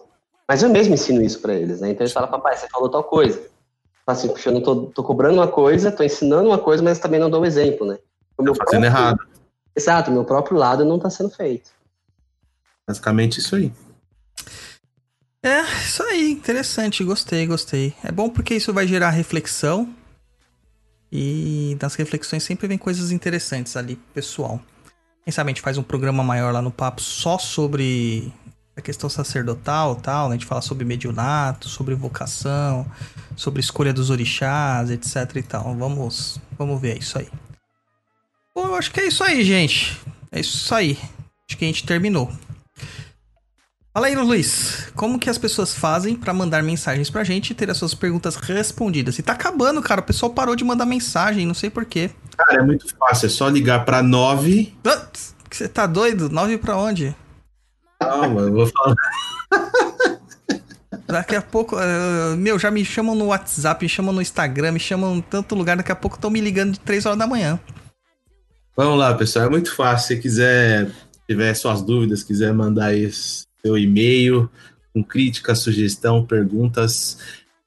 Mas 0.47 0.63
eu 0.63 0.69
mesmo 0.69 0.95
ensino 0.95 1.23
isso 1.23 1.41
para 1.41 1.55
eles, 1.55 1.81
né? 1.81 1.91
Então 1.91 2.05
eles 2.05 2.13
falam, 2.13 2.31
papai, 2.31 2.57
você 2.57 2.69
falou 2.69 2.89
tal 2.91 3.03
coisa. 3.05 3.39
Fala 4.05 4.19
Assim, 4.19 4.29
puxa, 4.29 4.51
eu 4.51 4.55
não 4.55 4.61
tô, 4.63 4.87
tô 4.87 5.03
cobrando 5.03 5.35
uma 5.37 5.49
coisa, 5.49 5.91
tô 5.91 6.03
ensinando 6.03 6.49
uma 6.49 6.59
coisa, 6.59 6.83
mas 6.83 6.99
também 6.99 7.19
não 7.21 7.31
dou 7.31 7.43
o 7.43 7.47
exemplo, 7.47 7.87
né? 7.87 7.99
O 8.37 8.43
meu 8.43 8.53
Tá 8.55 8.65
fazendo 8.65 8.83
próprio- 8.83 8.87
errado. 9.01 9.19
Exato, 9.77 10.11
o 10.11 10.15
meu 10.15 10.25
próprio 10.25 10.57
lado 10.59 10.85
não 10.85 10.99
tá 10.99 11.09
sendo 11.11 11.31
feito. 11.31 11.71
Basicamente 12.87 13.39
isso 13.39 13.57
aí. 13.57 13.73
É, 15.43 15.61
isso 15.63 16.03
aí, 16.03 16.31
interessante, 16.33 17.05
gostei, 17.05 17.47
gostei. 17.47 17.95
É 18.03 18.11
bom 18.11 18.29
porque 18.29 18.55
isso 18.55 18.73
vai 18.73 18.87
gerar 18.87 19.11
reflexão. 19.11 19.89
E 21.11 21.77
das 21.79 21.95
reflexões 21.95 22.43
sempre 22.43 22.69
vem 22.69 22.79
coisas 22.79 23.11
interessantes 23.11 23.77
ali, 23.77 23.97
pessoal. 24.13 24.61
Quem 25.25 25.33
sabe 25.33 25.51
a 25.51 25.53
gente 25.53 25.63
faz 25.63 25.79
um 25.79 25.83
programa 25.83 26.23
maior 26.23 26.53
lá 26.53 26.63
no 26.63 26.71
papo 26.71 27.01
só 27.01 27.39
sobre 27.39 28.33
a 28.77 28.81
questão 28.81 29.11
sacerdotal 29.11 29.97
tal, 29.97 30.29
né? 30.29 30.35
A 30.35 30.39
gente 30.39 30.47
fala 30.47 30.63
sobre 30.63 30.85
mediunato, 30.85 31.69
sobre 31.69 31.95
vocação, 31.95 32.87
sobre 33.37 33.61
escolha 33.61 33.93
dos 33.93 34.09
orixás, 34.09 34.91
etc 34.91 35.37
e 35.37 35.43
tal. 35.43 35.75
Vamos, 35.75 36.39
vamos 36.57 36.81
ver 36.81 36.99
isso 36.99 37.19
aí. 37.19 37.29
Bom, 38.55 38.67
eu 38.67 38.75
acho 38.77 38.91
que 38.91 39.01
é 39.01 39.07
isso 39.07 39.25
aí, 39.25 39.43
gente. 39.45 40.01
É 40.31 40.41
isso 40.41 40.75
aí. 40.75 40.99
Acho 41.49 41.59
que 41.59 41.65
a 41.65 41.69
gente 41.69 41.85
terminou. 41.85 42.31
Fala 43.99 44.07
aí, 44.07 44.15
Luiz. 44.15 44.93
Como 44.95 45.19
que 45.19 45.29
as 45.29 45.39
pessoas 45.39 45.75
fazem 45.75 46.15
pra 46.15 46.33
mandar 46.33 46.63
mensagens 46.63 47.11
pra 47.11 47.25
gente 47.25 47.51
e 47.51 47.55
ter 47.55 47.69
as 47.69 47.79
suas 47.79 47.95
perguntas 47.95 48.37
respondidas? 48.37 49.19
E 49.19 49.23
tá 49.25 49.33
acabando, 49.33 49.83
cara. 49.83 50.01
O 50.01 50.05
pessoal 50.05 50.33
parou 50.33 50.55
de 50.55 50.63
mandar 50.63 50.87
mensagem, 50.87 51.45
não 51.45 51.53
sei 51.53 51.69
porquê. 51.69 52.09
Cara, 52.37 52.61
é 52.61 52.63
muito 52.63 52.87
fácil. 52.97 53.27
É 53.27 53.29
só 53.29 53.49
ligar 53.49 53.85
para 53.85 54.01
9. 54.01 54.73
Você 55.51 55.67
tá 55.67 55.85
doido? 55.85 56.31
Nove 56.31 56.59
pra 56.59 56.77
onde? 56.77 57.13
Calma, 58.01 58.43
eu 58.43 58.53
vou 58.53 58.69
falar. 58.69 58.95
Daqui 61.09 61.35
a 61.35 61.43
pouco, 61.43 61.77
eh, 61.77 62.37
meu, 62.37 62.57
já 62.57 62.71
me 62.71 62.85
chamam 62.85 63.17
no 63.17 63.27
WhatsApp, 63.27 63.85
me 63.85 63.89
chamam 63.89 64.15
no 64.15 64.23
Instagram, 64.23 64.71
me 64.71 64.79
chamam 64.79 65.17
em 65.17 65.21
tanto 65.21 65.57
lugar. 65.57 65.77
Daqui 65.77 65.91
a 65.91 65.97
pouco 65.97 66.15
estão 66.15 66.31
me 66.31 66.41
ligando 66.41 66.75
de 66.75 66.79
3 66.79 67.05
horas 67.05 67.19
da 67.19 67.27
manhã. 67.27 67.59
Vamos 68.77 68.97
lá, 68.97 69.13
pessoal. 69.15 69.47
É 69.47 69.51
muito 69.51 69.75
fácil. 69.75 70.07
Se 70.07 70.23
quiser, 70.23 70.89
tiver 71.29 71.53
suas 71.55 71.83
dúvidas, 71.83 72.23
quiser 72.23 72.55
mandar 72.55 72.91
aí 72.91 73.11
seu 73.65 73.79
e-mail 73.79 74.51
com 74.93 75.05
crítica, 75.05 75.55
sugestão, 75.55 76.25
perguntas, 76.25 77.19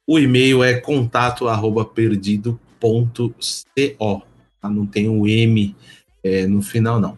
o 0.07 0.19
e-mail 0.19 0.63
é 0.63 0.73
contato 0.73 1.47
arroba 1.47 1.85
perdido.co. 1.85 2.59
tá? 4.61 4.69
Não 4.69 4.85
tem 4.85 5.07
um 5.07 5.25
M 5.27 5.75
é, 6.23 6.47
no 6.47 6.61
final, 6.61 6.99
não. 6.99 7.17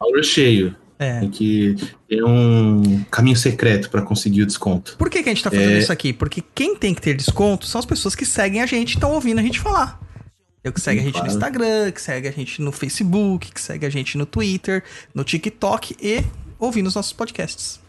Valor 0.00 0.22
cheio. 0.24 0.74
É. 0.98 1.20
Tem 1.20 1.30
que 1.30 1.76
ter 2.08 2.22
um 2.22 3.02
caminho 3.10 3.36
secreto 3.36 3.90
para 3.90 4.02
conseguir 4.02 4.42
o 4.42 4.46
desconto. 4.46 4.96
Por 4.98 5.08
que, 5.10 5.22
que 5.22 5.28
a 5.30 5.32
gente 5.34 5.42
tá 5.42 5.50
fazendo 5.50 5.72
É. 5.72 5.78
isso 5.78 5.92
aqui? 5.92 6.12
Porque 6.12 6.42
quem 6.54 6.76
tem 6.76 6.94
que 6.94 7.00
ter 7.00 7.14
desconto 7.14 7.66
são 7.66 7.78
as 7.78 7.86
pessoas 7.86 8.14
que 8.14 8.24
seguem 8.26 8.60
a 8.62 8.66
gente 8.66 8.92
e 8.92 8.94
estão 8.94 9.12
ouvindo 9.12 9.38
a 9.38 9.42
gente 9.42 9.58
falar. 9.60 9.98
Eu 10.62 10.72
que 10.72 10.80
segue 10.80 11.00
a 11.00 11.02
Sim, 11.02 11.06
gente 11.08 11.16
no 11.16 11.20
claro. 11.22 11.36
Instagram, 11.36 11.90
que 11.92 12.02
segue 12.02 12.28
a 12.28 12.32
gente 12.32 12.62
no 12.62 12.72
Facebook, 12.72 13.52
que 13.52 13.60
segue 13.60 13.86
a 13.86 13.90
gente 13.90 14.18
no 14.18 14.26
Twitter, 14.26 14.84
no 15.14 15.24
TikTok 15.24 15.96
e 16.00 16.22
ouvindo 16.58 16.86
os 16.86 16.94
nossos 16.94 17.12
podcasts. 17.12 17.80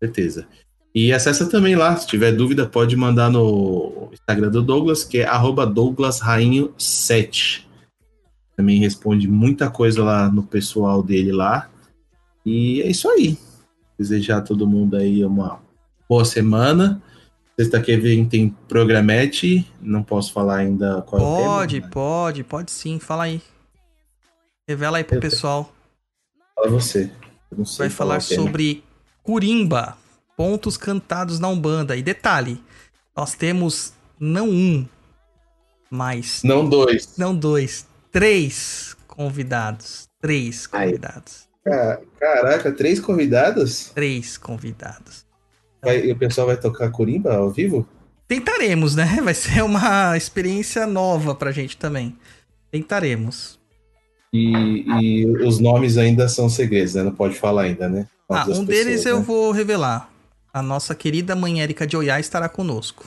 certeza. 0.00 0.46
E 0.94 1.12
acessa 1.12 1.48
também 1.48 1.74
lá, 1.74 1.96
se 1.96 2.06
tiver 2.06 2.32
dúvida, 2.32 2.66
pode 2.66 2.96
mandar 2.96 3.28
no 3.28 4.10
Instagram 4.12 4.48
do 4.48 4.62
Douglas, 4.62 5.02
que 5.02 5.18
é 5.18 5.26
arroba 5.26 5.66
douglasrainho7. 5.66 7.64
Também 8.56 8.78
responde 8.78 9.26
muita 9.26 9.68
coisa 9.68 10.04
lá 10.04 10.30
no 10.30 10.44
pessoal 10.44 11.02
dele 11.02 11.32
lá. 11.32 11.68
E 12.46 12.80
é 12.82 12.88
isso 12.88 13.08
aí. 13.10 13.36
Desejar 13.98 14.38
a 14.38 14.42
todo 14.42 14.68
mundo 14.68 14.96
aí 14.96 15.24
uma 15.24 15.60
boa 16.08 16.24
semana. 16.24 17.02
Sexta 17.58 17.80
que 17.80 17.96
vem 17.96 18.24
tem 18.28 18.48
programete. 18.68 19.70
Não 19.80 20.02
posso 20.02 20.32
falar 20.32 20.56
ainda 20.58 21.02
qual 21.02 21.22
é 21.22 21.24
o. 21.24 21.28
Pode, 21.44 21.80
pode, 21.88 22.44
pode 22.44 22.70
sim, 22.70 22.98
fala 22.98 23.24
aí. 23.24 23.40
Revela 24.68 24.98
aí 24.98 25.04
pro 25.04 25.16
Eu- 25.16 25.20
pessoal. 25.20 25.72
Fala 26.54 26.68
você. 26.68 27.10
Vai 27.78 27.88
falar 27.88 27.90
falar 27.90 28.20
tema. 28.22 28.42
sobre 28.42 28.82
Curimba, 29.22 29.96
pontos 30.36 30.76
cantados 30.76 31.38
na 31.38 31.48
Umbanda. 31.48 31.96
E 31.96 32.02
detalhe, 32.02 32.60
nós 33.16 33.34
temos 33.34 33.92
não 34.18 34.48
um, 34.48 34.88
mas 35.90 36.42
Não 36.42 36.68
dois. 36.68 37.16
não 37.16 37.34
dois, 37.36 37.86
três 38.10 38.96
convidados. 39.06 40.08
Três 40.20 40.68
Aí. 40.72 40.86
convidados. 40.88 41.44
Ca- 41.64 42.00
Caraca, 42.18 42.72
três 42.72 42.98
convidadas? 42.98 43.90
Três 43.94 44.36
convidados. 44.36 45.23
Vai- 45.84 46.06
e 46.06 46.12
o 46.12 46.16
pessoal 46.16 46.46
vai 46.46 46.56
tocar 46.56 46.90
Corimba 46.90 47.34
ao 47.34 47.50
vivo? 47.50 47.86
Tentaremos, 48.26 48.94
né? 48.96 49.04
Vai 49.22 49.34
ser 49.34 49.62
uma 49.62 50.16
experiência 50.16 50.86
nova 50.86 51.34
pra 51.34 51.52
gente 51.52 51.76
também. 51.76 52.16
Tentaremos. 52.70 53.60
E, 54.32 54.84
e 55.00 55.26
os 55.46 55.60
nomes 55.60 55.96
ainda 55.96 56.28
são 56.28 56.48
segredos, 56.48 56.94
né? 56.94 57.02
Não 57.02 57.14
pode 57.14 57.36
falar 57.36 57.62
ainda, 57.62 57.88
né? 57.88 58.06
Ah, 58.28 58.46
um 58.48 58.64
deles 58.64 58.96
pessoas, 58.96 59.06
eu 59.06 59.18
né? 59.18 59.24
vou 59.24 59.52
revelar. 59.52 60.10
A 60.52 60.62
nossa 60.62 60.94
querida 60.94 61.36
mãe 61.36 61.60
Érica 61.60 61.86
de 61.86 61.96
Oiá 61.96 62.18
estará 62.18 62.48
conosco. 62.48 63.04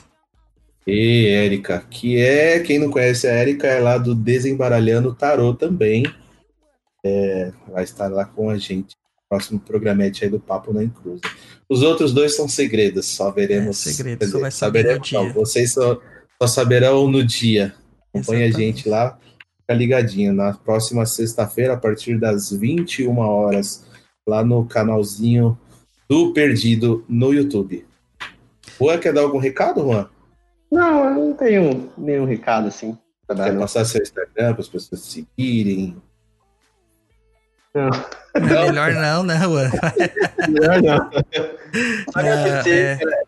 E 0.86 1.26
Érica, 1.26 1.84
que 1.90 2.18
é, 2.18 2.60
quem 2.60 2.78
não 2.78 2.90
conhece 2.90 3.26
a 3.26 3.32
Érica, 3.32 3.66
é 3.66 3.78
lá 3.78 3.98
do 3.98 4.14
Desembaralhando 4.14 5.14
Tarô 5.14 5.52
também. 5.52 6.04
É, 7.04 7.52
vai 7.70 7.84
estar 7.84 8.08
lá 8.08 8.24
com 8.24 8.48
a 8.48 8.56
gente. 8.56 8.96
Próximo 9.28 9.60
programete 9.60 10.24
aí 10.24 10.30
do 10.30 10.40
Papo 10.40 10.72
na 10.72 10.82
Encruza. 10.82 11.22
Os 11.68 11.82
outros 11.82 12.12
dois 12.14 12.34
são 12.34 12.48
segredos, 12.48 13.06
só 13.06 13.30
veremos. 13.30 13.86
É, 13.86 13.92
segredo, 13.92 14.26
só 14.26 14.40
vai 14.40 14.50
saber 14.50 14.84
não, 14.84 14.98
dia. 15.00 15.32
vocês 15.32 15.72
só, 15.74 16.00
só 16.40 16.48
saberão 16.48 17.10
no 17.10 17.22
dia. 17.22 17.74
Acompanha 18.12 18.46
a 18.46 18.50
gente 18.50 18.88
lá, 18.88 19.18
fica 19.60 19.74
ligadinho. 19.74 20.32
Na 20.32 20.54
próxima 20.54 21.04
sexta-feira, 21.04 21.74
a 21.74 21.76
partir 21.76 22.18
das 22.18 22.50
21 22.50 23.18
horas, 23.18 23.84
lá 24.26 24.42
no 24.42 24.64
canalzinho 24.64 25.58
do 26.08 26.32
Perdido 26.32 27.04
no 27.08 27.34
YouTube. 27.34 27.86
Juan, 28.78 28.98
quer 28.98 29.12
dar 29.12 29.22
algum 29.22 29.38
recado, 29.38 29.82
Juan? 29.82 30.08
Não, 30.70 31.04
eu 31.04 31.14
não 31.14 31.34
tenho 31.34 31.90
nenhum 31.98 32.24
recado 32.24 32.68
assim. 32.68 32.96
Quer 33.26 33.58
passar 33.58 33.84
seu 33.84 34.00
Instagram 34.00 34.52
para 34.54 34.62
as 34.62 34.68
pessoas 34.68 35.02
seguirem? 35.02 35.96
Não. 37.78 37.90
É 38.34 38.40
melhor 38.40 38.92
não, 38.92 39.22
né, 39.22 39.38
Juan? 39.40 39.70
Melhor 40.48 40.82
não. 40.82 41.10
Só 42.12 42.20
É, 42.20 42.32
agradecer, 42.32 42.98
é. 43.02 43.22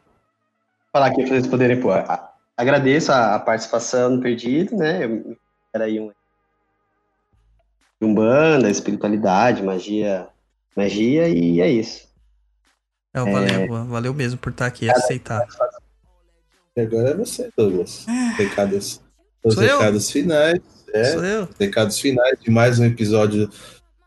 falar 0.92 1.07
aqui 1.07 1.22
pra 1.22 1.26
vocês 1.28 1.46
poderem 1.46 1.80
pôr. 1.80 1.92
A- 1.98 2.30
Agradeço 2.57 3.11
a, 3.11 3.34
a 3.34 3.38
participação 3.38 4.11
no 4.11 4.20
Perdido, 4.22 4.76
né? 4.76 5.05
Eu- 5.05 5.36
Era 5.74 5.84
aí 5.84 5.98
um 6.01 6.11
Umbanda, 8.03 8.70
espiritualidade, 8.70 9.62
magia, 9.62 10.28
magia 10.74 11.28
e 11.28 11.61
é 11.61 11.70
isso. 11.70 12.09
Não, 13.12 13.30
valeu, 13.30 13.66
Juan. 13.66 13.84
Valeu 13.86 14.14
mesmo 14.14 14.38
por 14.38 14.51
estar 14.53 14.66
aqui 14.66 14.86
e 14.86 14.90
aceitar. 14.90 15.46
E 16.76 16.80
agora 16.80 17.11
é 17.11 17.14
você, 17.14 17.51
Douglas. 17.57 18.07
Recados, 18.36 19.02
os 19.44 19.55
Sou 19.55 19.62
eu? 19.62 19.78
recados 19.78 20.10
finais. 20.10 20.60
É, 20.94 21.05
Sou 21.05 21.24
eu. 21.24 21.48
recados 21.59 21.98
finais 22.01 22.39
de 22.40 22.51
mais 22.51 22.78
um 22.78 22.85
episódio 22.85 23.51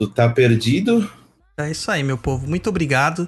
Tá 0.08 0.30
Perdido. 0.30 1.10
É 1.58 1.70
isso 1.70 1.90
aí, 1.92 2.04
meu 2.04 2.18
povo. 2.18 2.48
Muito 2.48 2.70
obrigado. 2.70 3.28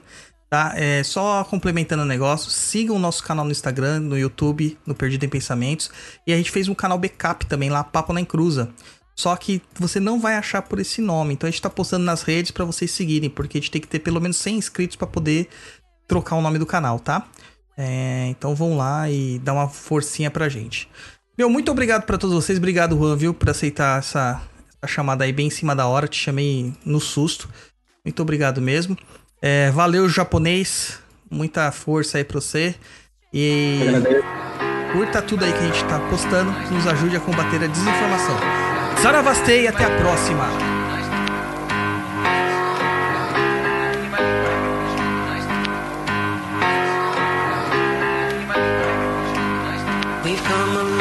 Tá? 0.50 0.74
É, 0.76 1.04
só 1.04 1.44
complementando 1.44 2.04
o 2.04 2.06
negócio, 2.06 2.52
sigam 2.52 2.96
o 2.96 3.00
nosso 3.00 3.24
canal 3.24 3.44
no 3.44 3.52
Instagram, 3.52 4.00
no 4.00 4.18
YouTube, 4.18 4.78
no 4.86 4.94
Perdido 4.94 5.26
em 5.26 5.30
Pensamentos. 5.30 5.90
E 6.26 6.32
a 6.32 6.38
gente 6.38 6.52
fez 6.52 6.68
um 6.68 6.76
canal 6.76 6.98
backup 6.98 7.46
também 7.46 7.70
lá, 7.70 7.84
Papo 7.84 8.14
na 8.14 8.22
Encruza. 8.22 8.70
Só 9.16 9.36
que 9.36 9.62
você 9.80 10.00
não 10.00 10.20
vai 10.20 10.36
achar 10.36 10.62
por 10.62 10.80
esse 10.80 11.02
nome. 11.02 11.34
Então 11.34 11.48
a 11.48 11.52
gente 11.52 11.62
tá 11.62 11.70
postando 11.70 12.06
nas 12.06 12.22
redes 12.22 12.52
pra 12.52 12.66
vocês 12.66 12.92
seguirem, 12.92 13.30
porque 13.30 13.58
a 13.58 13.62
gente 13.62 13.72
tem 13.72 13.82
que 13.82 13.88
ter 13.88 14.00
pelo 14.00 14.22
menos 14.22 14.38
100 14.38 14.58
inscritos 14.58 14.96
pra 14.98 15.08
poder 15.08 15.48
trocar 16.08 16.36
o 16.36 16.42
nome 16.42 16.60
do 16.60 16.66
canal, 16.66 17.00
tá? 17.00 17.26
É, 17.78 18.28
então 18.30 18.54
vão 18.54 18.78
lá 18.78 19.10
e 19.10 19.40
dá 19.40 19.54
uma 19.54 19.68
forcinha 19.68 20.30
pra 20.30 20.50
gente. 20.50 20.90
Meu, 21.38 21.50
muito 21.50 21.72
obrigado 21.72 22.04
pra 22.04 22.18
todos 22.18 22.36
vocês. 22.36 22.58
Obrigado, 22.58 22.98
Juan, 22.98 23.16
viu, 23.16 23.34
por 23.34 23.50
aceitar 23.50 24.00
essa, 24.00 24.42
essa 24.86 24.88
chamada 24.88 25.24
aí 25.24 25.34
bem 25.34 25.48
em 25.48 25.52
cima 25.52 25.76
da 25.76 25.88
hora. 25.88 26.08
Te 26.08 26.18
chamei 26.18 26.74
no 26.86 27.00
susto. 27.00 27.50
Muito 28.04 28.22
obrigado 28.22 28.62
mesmo. 28.62 28.98
É, 29.42 29.72
valeu, 29.72 30.08
japonês. 30.08 31.00
Muita 31.30 31.72
força 31.72 32.18
aí 32.18 32.24
pra 32.24 32.40
você. 32.40 32.76
E 33.34 33.80
curta 34.94 35.22
tudo 35.22 35.44
aí 35.44 35.52
que 35.52 35.60
a 35.60 35.66
gente 35.66 35.84
tá 35.86 36.00
postando. 36.10 36.54
Que 36.68 36.74
nos 36.74 36.88
ajude 36.88 37.18
a 37.18 37.20
combater 37.20 37.64
a 37.64 37.68
desinformação. 37.68 38.38
Saravastei 39.02 39.64
e 39.64 39.68
até 39.68 39.84
a 39.84 39.98
próxima. 39.98 40.46
Come 50.48 50.78
a 50.78 50.95